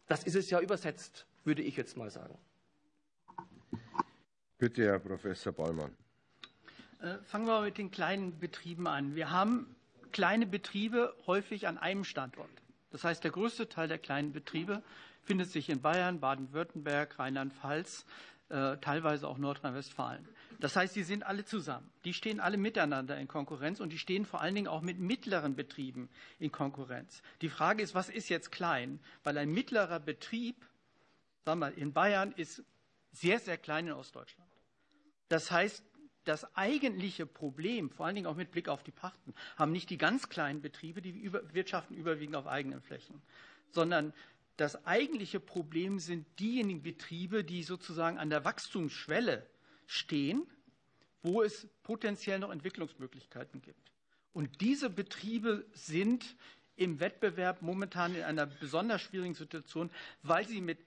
[0.08, 2.38] Das ist es ja übersetzt würde ich jetzt mal sagen.
[4.58, 5.96] Bitte, Herr Professor Ballmann.
[7.02, 9.16] Äh, fangen wir mit den kleinen Betrieben an.
[9.16, 9.76] Wir haben
[10.12, 12.50] kleine Betriebe häufig an einem Standort.
[12.92, 14.84] Das heißt, der größte Teil der kleinen Betriebe
[15.24, 18.06] findet sich in Bayern, Baden-Württemberg, Rheinland-Pfalz,
[18.50, 20.28] äh, teilweise auch Nordrhein-Westfalen.
[20.60, 21.90] Das heißt, sie sind alle zusammen.
[22.06, 25.56] Die stehen alle miteinander in Konkurrenz und die stehen vor allen Dingen auch mit mittleren
[25.56, 27.24] Betrieben in Konkurrenz.
[27.42, 29.00] Die Frage ist, was ist jetzt klein?
[29.24, 30.56] Weil ein mittlerer Betrieb
[31.46, 32.64] sagen wir, in Bayern ist
[33.12, 34.50] sehr, sehr klein in Ostdeutschland.
[35.28, 35.84] Das heißt,
[36.24, 39.98] das eigentliche Problem, vor allen Dingen auch mit Blick auf die Pachten, haben nicht die
[39.98, 43.22] ganz kleinen Betriebe, die über, wirtschaften überwiegend auf eigenen Flächen,
[43.72, 44.14] sondern
[44.58, 49.48] das eigentliche Problem sind diejenigen Betriebe, die sozusagen an der Wachstumsschwelle
[49.88, 50.46] stehen,
[51.24, 53.92] wo es potenziell noch Entwicklungsmöglichkeiten gibt.
[54.34, 56.36] Und diese Betriebe sind
[56.76, 59.90] im Wettbewerb momentan in einer besonders schwierigen Situation,
[60.24, 60.80] weil sie mit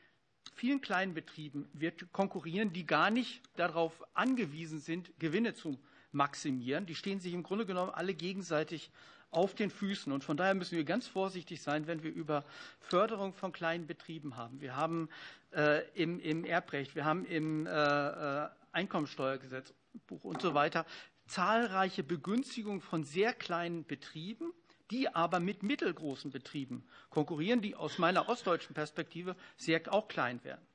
[0.55, 5.79] vielen kleinen Betrieben wird konkurrieren, die gar nicht darauf angewiesen sind, Gewinne zu
[6.13, 6.87] maximieren.
[6.87, 8.91] Die stehen sich im Grunde genommen alle gegenseitig
[9.31, 10.13] auf den Füßen.
[10.13, 12.45] Und von daher müssen wir ganz vorsichtig sein, wenn wir über
[12.79, 14.61] Förderung von kleinen Betrieben haben.
[14.61, 15.09] Wir haben
[15.53, 20.85] äh, im, im, Erbrecht, wir haben im äh, äh Einkommensteuergesetzbuch und so weiter
[21.27, 24.53] zahlreiche Begünstigungen von sehr kleinen Betrieben
[24.91, 30.67] die aber mit mittelgroßen Betrieben konkurrieren, die aus meiner ostdeutschen Perspektive sehr auch klein werden.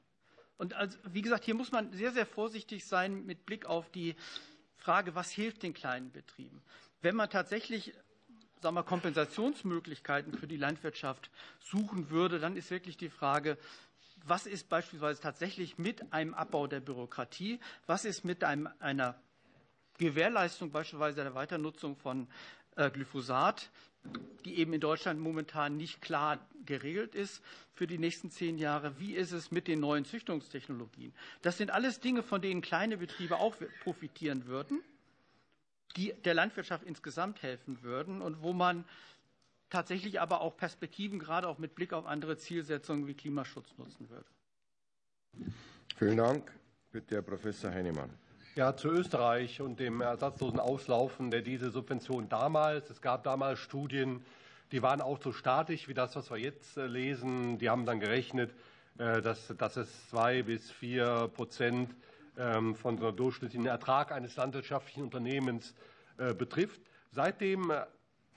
[0.57, 4.15] Und also, wie gesagt, hier muss man sehr, sehr vorsichtig sein mit Blick auf die
[4.75, 6.61] Frage, was hilft den kleinen Betrieben.
[7.01, 7.93] Wenn man tatsächlich
[8.61, 11.29] sagen wir, Kompensationsmöglichkeiten für die Landwirtschaft
[11.59, 13.57] suchen würde, dann ist wirklich die Frage,
[14.25, 19.15] was ist beispielsweise tatsächlich mit einem Abbau der Bürokratie, was ist mit einem, einer
[19.97, 22.27] Gewährleistung beispielsweise der Weiternutzung von
[22.87, 23.69] Glyphosat,
[24.45, 27.43] die eben in Deutschland momentan nicht klar geregelt ist
[27.73, 28.99] für die nächsten zehn Jahre.
[28.99, 31.13] Wie ist es mit den neuen Züchtungstechnologien?
[31.41, 34.81] Das sind alles Dinge, von denen kleine Betriebe auch profitieren würden,
[35.95, 38.85] die der Landwirtschaft insgesamt helfen würden und wo man
[39.69, 44.25] tatsächlich aber auch Perspektiven, gerade auch mit Blick auf andere Zielsetzungen wie Klimaschutz nutzen würde.
[45.97, 46.51] Vielen Dank.
[46.91, 48.09] Bitte, Herr Professor Heinemann.
[48.59, 52.89] Ja, zu Österreich und dem ersatzlosen Auslaufen der Dieselsubvention damals.
[52.89, 54.21] Es gab damals Studien,
[54.73, 57.57] die waren auch so statisch wie das, was wir jetzt äh, lesen.
[57.57, 58.51] Die haben dann gerechnet,
[58.97, 61.95] äh, dass, dass es zwei bis vier Prozent
[62.37, 65.73] ähm, von so durchschnittlichen Ertrag eines landwirtschaftlichen Unternehmens
[66.17, 66.81] äh, betrifft.
[67.13, 67.71] Seitdem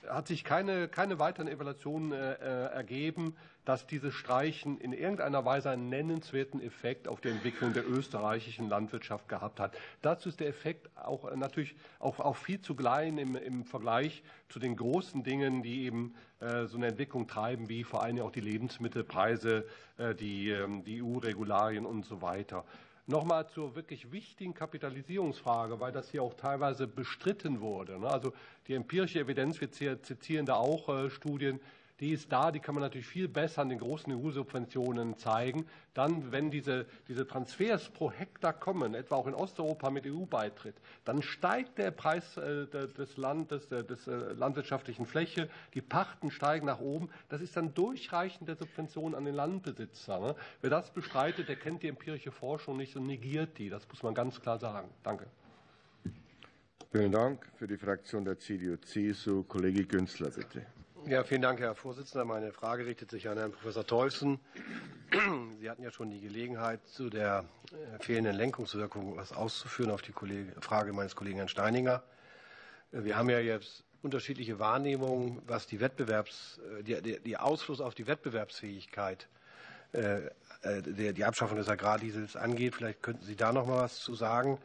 [0.09, 2.35] hat sich keine, keine weiteren Evaluationen äh,
[2.67, 3.35] ergeben,
[3.65, 9.29] dass dieses Streichen in irgendeiner Weise einen nennenswerten Effekt auf die Entwicklung der österreichischen Landwirtschaft
[9.29, 9.77] gehabt hat.
[10.01, 14.59] Dazu ist der Effekt auch natürlich auch, auch viel zu klein im, im Vergleich zu
[14.59, 18.41] den großen Dingen, die eben äh, so eine Entwicklung treiben, wie vor allem auch die
[18.41, 19.65] Lebensmittelpreise,
[19.97, 22.65] äh, die, ähm, die EU-Regularien und so weiter.
[23.05, 27.99] Nochmal zur wirklich wichtigen Kapitalisierungsfrage, weil das hier auch teilweise bestritten wurde.
[27.99, 28.07] Ne?
[28.07, 28.31] Also
[28.67, 31.59] die empirische Evidenz, wir zitieren da auch äh, Studien,
[31.99, 35.65] die ist da, die kann man natürlich viel besser an den großen EU-Subventionen zeigen.
[35.93, 40.75] Dann, wenn diese, diese Transfers pro Hektar kommen, etwa auch in Osteuropa mit EU-Beitritt,
[41.05, 46.79] dann steigt der Preis äh, des Landes, des äh, landwirtschaftlichen Fläche, die Pachten steigen nach
[46.79, 47.09] oben.
[47.29, 50.19] Das ist dann Durchreichen der Subventionen an den Landbesitzer.
[50.19, 50.35] Ne?
[50.61, 53.69] Wer das bestreitet, der kennt die empirische Forschung nicht und negiert die.
[53.69, 54.89] Das muss man ganz klar sagen.
[55.03, 55.27] Danke.
[56.91, 57.47] Vielen Dank.
[57.55, 60.65] Für die Fraktion der CDU-CSU, Kollege Günzler, bitte.
[61.05, 62.23] Ja, vielen Dank, Herr Vorsitzender.
[62.23, 64.39] Meine Frage richtet sich an Herrn Professor Teufsen.
[65.59, 70.13] Sie hatten ja schon die Gelegenheit, zu der äh, fehlenden Lenkungswirkung etwas auszuführen auf die
[70.61, 72.03] Frage meines Kollegen Herrn Steininger.
[72.93, 77.95] Äh, wir haben ja jetzt unterschiedliche Wahrnehmungen, was die Wettbewerbs, äh, die, die Ausfluss auf
[77.95, 79.27] die Wettbewerbsfähigkeit
[80.65, 82.73] die Abschaffung des Agrardiesels angeht.
[82.73, 84.57] Vielleicht könnten Sie da noch mal was zu sagen.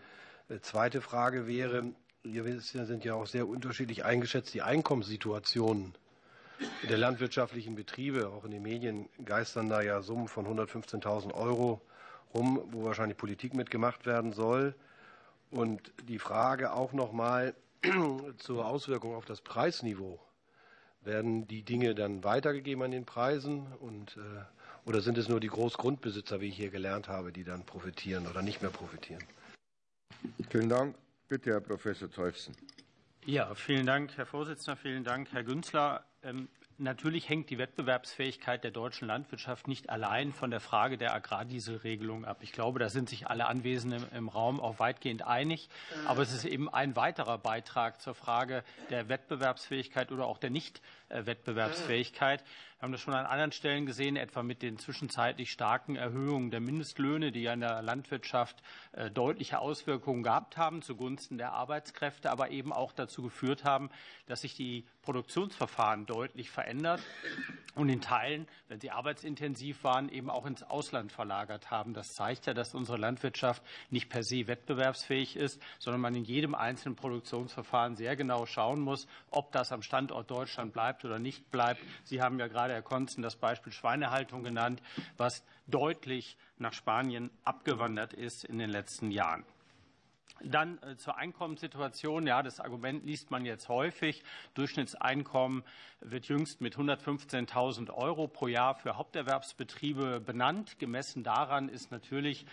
[0.63, 1.85] Zweite Frage wäre,
[2.23, 5.95] wir sind ja auch sehr unterschiedlich eingeschätzt, die Einkommenssituationen
[6.89, 8.29] der landwirtschaftlichen Betriebe.
[8.29, 11.81] Auch in den Medien geistern da ja Summen von 115.000 Euro
[12.35, 14.75] rum, wo wahrscheinlich Politik mitgemacht werden soll.
[15.51, 17.55] Und die Frage auch noch mal
[18.39, 20.21] zur Auswirkung auf das Preisniveau.
[21.01, 25.49] Werden die Dinge dann weitergegeben an den Preisen und, äh, oder sind es nur die
[25.49, 29.23] Großgrundbesitzer, wie ich hier gelernt habe, die dann profitieren oder nicht mehr profitieren?
[30.51, 30.97] Vielen Dank.
[31.29, 32.57] Bitte, Herr Professor Teufsen.
[33.25, 34.77] Ja, vielen Dank, Herr Vorsitzender.
[34.77, 36.05] Vielen Dank, Herr Günzler.
[36.25, 42.25] Ähm, natürlich hängt die Wettbewerbsfähigkeit der deutschen Landwirtschaft nicht allein von der Frage der Agrardieselregelung
[42.25, 42.39] ab.
[42.41, 45.69] Ich glaube, da sind sich alle Anwesenden im Raum auch weitgehend einig.
[46.07, 52.43] Aber es ist eben ein weiterer Beitrag zur Frage der Wettbewerbsfähigkeit oder auch der Nicht-Wettbewerbsfähigkeit.
[52.79, 56.61] Wir haben das schon an anderen Stellen gesehen, etwa mit den zwischenzeitlich starken Erhöhungen der
[56.61, 62.53] Mindestlöhne, die ja in der Landwirtschaft äh, deutliche Auswirkungen gehabt haben zugunsten der Arbeitskräfte, aber
[62.53, 63.91] eben auch dazu geführt haben,
[64.27, 67.01] dass sich die Produktionsverfahren deutlich verändert
[67.75, 71.95] und in Teilen, wenn sie arbeitsintensiv waren, eben auch ins Ausland verlagert haben.
[71.95, 76.55] Das zeigt ja, dass unsere Landwirtschaft nicht per se wettbewerbsfähig ist, sondern man in jedem
[76.55, 81.81] einzelnen Produktionsverfahren sehr genau schauen muss, ob das am Standort Deutschland bleibt oder nicht bleibt.
[82.05, 84.83] Sie haben ja gerade gerade Herr Konzen das Beispiel Schweinehaltung genannt,
[85.17, 89.45] was deutlich nach Spanien abgewandert ist in den letzten Jahren.
[90.45, 92.27] Dann äh, zur Einkommenssituation.
[92.27, 94.23] Ja, das Argument liest man jetzt häufig.
[94.55, 95.65] Durchschnittseinkommen
[96.01, 100.79] wird jüngst mit 115.000 Euro pro Jahr für Haupterwerbsbetriebe benannt.
[100.79, 102.47] Gemessen daran ist natürlich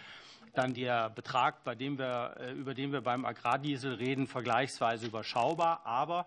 [0.55, 5.85] dann der Betrag, bei dem wir, äh, über den wir beim Agrardiesel reden, vergleichsweise überschaubar.
[5.85, 6.25] Aber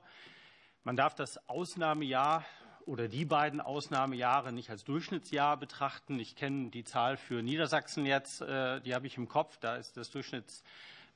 [0.84, 2.44] man darf das Ausnahmejahr
[2.88, 6.18] oder die beiden Ausnahmejahre nicht als Durchschnittsjahr betrachten.
[6.18, 9.58] Ich kenne die Zahl für Niedersachsen jetzt, äh, die habe ich im Kopf.
[9.58, 10.64] Da ist das Durchschnitts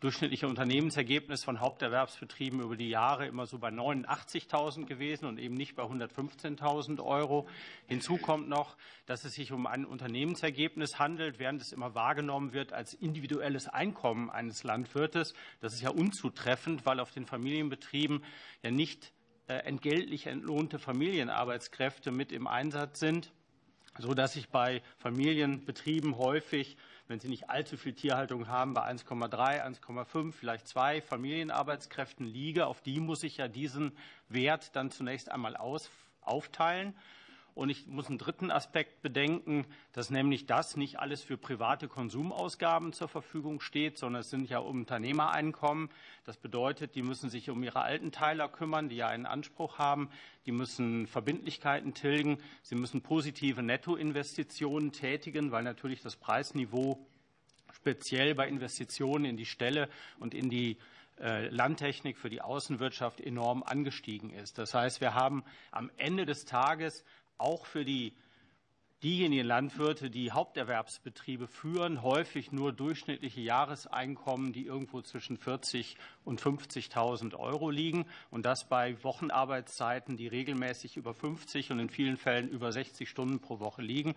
[0.01, 5.77] durchschnittliche Unternehmensergebnis von Haupterwerbsbetrieben über die Jahre immer so bei 89.000 gewesen und eben nicht
[5.77, 7.47] bei 115.000 Euro.
[7.87, 8.77] Hinzu kommt noch,
[9.07, 14.29] dass es sich um ein Unternehmensergebnis handelt, während es immer wahrgenommen wird als individuelles Einkommen
[14.29, 15.35] eines Landwirtes.
[15.61, 18.25] Das ist ja unzutreffend, weil auf den Familienbetrieben
[18.65, 19.13] ja nicht
[19.47, 23.33] entgeltlich entlohnte Familienarbeitskräfte mit im Einsatz sind,
[23.99, 26.77] sodass ich bei Familienbetrieben häufig,
[27.09, 32.67] wenn sie nicht allzu viel Tierhaltung haben, bei 1,3, 1,5, vielleicht zwei Familienarbeitskräften liege.
[32.67, 33.93] Auf die muss ich ja diesen
[34.29, 35.57] Wert dann zunächst einmal
[36.23, 36.95] aufteilen.
[37.55, 42.93] Und ich muss einen dritten Aspekt bedenken, dass nämlich das nicht alles für private Konsumausgaben
[42.93, 45.91] zur Verfügung steht, sondern es sind ja Unternehmereinkommen.
[46.25, 50.09] Das bedeutet, die müssen sich um ihre alten Teiler kümmern, die ja einen Anspruch haben.
[50.47, 52.39] Die müssen Verbindlichkeiten tilgen.
[52.63, 57.07] Sie müssen positive Nettoinvestitionen tätigen, weil natürlich das Preisniveau
[57.73, 59.89] speziell bei Investitionen in die Ställe
[60.19, 60.79] und in die
[61.21, 64.59] äh, Landtechnik für die Außenwirtschaft enorm angestiegen ist.
[64.59, 67.05] Das heißt, wir haben am Ende des Tages
[67.43, 68.15] auch für die
[69.03, 77.35] diejenigen Landwirte, die Haupterwerbsbetriebe führen, häufig nur durchschnittliche Jahreseinkommen, die irgendwo zwischen 40 und 50.000
[77.35, 82.71] Euro liegen und das bei Wochenarbeitszeiten, die regelmäßig über 50 und in vielen Fällen über
[82.71, 84.15] 60 Stunden pro Woche liegen.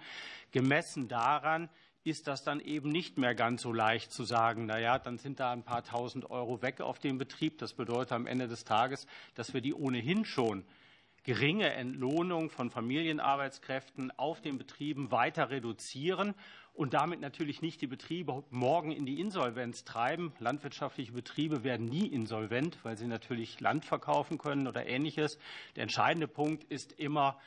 [0.52, 1.70] Gemessen daran
[2.04, 5.40] ist das dann eben nicht mehr ganz so leicht zu sagen, na ja, dann sind
[5.40, 7.58] da ein paar tausend Euro weg auf dem Betrieb.
[7.58, 10.64] Das bedeutet am Ende des Tages, dass wir die ohnehin schon
[11.26, 16.36] geringe Entlohnung von Familienarbeitskräften auf den Betrieben weiter reduzieren
[16.74, 20.34] und damit natürlich nicht die Betriebe morgen in die Insolvenz treiben.
[20.40, 25.40] Landwirtschaftliche Betriebe werden nie insolvent, weil sie natürlich Land verkaufen können oder ähnliches.
[25.76, 27.40] Der entscheidende Punkt ist immer,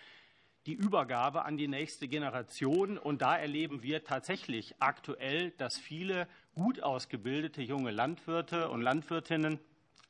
[0.67, 2.99] die Übergabe an die nächste Generation.
[2.99, 9.61] Und da erleben wir tatsächlich aktuell, dass viele gut ausgebildete junge Landwirte und Landwirtinnen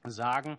[0.05, 0.59] sagen,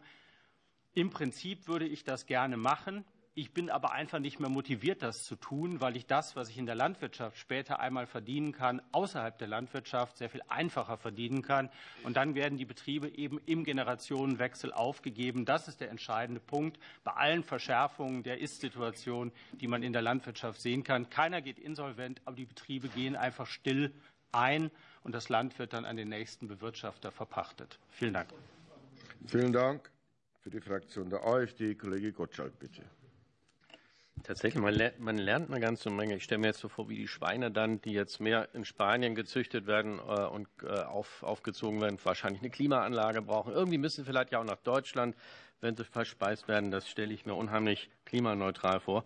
[0.93, 3.05] im Prinzip würde ich das gerne machen.
[3.35, 6.57] Ich bin aber einfach nicht mehr motiviert, das zu tun, weil ich das, was ich
[6.57, 11.69] in der Landwirtschaft später einmal verdienen kann, außerhalb der Landwirtschaft sehr viel einfacher verdienen kann.
[12.03, 15.45] Und dann werden die Betriebe eben im Generationenwechsel aufgegeben.
[15.45, 20.59] Das ist der entscheidende Punkt bei allen Verschärfungen der Ist-Situation, die man in der Landwirtschaft
[20.59, 21.09] sehen kann.
[21.09, 23.93] Keiner geht insolvent, aber die Betriebe gehen einfach still
[24.33, 24.69] ein
[25.03, 27.79] und das Land wird dann an den nächsten Bewirtschafter verpachtet.
[27.89, 28.33] Vielen Dank.
[29.27, 29.89] Vielen Dank.
[30.41, 32.83] Für die Fraktion der AfD, Kollege Gottschalk, bitte.
[34.23, 36.15] Tatsächlich, man lernt, eine ganze Menge.
[36.15, 39.15] Ich stelle mir jetzt so vor, wie die Schweine dann, die jetzt mehr in Spanien
[39.15, 43.53] gezüchtet werden äh, und äh, auf, aufgezogen werden, wahrscheinlich eine Klimaanlage brauchen.
[43.53, 45.15] Irgendwie müssen sie vielleicht ja auch nach Deutschland,
[45.61, 46.71] wenn sie verspeist werden.
[46.71, 49.05] Das stelle ich mir unheimlich klimaneutral vor.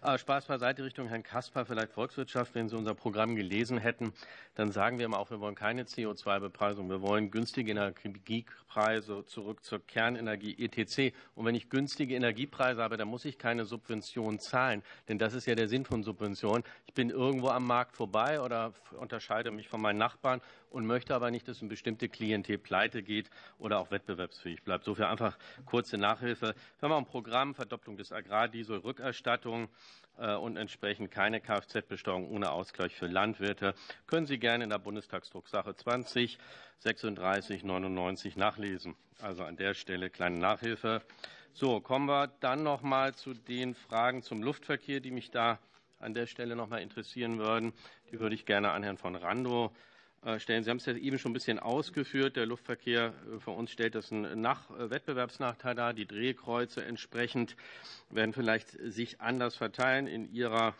[0.00, 2.54] Aber Spaß beiseite Richtung Herrn Kasper, vielleicht Volkswirtschaft.
[2.54, 4.12] Wenn Sie unser Programm gelesen hätten,
[4.54, 6.88] dann sagen wir immer auch, wir wollen keine CO2-Bepreisung.
[6.88, 11.14] Wir wollen günstige Energiepreise zurück zur Kernenergie etc.
[11.34, 14.82] Und wenn ich günstige Energiepreise habe, dann muss ich keine Subventionen zahlen.
[15.08, 16.64] Denn das ist ja der Sinn von Subventionen.
[16.86, 20.40] Ich bin irgendwo am Markt vorbei oder unterscheide mich von meinen Nachbarn
[20.70, 24.84] und möchte aber nicht, dass eine bestimmte Klientel pleite geht oder auch wettbewerbsfähig bleibt.
[24.84, 26.54] Sofern einfach kurze Nachhilfe.
[26.78, 28.12] Wir haben auch ein Programm, Verdopplung des
[28.44, 29.68] Agrardiesel-Rückerstattung
[30.18, 33.74] äh, und entsprechend keine Kfz-Besteuerung ohne Ausgleich für Landwirte.
[34.06, 36.38] Können Sie gerne in der Bundestagsdrucksache 20
[36.78, 38.94] 36 99 nachlesen.
[39.20, 41.02] Also an der Stelle kleine Nachhilfe.
[41.52, 45.58] So, kommen wir dann noch mal zu den Fragen zum Luftverkehr, die mich da
[46.00, 47.72] an der Stelle noch mal interessieren würden.
[48.10, 49.72] Die würde ich gerne an Herrn von Randow
[50.38, 50.64] stellen.
[50.64, 52.36] Sie haben es ja eben schon ein bisschen ausgeführt.
[52.36, 54.54] Der Luftverkehr äh, für uns stellt das einen äh,
[54.90, 55.92] Wettbewerbsnachteil dar.
[55.92, 57.56] Die Drehkreuze entsprechend
[58.10, 60.74] werden vielleicht sich anders verteilen in ihrer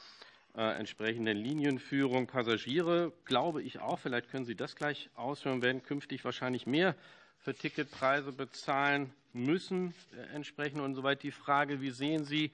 [0.56, 2.28] entsprechenden Linienführung.
[2.28, 6.94] Passagiere, glaube ich auch, vielleicht können Sie das gleich ausführen, werden künftig wahrscheinlich mehr
[7.40, 9.94] für Ticketpreise bezahlen müssen
[10.32, 10.80] entsprechend.
[10.80, 12.52] Und soweit die Frage, wie sehen Sie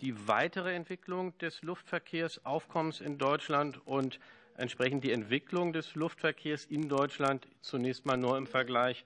[0.00, 4.18] die weitere Entwicklung des Luftverkehrsaufkommens in Deutschland und
[4.56, 9.04] entsprechend die Entwicklung des Luftverkehrs in Deutschland zunächst mal nur im Vergleich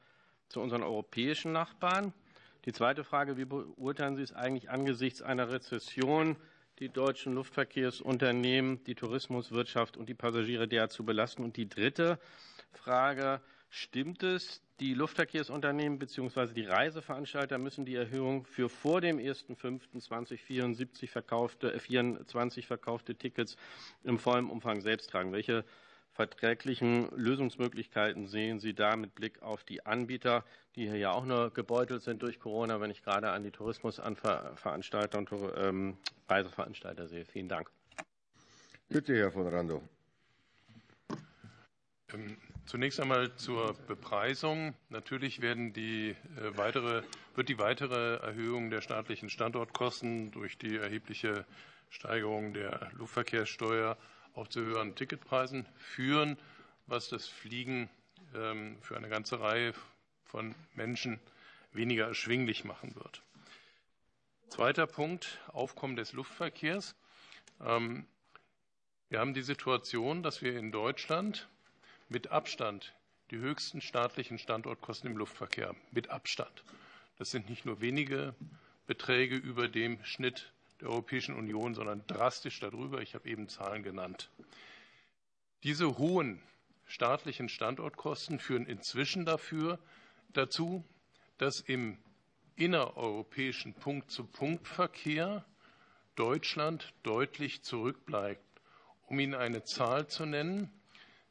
[0.49, 2.13] zu unseren europäischen Nachbarn.
[2.65, 6.37] Die zweite Frage, wie beurteilen Sie es eigentlich angesichts einer Rezession,
[6.79, 11.43] die deutschen Luftverkehrsunternehmen, die Tourismuswirtschaft und die Passagiere derart zu belasten?
[11.43, 12.19] Und die dritte
[12.73, 16.53] Frage, stimmt es, die Luftverkehrsunternehmen bzw.
[16.53, 23.57] die Reiseveranstalter müssen die Erhöhung für vor dem 1.5.2024 verkaufte, äh, 24 verkaufte Tickets
[24.05, 25.33] im vollen Umfang selbst tragen.
[25.33, 25.65] Welche
[26.13, 31.53] verträglichen Lösungsmöglichkeiten sehen Sie da mit Blick auf die Anbieter, die hier ja auch nur
[31.53, 35.97] gebeutelt sind durch Corona, wenn ich gerade an die Tourismusveranstalter und ähm,
[36.29, 37.25] Reiseveranstalter sehe?
[37.25, 37.71] Vielen Dank.
[38.89, 39.83] Bitte, Herr von Randow.
[42.13, 42.37] Ähm,
[42.69, 44.75] Zunächst einmal zur Bepreisung.
[44.91, 47.03] Natürlich werden die äh, weitere,
[47.35, 51.47] wird die weitere Erhöhung der staatlichen Standortkosten durch die erhebliche
[51.89, 53.97] Steigerung der Luftverkehrssteuer
[54.35, 56.37] auch zu höheren Ticketpreisen führen,
[56.87, 57.89] was das Fliegen
[58.35, 59.73] ähm, für eine ganze Reihe
[60.27, 61.21] von Menschen
[61.73, 63.23] weniger erschwinglich machen wird.
[64.51, 66.95] Zweiter Punkt, Aufkommen des Luftverkehrs.
[67.65, 68.05] Ähm,
[69.09, 71.49] wir haben die Situation, dass wir in Deutschland
[72.09, 72.95] mit Abstand
[73.31, 75.75] die höchsten staatlichen Standortkosten im Luftverkehr.
[75.91, 76.65] Mit Abstand.
[77.19, 78.35] Das sind nicht nur wenige
[78.87, 83.03] Beträge über dem Schnitt der Europäischen Union, sondern drastisch darüber.
[83.03, 84.31] Ich habe eben Zahlen genannt.
[85.63, 86.41] Diese hohen
[86.87, 89.79] staatlichen Standortkosten führen inzwischen dafür,
[90.33, 90.85] dazu,
[91.37, 91.99] dass im
[92.57, 95.45] innereuropäischen Punkt-zu-Punkt-Verkehr
[96.17, 98.43] Deutschland deutlich zurückbleibt.
[99.07, 100.71] Um Ihnen eine Zahl zu nennen,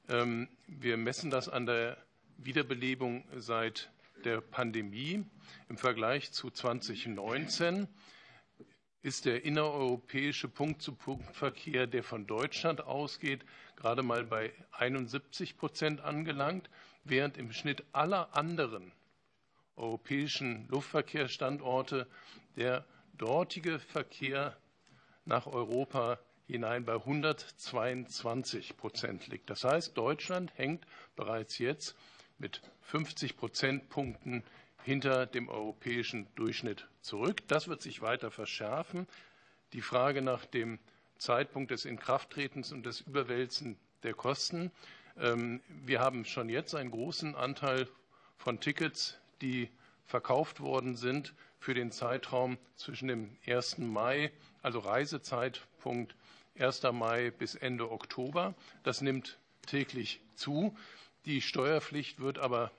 [0.07, 1.97] wir messen das an der
[2.37, 3.91] Wiederbelebung seit
[4.23, 5.25] der Pandemie.
[5.69, 7.87] Im Vergleich zu 2019
[9.01, 16.69] ist der innereuropäische Punkt-zu-Punkt-Verkehr, der von Deutschland ausgeht, gerade mal bei 71 Prozent angelangt,
[17.03, 18.91] während im Schnitt aller anderen
[19.75, 22.07] europäischen Luftverkehrsstandorte
[22.55, 22.85] der
[23.17, 24.57] dortige Verkehr
[25.25, 29.49] nach Europa hinein bei 122 Prozent liegt.
[29.49, 31.95] Das heißt, Deutschland hängt bereits jetzt
[32.39, 34.43] mit 50 Prozentpunkten
[34.83, 37.45] hinter dem europäischen Durchschnitt zurück.
[37.47, 39.07] Das wird sich weiter verschärfen.
[39.73, 40.79] Die Frage nach dem
[41.17, 44.71] Zeitpunkt des Inkrafttretens und des Überwälzen der Kosten.
[45.19, 47.87] Ähm, wir haben schon jetzt einen großen Anteil
[48.37, 49.69] von Tickets, die
[50.05, 53.79] verkauft worden sind für den Zeitraum zwischen dem 1.
[53.79, 56.15] Mai, also Reisezeitpunkt
[56.59, 56.83] 1.
[56.93, 58.55] Mai bis Ende Oktober.
[58.83, 60.75] Das nimmt täglich zu.
[61.25, 62.71] Die Steuerpflicht wird aber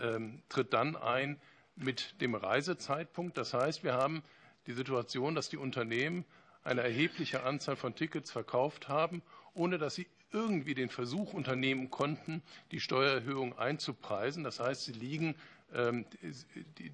[0.00, 1.40] ähm, tritt dann ein
[1.76, 3.36] mit dem Reisezeitpunkt.
[3.38, 4.22] Das heißt, wir haben
[4.66, 6.24] die Situation, dass die Unternehmen
[6.64, 9.22] eine erhebliche Anzahl von Tickets verkauft haben,
[9.54, 14.44] ohne dass sie irgendwie den Versuch unternehmen konnten, die Steuererhöhung einzupreisen.
[14.44, 15.34] Das heißt, sie liegen
[15.74, 16.04] ähm,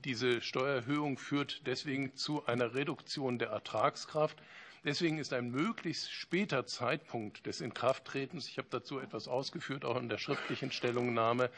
[0.04, 4.40] diese Steuererhöhung führt deswegen zu einer Reduktion der Ertragskraft.
[4.84, 10.08] Deswegen ist ein möglichst später Zeitpunkt des Inkrafttretens, ich habe dazu etwas ausgeführt, auch in
[10.08, 11.50] der schriftlichen Stellungnahme,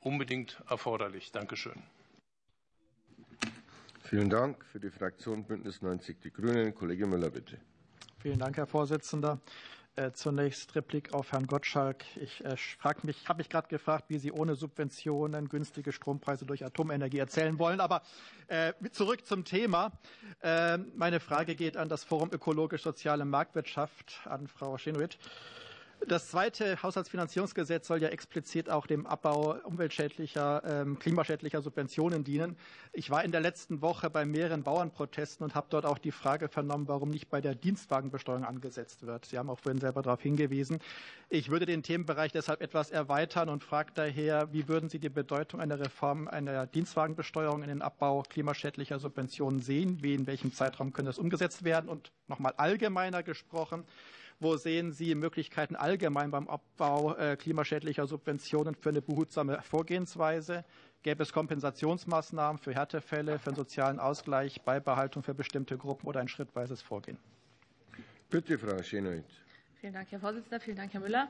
[0.00, 1.32] unbedingt erforderlich.
[1.32, 1.82] Dankeschön.
[4.02, 4.64] Vielen Dank.
[4.66, 7.58] Für die Fraktion Bündnis 90 Die Grünen, Kollege Müller, bitte.
[8.20, 9.40] Vielen Dank, Herr Vorsitzender.
[9.96, 12.04] Äh, zunächst Replik auf Herrn Gottschalk.
[12.16, 12.54] Ich äh,
[13.02, 17.80] mich, habe mich gerade gefragt, wie Sie ohne Subventionen günstige Strompreise durch Atomenergie erzählen wollen.
[17.80, 18.02] Aber
[18.48, 19.92] äh, zurück zum Thema.
[20.94, 25.18] Meine Frage geht an das Forum Ökologisch-Soziale Marktwirtschaft, an Frau Schenowitt.
[26.04, 32.56] Das zweite Haushaltsfinanzierungsgesetz soll ja explizit auch dem Abbau umweltschädlicher, ähm, klimaschädlicher Subventionen dienen.
[32.92, 36.48] Ich war in der letzten Woche bei mehreren Bauernprotesten und habe dort auch die Frage
[36.48, 39.24] vernommen, warum nicht bei der Dienstwagenbesteuerung angesetzt wird.
[39.24, 40.80] Sie haben auch vorhin selber darauf hingewiesen.
[41.28, 45.60] Ich würde den Themenbereich deshalb etwas erweitern und frage daher, wie würden Sie die Bedeutung
[45.60, 50.02] einer Reform einer Dienstwagenbesteuerung in den Abbau klimaschädlicher Subventionen sehen?
[50.02, 51.88] Wie in welchem Zeitraum könnte das umgesetzt werden?
[51.88, 53.84] Und nochmal allgemeiner gesprochen,
[54.40, 60.64] wo sehen Sie Möglichkeiten allgemein beim Abbau äh, klimaschädlicher Subventionen für eine behutsame Vorgehensweise?
[61.02, 66.28] Gäbe es Kompensationsmaßnahmen für Härtefälle, für einen sozialen Ausgleich, Beibehaltung für bestimmte Gruppen oder ein
[66.28, 67.18] schrittweises Vorgehen?
[68.28, 69.24] Bitte, Frau Schenoid.
[69.80, 70.58] Vielen Dank, Herr Vorsitzender.
[70.58, 71.28] Vielen Dank, Herr Müller.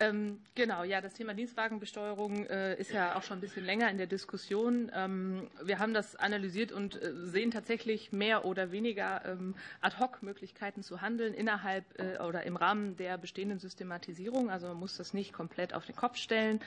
[0.00, 3.98] Ähm, genau, ja, das Thema Dienstwagenbesteuerung äh, ist ja auch schon ein bisschen länger in
[3.98, 4.90] der Diskussion.
[4.94, 11.02] Ähm, wir haben das analysiert und äh, sehen tatsächlich mehr oder weniger ähm, Ad-hoc-Möglichkeiten zu
[11.02, 14.48] handeln innerhalb äh, oder im Rahmen der bestehenden Systematisierung.
[14.50, 16.60] Also man muss das nicht komplett auf den Kopf stellen.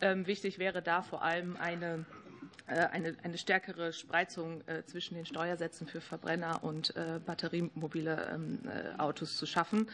[0.00, 2.06] Ähm, wichtig wäre da vor allem eine
[2.66, 8.58] eine, eine stärkere Spreizung äh, zwischen den Steuersätzen für Verbrenner und äh, batteriemobile ähm,
[8.98, 9.88] Autos zu schaffen.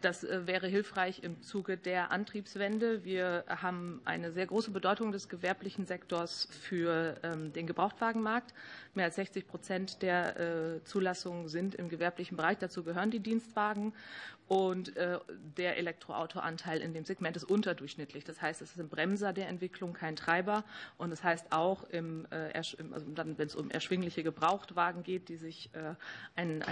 [0.00, 3.04] Das wäre hilfreich im Zuge der Antriebswende.
[3.04, 8.54] Wir haben eine sehr große Bedeutung des gewerblichen Sektors für ähm, den Gebrauchtwagenmarkt.
[8.94, 12.58] Mehr als 60 Prozent der Zulassungen sind im gewerblichen Bereich.
[12.58, 13.92] Dazu gehören die Dienstwagen.
[14.46, 15.18] Und äh,
[15.56, 18.24] der Elektroautoanteil in dem Segment ist unterdurchschnittlich.
[18.24, 20.64] Das heißt, es ist ein Bremser der Entwicklung, kein Treiber.
[20.98, 22.00] Und das heißt auch, äh,
[22.52, 25.94] also wenn es um erschwingliche Gebrauchtwagen geht, die sich äh,
[26.36, 26.62] ein,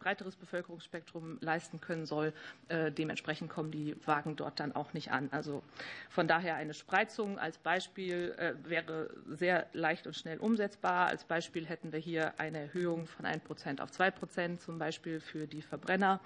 [0.00, 2.32] breiteres Bevölkerungsspektrum leisten können soll,
[2.70, 5.28] dementsprechend kommen die Wagen dort dann auch nicht an.
[5.32, 5.62] Also
[6.08, 8.34] von daher eine Spreizung als Beispiel
[8.64, 11.06] wäre sehr leicht und schnell umsetzbar.
[11.06, 15.20] Als Beispiel hätten wir hier eine Erhöhung von 1 Prozent auf 2 Prozent, zum Beispiel
[15.20, 16.20] für die Verbrenner.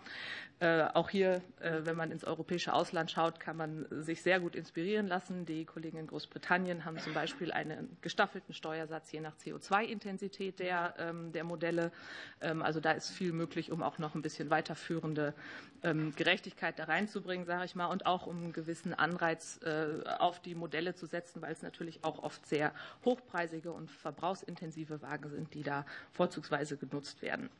[0.94, 5.07] Auch hier, äh, wenn man ins europäische Ausland schaut, kann man sich sehr gut inspirieren
[5.07, 5.47] lassen.
[5.47, 11.32] Die Kollegen in Großbritannien haben zum Beispiel einen gestaffelten Steuersatz je nach CO2-Intensität der, ähm,
[11.32, 11.93] der Modelle.
[12.40, 15.35] Ähm, also da ist viel möglich, um auch noch ein bisschen weiterführende
[15.82, 20.40] ähm, Gerechtigkeit da reinzubringen, sage ich mal, und auch um einen gewissen Anreiz äh, auf
[20.40, 22.73] die Modelle zu setzen, weil es natürlich auch oft sehr
[23.05, 27.51] hochpreisige und verbrauchsintensive Wagen sind, die da vorzugsweise genutzt werden.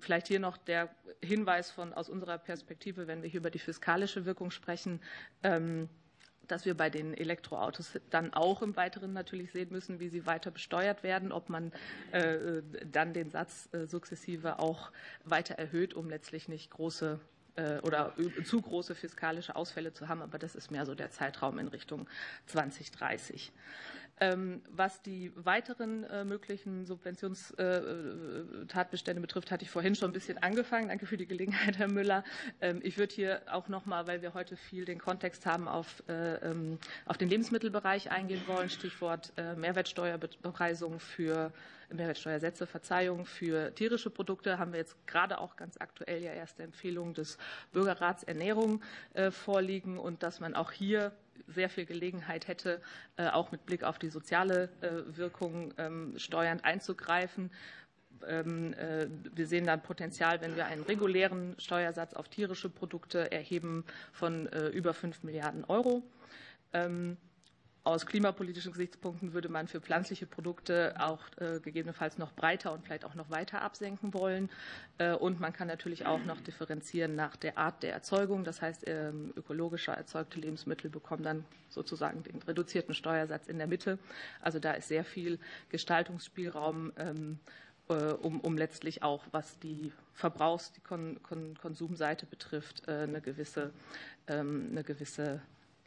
[0.00, 0.88] Vielleicht hier noch der
[1.20, 5.00] Hinweis von aus unserer Perspektive, wenn wir hier über die fiskalische Wirkung sprechen,
[5.42, 5.88] ähm,
[6.48, 10.50] dass wir bei den Elektroautos dann auch im Weiteren natürlich sehen müssen, wie sie weiter
[10.50, 11.72] besteuert werden, ob man
[12.12, 14.92] äh, dann den Satz äh, sukzessive auch
[15.24, 17.18] weiter erhöht, um letztlich nicht große
[17.56, 18.14] äh, oder
[18.44, 20.22] zu große fiskalische Ausfälle zu haben.
[20.22, 22.08] Aber das ist mehr so der Zeitraum in Richtung
[22.46, 23.52] 2030.
[24.18, 30.88] Ähm, was die weiteren äh, möglichen Subventionstatbestände betrifft, hatte ich vorhin schon ein bisschen angefangen.
[30.88, 32.24] Danke für die Gelegenheit, Herr Müller.
[32.62, 36.02] Ähm, ich würde hier auch noch mal, weil wir heute viel den Kontext haben, auf,
[36.08, 38.70] äh, ähm, auf den Lebensmittelbereich eingehen wollen.
[38.70, 41.52] Stichwort äh, Mehrwertsteuerbepreisung für
[41.90, 47.12] Mehrwertsteuersätze, Verzeihung für tierische Produkte haben wir jetzt gerade auch ganz aktuell ja erste Empfehlungen
[47.14, 47.36] des
[47.72, 48.82] Bürgerrats Ernährung
[49.30, 51.12] vorliegen und dass man auch hier
[51.46, 52.80] sehr viel Gelegenheit hätte,
[53.16, 57.50] äh, auch mit Blick auf die soziale äh, Wirkung ähm, steuernd einzugreifen.
[58.26, 63.84] Ähm, äh, wir sehen dann Potenzial, wenn wir einen regulären Steuersatz auf tierische Produkte erheben
[64.12, 66.02] von über 5 Milliarden Euro.
[67.86, 73.04] Aus klimapolitischen Gesichtspunkten würde man für pflanzliche Produkte auch äh, gegebenenfalls noch breiter und vielleicht
[73.04, 74.50] auch noch weiter absenken wollen.
[74.98, 78.42] Äh, und man kann natürlich auch noch differenzieren nach der Art der Erzeugung.
[78.42, 84.00] Das heißt, ähm, ökologischer erzeugte Lebensmittel bekommen dann sozusagen den reduzierten Steuersatz in der Mitte.
[84.40, 85.38] Also da ist sehr viel
[85.68, 86.92] Gestaltungsspielraum.
[86.96, 87.38] Ähm,
[87.88, 93.70] äh, um, um letztlich auch, was die Verbrauchs-, die Kon Kon Konsumseite betrifft, eine gewisse,
[94.26, 95.40] ähm, eine gewisse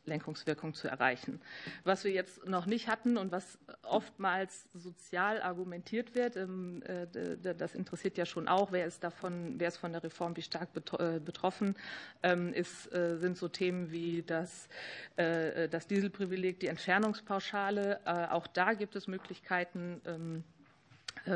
[0.05, 1.41] Lenkungswirkung zu erreichen.
[1.83, 7.07] Was wir jetzt noch nicht hatten und was oftmals sozial argumentiert wird, ähm, äh,
[7.55, 10.69] das interessiert ja schon auch, wer ist davon, wer ist von der Reform wie stark
[10.99, 11.75] äh, betroffen,
[12.23, 14.67] ähm, ist, äh, sind so Themen wie das,
[15.15, 18.31] das Dieselprivileg, die Entfernungspauschale.
[18.31, 20.43] Auch da gibt es Möglichkeiten, ähm,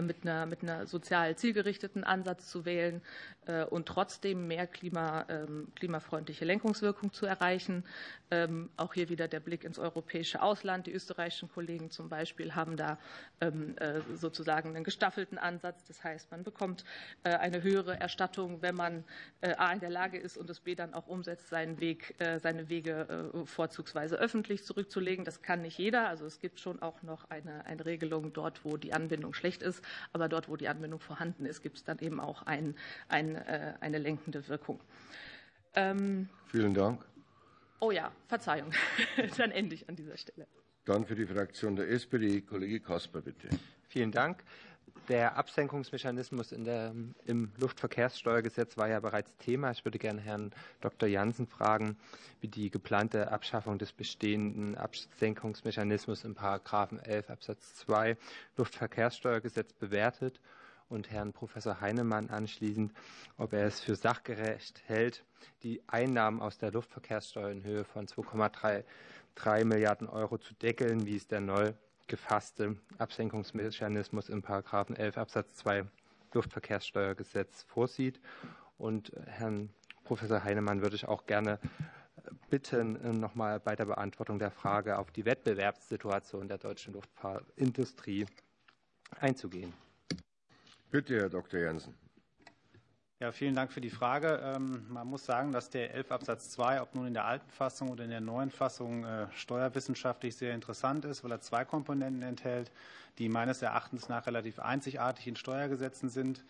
[0.02, 3.02] mit einer, mit einer sozial zielgerichteten Ansatz zu wählen
[3.70, 5.26] und trotzdem mehr Klima,
[5.76, 7.84] klimafreundliche Lenkungswirkung zu erreichen.
[8.34, 10.88] Ähm, auch hier wieder der Blick ins europäische Ausland.
[10.88, 12.98] Die österreichischen Kollegen zum Beispiel haben da
[13.42, 15.86] ähm, äh, sozusagen einen gestaffelten Ansatz.
[15.88, 16.84] Das heißt, man bekommt
[17.24, 19.04] äh, eine höhere Erstattung, wenn man
[19.42, 22.70] äh, A in der Lage ist und es B dann auch umsetzt, seinen Weg, seine
[22.70, 25.26] Wege vorzugsweise öffentlich zurückzulegen.
[25.26, 26.08] Das kann nicht jeder.
[26.08, 29.83] Also es gibt schon auch noch eine, eine Regelung dort, wo die Anbindung schlecht ist.
[30.12, 32.76] Aber dort, wo die Anbindung vorhanden ist, gibt es dann eben auch ein,
[33.08, 34.80] ein, eine lenkende Wirkung.
[35.76, 37.06] Ähm, Vielen Dank.
[37.80, 38.72] Oh ja, Verzeihung.
[39.38, 40.48] Dann ende ich an dieser Stelle.
[40.86, 43.50] Dann für die Fraktion der SPD, Kollege Kasper, bitte.
[43.88, 44.44] Vielen Dank.
[45.10, 46.94] Der Absenkungsmechanismus der,
[47.26, 49.72] im Luftverkehrssteuergesetz war ja bereits Thema.
[49.72, 51.10] Ich würde gerne Herrn Dr.
[51.10, 51.98] Jansen fragen,
[52.40, 58.16] wie die geplante Abschaffung des bestehenden Absenkungsmechanismus im Paragraphen 11 Absatz 2
[58.56, 60.40] Luftverkehrssteuergesetz bewertet
[60.88, 62.94] und Herrn Professor Heinemann anschließend,
[63.38, 65.26] ob er es für sachgerecht hält,
[65.64, 71.28] die Einnahmen aus der Luftverkehrssteuer in Höhe von 2,33 Milliarden Euro zu deckeln, wie es
[71.28, 71.74] der neu
[72.14, 75.84] gefasste Absenkungsmechanismus im Paragraphen 11 Absatz 2
[76.34, 78.22] Luftverkehrssteuergesetz vorsieht.
[78.78, 79.72] Und Herrn
[80.04, 81.58] Professor Heinemann würde ich auch gerne
[82.52, 88.28] bitten, nochmal bei der Beantwortung der Frage auf die Wettbewerbssituation der deutschen Luftfahrtindustrie
[89.20, 89.74] einzugehen.
[90.92, 91.62] Bitte, Herr Dr.
[91.62, 91.96] Jansen.
[93.24, 94.42] Ja, vielen Dank für die Frage.
[94.44, 97.88] Ähm, man muss sagen, dass der 11 Absatz 2, ob nun in der alten Fassung
[97.88, 102.70] oder in der neuen Fassung, äh, steuerwissenschaftlich sehr interessant ist, weil er zwei Komponenten enthält,
[103.20, 106.44] die meines Erachtens nach relativ einzigartig in Steuergesetzen sind.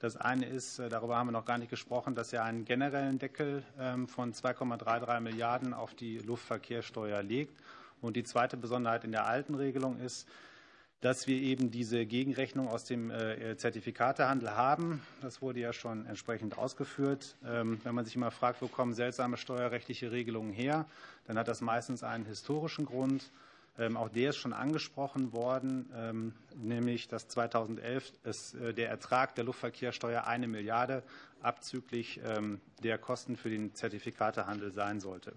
[0.00, 3.18] Das eine ist, äh, darüber haben wir noch gar nicht gesprochen, dass er einen generellen
[3.18, 7.58] Deckel ähm, von 2,33 Milliarden auf die Luftverkehrssteuer legt.
[8.02, 10.28] Und die zweite Besonderheit in der alten Regelung ist,
[11.00, 15.00] dass wir eben diese Gegenrechnung aus dem äh, Zertifikatehandel haben.
[15.20, 17.36] Das wurde ja schon entsprechend ausgeführt.
[17.46, 20.86] Ähm, wenn man sich immer fragt, wo kommen seltsame steuerrechtliche Regelungen her,
[21.26, 23.30] dann hat das meistens einen historischen Grund.
[23.78, 29.44] Ähm, auch der ist schon angesprochen worden, ähm, nämlich dass 2011 äh, der Ertrag der
[29.44, 31.04] Luftverkehrssteuer eine Milliarde
[31.40, 32.20] abzüglich
[32.82, 35.34] der Kosten für den Zertifikatehandel sein sollte.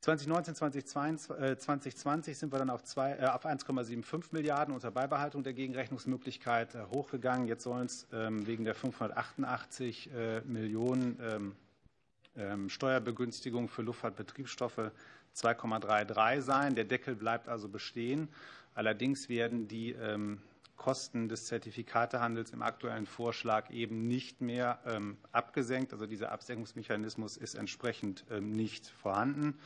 [0.00, 6.84] 2019, 2020 sind wir dann auf, äh, auf 1,75 Milliarden unter Beibehaltung der Gegenrechnungsmöglichkeit äh,
[6.90, 7.46] hochgegangen.
[7.46, 11.56] Jetzt sollen es ähm, wegen der 588 äh, Millionen ähm,
[12.34, 14.90] ähm, Steuerbegünstigung für Luftfahrtbetriebsstoffe
[15.36, 16.74] 2,33 sein.
[16.74, 18.28] Der Deckel bleibt also bestehen.
[18.74, 19.96] Allerdings werden die
[20.76, 24.78] Kosten des Zertifikatehandels im aktuellen Vorschlag eben nicht mehr
[25.32, 25.92] abgesenkt.
[25.92, 29.58] Also dieser Absenkungsmechanismus ist entsprechend nicht vorhanden.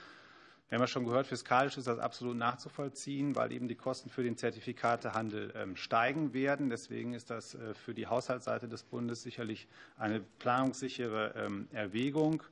[0.69, 4.23] Wir haben ja schon gehört, fiskalisch ist das absolut nachzuvollziehen, weil eben die Kosten für
[4.23, 6.71] den Zertifikatehandel ähm, steigen werden.
[6.71, 9.69] Deswegen ist das äh, für die Haushaltsseite des Bundes sicherlich
[9.99, 12.43] eine planungssichere ähm, Erwägung.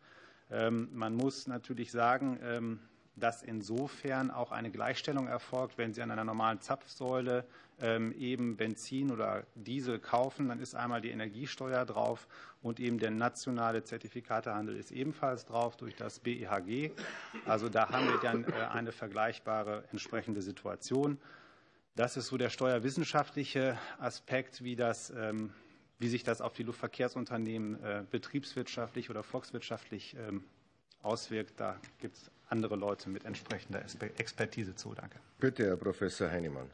[0.51, 2.39] Ähm, man muss natürlich sagen,
[3.17, 5.79] dass insofern auch eine Gleichstellung erfolgt.
[5.79, 7.45] Wenn Sie an einer normalen Zapfsäule
[7.81, 12.27] ähm, eben Benzin oder Diesel kaufen, dann ist einmal die Energiesteuer drauf
[12.63, 16.91] und eben der nationale Zertifikatehandel ist ebenfalls drauf durch das BEHG.
[17.45, 21.19] Also da haben wir dann äh, eine vergleichbare entsprechende Situation.
[21.95, 25.53] Das ist so der steuerwissenschaftliche Aspekt, wie, das, ähm,
[25.99, 30.45] wie sich das auf die Luftverkehrsunternehmen äh, betriebswirtschaftlich oder volkswirtschaftlich ähm,
[31.03, 31.61] auswirkt.
[31.61, 33.83] Da gibt es andere Leute mit entsprechender
[34.19, 34.95] Expertise zu.
[34.95, 35.19] Danke.
[35.41, 36.71] Bitte, Herr Professor Heinemann.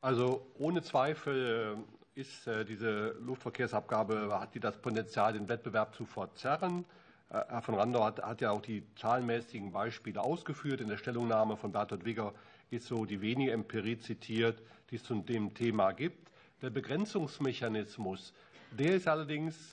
[0.00, 1.76] Also ohne Zweifel
[2.16, 6.86] äh, ist äh, diese Luftverkehrsabgabe, hat die das Potenzial, den Wettbewerb zu verzerren.
[7.28, 10.80] Äh, Herr von Randau hat, hat ja auch die zahlenmäßigen Beispiele ausgeführt.
[10.80, 12.32] In der Stellungnahme von Bertolt Wigger
[12.70, 16.30] ist so die wenige Empirie zitiert, die es zu dem Thema gibt.
[16.62, 18.32] Der Begrenzungsmechanismus,
[18.70, 19.72] der ist allerdings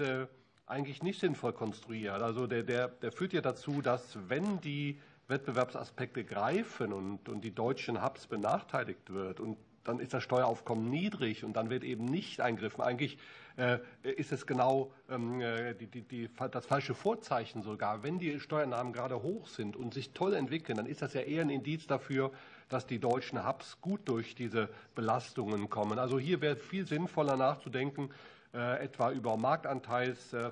[0.67, 2.21] eigentlich nicht sinnvoll konstruiert.
[2.21, 7.53] Also der, der, der führt ja dazu, dass wenn die Wettbewerbsaspekte greifen und, und die
[7.53, 12.41] deutschen Hubs benachteiligt wird und dann ist das Steueraufkommen niedrig und dann wird eben nicht
[12.41, 12.81] eingriffen.
[12.81, 13.17] Eigentlich
[13.55, 18.03] äh, ist es genau ähm, äh, die, die, die, das falsche Vorzeichen sogar.
[18.03, 21.41] Wenn die Steuernahmen gerade hoch sind und sich toll entwickeln, dann ist das ja eher
[21.41, 22.31] ein Indiz dafür,
[22.67, 25.99] dass die deutschen Hubs gut durch diese Belastungen kommen.
[25.99, 28.09] Also hier wäre viel sinnvoller nachzudenken,
[28.57, 30.51] etwa über Marktanteils, äh, äh,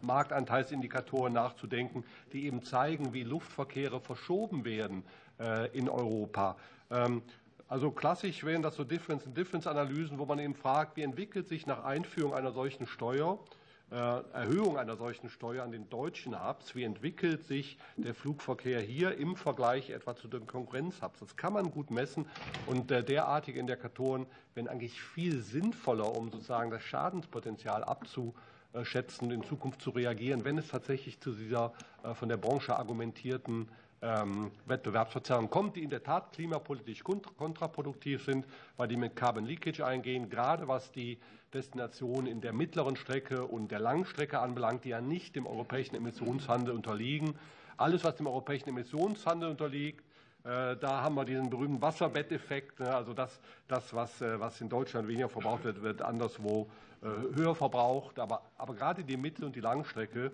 [0.00, 5.04] Marktanteilsindikatoren nachzudenken, die eben zeigen, wie Luftverkehre verschoben werden
[5.72, 6.56] in Europa.
[6.92, 7.22] Ähm,
[7.66, 12.34] also klassisch wären das so Difference-in-Difference-Analysen, wo man eben fragt, wie entwickelt sich nach Einführung
[12.34, 17.78] einer solchen Steuer, äh, Erhöhung einer solchen Steuer an den deutschen Hubs, wie entwickelt sich
[17.96, 21.20] der Flugverkehr hier im Vergleich etwa zu den Konkurrenzhubs.
[21.20, 22.26] Das kann man gut messen
[22.66, 29.80] und äh, derartige Indikatoren wären eigentlich viel sinnvoller, um sozusagen das Schadenspotenzial abzuschätzen, in Zukunft
[29.80, 33.68] zu reagieren, wenn es tatsächlich zu dieser äh, von der Branche argumentierten
[34.04, 39.84] ähm, Wettbewerbsverzerrungen kommt, die in der Tat klimapolitisch kontraproduktiv sind, weil die mit Carbon Leakage
[39.84, 41.18] eingehen, gerade was die
[41.54, 46.74] Destinationen in der mittleren Strecke und der Langstrecke anbelangt, die ja nicht dem europäischen Emissionshandel
[46.74, 47.34] unterliegen.
[47.76, 50.04] Alles, was dem europäischen Emissionshandel unterliegt,
[50.44, 52.80] äh, da haben wir diesen berühmten Wasserbetteffekt.
[52.80, 52.94] Ne?
[52.94, 56.68] Also das, das was, äh, was in Deutschland weniger verbraucht wird, wird anderswo
[57.02, 57.06] äh,
[57.36, 58.18] höher verbraucht.
[58.18, 60.32] Aber, aber gerade die Mittel- und die Langstrecke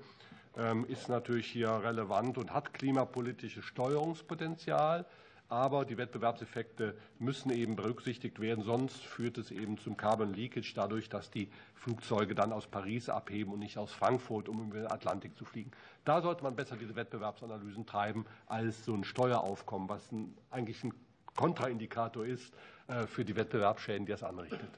[0.89, 5.07] ist natürlich hier relevant und hat klimapolitisches Steuerungspotenzial.
[5.51, 11.09] Aber die Wettbewerbseffekte müssen eben berücksichtigt werden, sonst führt es eben zum Carbon Leakage dadurch,
[11.09, 15.37] dass die Flugzeuge dann aus Paris abheben und nicht aus Frankfurt, um über den Atlantik
[15.37, 15.73] zu fliegen.
[16.05, 20.09] Da sollte man besser diese Wettbewerbsanalysen treiben als so ein Steueraufkommen, was
[20.51, 20.95] eigentlich ein
[21.35, 22.55] Kontraindikator ist
[22.87, 24.71] äh, für die Wettbewerbsschäden, die es anrichtet.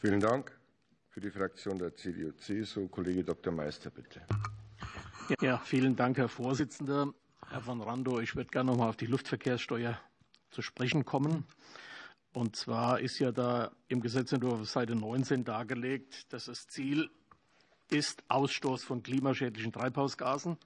[0.00, 0.58] Vielen Dank.
[1.10, 3.52] Für die Fraktion der CDU-CSU, Kollege Dr.
[3.52, 4.22] Meister, bitte.
[5.40, 7.12] Ja, vielen Dank, Herr Vorsitzender.
[7.48, 9.98] Herr van Rando, ich würde gerne noch mal auf die Luftverkehrssteuer
[10.50, 11.44] zu sprechen kommen.
[12.32, 17.10] Und zwar ist ja da im Gesetzentwurf auf Seite 19 dargelegt, dass das Ziel
[17.90, 20.56] ist, Ausstoß von klimaschädlichen Treibhausgasen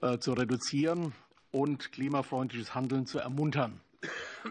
[0.00, 1.12] äh, zu reduzieren
[1.50, 3.80] und klimafreundliches Handeln zu ermuntern.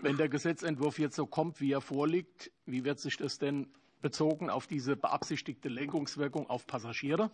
[0.01, 3.67] Wenn der Gesetzentwurf jetzt so kommt, wie er vorliegt, wie wird sich das denn
[4.01, 7.31] bezogen auf diese beabsichtigte Lenkungswirkung auf Passagiere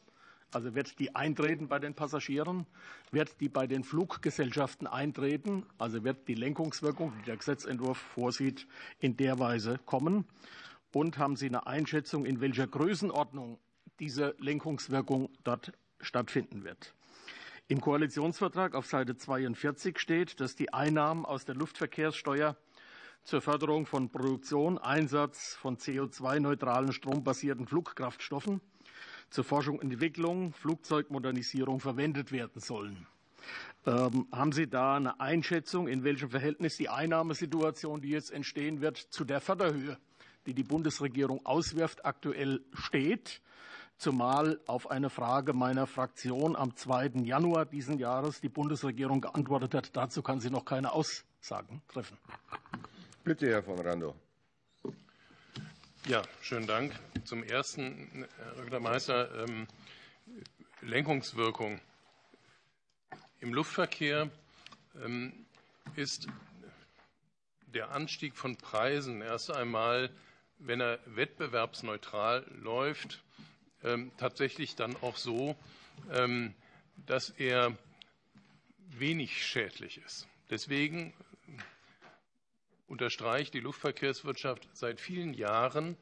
[0.53, 2.65] also wird die eintreten bei den Passagieren,
[3.11, 8.67] wird die bei den Fluggesellschaften eintreten, also wird die Lenkungswirkung, die der Gesetzentwurf vorsieht,
[8.99, 10.25] in der Weise kommen.
[10.93, 13.59] Und haben Sie eine Einschätzung, in welcher Größenordnung
[13.99, 16.93] diese Lenkungswirkung dort stattfinden wird?
[17.67, 22.57] Im Koalitionsvertrag auf Seite 42 steht, dass die Einnahmen aus der Luftverkehrssteuer
[23.23, 28.59] zur Förderung von Produktion, Einsatz von CO2-neutralen strombasierten Flugkraftstoffen
[29.29, 33.07] zur Forschung und Entwicklung, Flugzeugmodernisierung verwendet werden sollen.
[33.85, 38.97] Ähm, haben Sie da eine Einschätzung, in welchem Verhältnis die Einnahmesituation, die jetzt entstehen wird,
[38.97, 39.97] zu der Förderhöhe,
[40.45, 43.41] die die Bundesregierung auswirft, aktuell steht?
[43.97, 47.11] Zumal auf eine Frage meiner Fraktion am 2.
[47.23, 52.17] Januar diesen Jahres die Bundesregierung geantwortet hat, dazu kann sie noch keine Aussagen treffen.
[53.23, 54.15] Bitte, Herr von Rando.
[56.05, 56.91] Ja, schönen Dank.
[57.23, 58.81] Zum Ersten, Herr Dr.
[58.81, 59.67] Meister, ähm,
[60.81, 61.79] Lenkungswirkung.
[63.39, 64.29] Im Luftverkehr
[65.01, 65.45] ähm,
[65.95, 66.27] ist
[67.67, 70.09] der Anstieg von Preisen erst einmal,
[70.59, 73.23] wenn er wettbewerbsneutral läuft,
[73.81, 75.55] ähm, tatsächlich dann auch so,
[76.11, 76.53] ähm,
[77.05, 77.77] dass er
[78.89, 80.27] wenig schädlich ist.
[80.49, 81.13] Deswegen
[82.87, 85.97] unterstreicht die Luftverkehrswirtschaft seit vielen Jahren,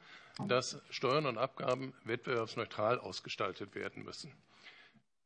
[0.48, 4.32] dass Steuern und Abgaben wettbewerbsneutral ausgestaltet werden müssen.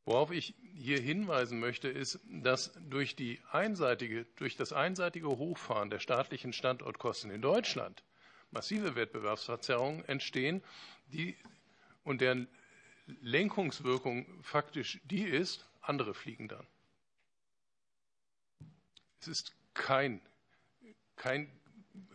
[0.05, 7.29] Worauf ich hier hinweisen möchte, ist, dass durch, durch das einseitige Hochfahren der staatlichen Standortkosten
[7.29, 8.03] in Deutschland
[8.51, 10.63] massive Wettbewerbsverzerrungen entstehen,
[11.07, 11.35] die,
[12.03, 12.47] und deren
[13.21, 16.65] Lenkungswirkung faktisch die ist, andere fliegen dann.
[19.19, 20.21] Es ist kein
[21.17, 21.51] kein,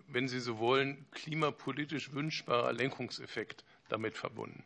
[0.09, 4.65] wenn Sie so wollen, klimapolitisch wünschbarer Lenkungseffekt damit verbunden.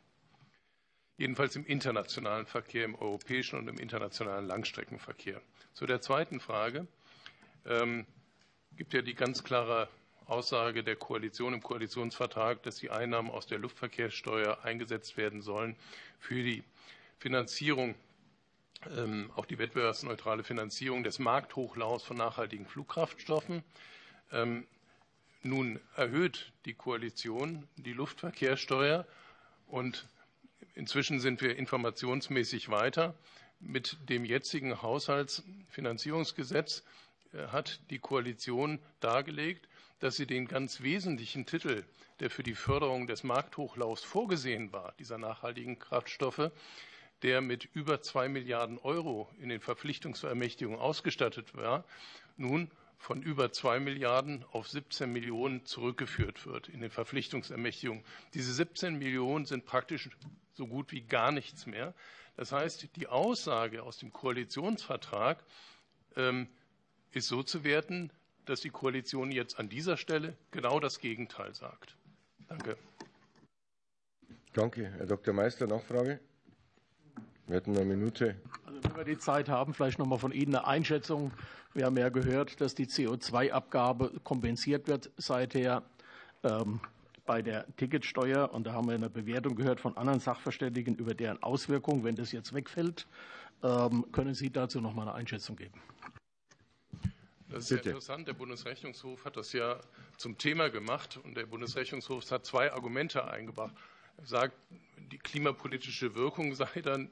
[1.19, 5.41] Jedenfalls im internationalen Verkehr, im europäischen und im internationalen Langstreckenverkehr.
[5.73, 6.87] Zu der zweiten Frage
[7.65, 8.07] ähm,
[8.77, 9.89] gibt ja die ganz klare
[10.27, 15.77] Aussage der Koalition im Koalitionsvertrag, dass die Einnahmen aus der Luftverkehrssteuer eingesetzt werden sollen
[16.19, 16.65] für die
[17.19, 17.95] Finanzierung,
[18.97, 23.63] ähm, auch die wettbewerbsneutrale Finanzierung des Markthochlaufs von nachhaltigen Flugkraftstoffen.
[24.33, 24.67] Ähm,
[25.43, 29.07] nun erhöht die Koalition die Luftverkehrssteuer
[29.67, 30.09] und
[30.75, 33.15] inzwischen sind wir informationsmäßig weiter.
[33.61, 36.83] Mit dem jetzigen Haushalts Finanzierungsgesetz
[37.33, 39.69] äh, hat die Koalition dargelegt,
[40.01, 41.85] dass sie den ganz wesentlichen Titel,
[42.21, 46.51] der für die Förderung des Markthochlaufs vorgesehen war, dieser nachhaltigen Kraftstoffe,
[47.23, 51.85] der mit über zwei Milliarden Euro in den Verpflichtungsermächtigungen ausgestattet war,
[52.37, 58.05] nun von über zwei Milliarden auf 17 Millionen zurückgeführt wird in den Verpflichtungsermächtigungen.
[58.35, 60.09] Diese 17 Millionen sind praktisch
[60.55, 61.95] so gut wie gar nichts mehr.
[62.37, 65.45] Das heißt, die Aussage aus dem Koalitionsvertrag
[66.17, 66.49] ähm,
[67.13, 68.11] ist so zu werten,
[68.45, 71.97] dass die Koalition jetzt an dieser Stelle genau das Gegenteil sagt.
[72.49, 72.77] Danke.
[74.53, 74.91] Danke.
[74.97, 75.35] Herr Dr.
[75.35, 76.21] Meister, Nachfrage?
[77.47, 78.37] Wir hatten eine Minute.
[78.67, 81.31] Also wenn wir die Zeit haben, vielleicht noch mal von Ihnen eine Einschätzung.
[81.75, 85.83] Wir haben ja gehört, dass die CO2-Abgabe kompensiert wird seither
[86.43, 86.81] ähm,
[87.25, 88.53] bei der Ticketsteuer.
[88.53, 92.33] Und da haben wir eine Bewertung gehört von anderen Sachverständigen über deren Auswirkungen, wenn das
[92.33, 93.07] jetzt wegfällt.
[93.63, 95.81] Ähm, können Sie dazu noch mal eine Einschätzung geben?
[97.49, 97.91] Das ist Bitte.
[97.91, 98.27] interessant.
[98.27, 99.79] Der Bundesrechnungshof hat das ja
[100.17, 103.73] zum Thema gemacht und der Bundesrechnungshof hat zwei Argumente eingebracht.
[104.19, 104.57] Er sagt,
[105.13, 107.09] die klimapolitische Wirkung sei dann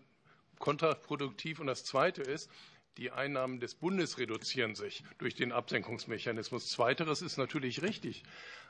[0.65, 2.51] kontraproduktiv und das Zweite ist,
[2.97, 6.71] die Einnahmen des Bundes reduzieren sich durch den Absenkungsmechanismus.
[6.71, 8.23] Zweiteres ist natürlich richtig.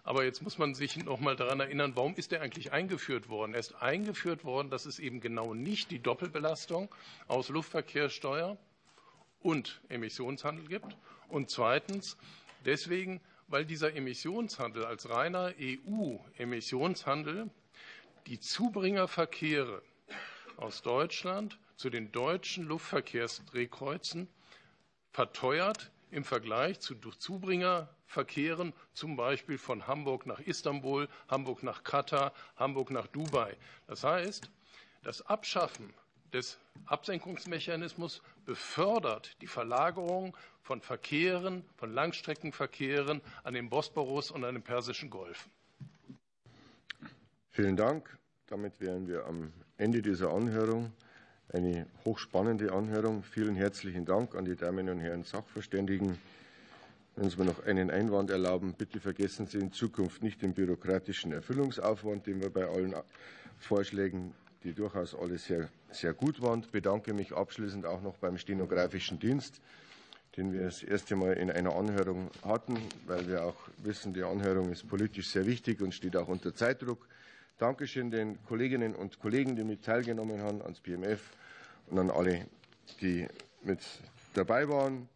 [0.02, 3.54] Aber jetzt muss man sich noch mal daran erinnern, warum ist der eigentlich eingeführt worden?
[3.54, 6.92] Er ist eingeführt worden, dass es eben genau nicht die Doppelbelastung
[7.28, 8.58] aus Luftverkehrssteuer
[9.38, 10.96] und Emissionshandel gibt.
[11.28, 12.16] Und zweitens
[12.64, 17.50] deswegen, weil dieser Emissionshandel als reiner EU-Emissionshandel
[18.26, 19.80] die Zubringerverkehre
[20.56, 24.28] aus Deutschland zu den deutschen Luftverkehrsdrehkreuzen
[25.10, 32.90] verteuert im Vergleich zu Zubringerverkehren, zum Beispiel von Hamburg nach Istanbul, Hamburg nach Katar, Hamburg
[32.90, 33.56] nach Dubai.
[33.86, 34.48] Das heißt,
[35.02, 35.92] das Abschaffen
[36.32, 44.62] des Absenkungsmechanismus befördert die Verlagerung von Verkehren, von Langstreckenverkehren an den Bosporus und an den
[44.62, 45.48] Persischen Golf.
[47.50, 48.18] Vielen Dank.
[48.46, 50.92] Damit wären wir am Ende dieser Anhörung.
[51.52, 53.22] Eine hochspannende Anhörung.
[53.22, 56.18] Vielen herzlichen Dank an die Damen und Herren Sachverständigen.
[57.16, 61.30] Wenn Sie mir noch einen Einwand erlauben, bitte vergessen Sie in Zukunft nicht den bürokratischen
[61.32, 62.94] Erfüllungsaufwand, den wir bei allen
[63.60, 64.34] Vorschlägen,
[64.64, 66.60] die durchaus alle sehr, sehr gut waren.
[66.60, 69.60] Ich bedanke mich abschließend auch noch beim stenografischen Dienst,
[70.36, 74.72] den wir das erste Mal in einer Anhörung hatten, weil wir auch wissen, die Anhörung
[74.72, 77.06] ist politisch sehr wichtig und steht auch unter Zeitdruck.
[77.58, 81.20] Dankeschön den Kolleginnen und Kollegen, die mit teilgenommen haben, ans BMF
[81.86, 82.46] und an alle,
[83.00, 83.28] die
[83.62, 83.80] mit
[84.34, 85.08] dabei waren.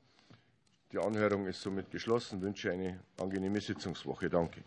[0.92, 2.38] Die Anhörung ist somit geschlossen.
[2.38, 4.30] Ich wünsche eine angenehme Sitzungswoche.
[4.30, 4.62] Danke.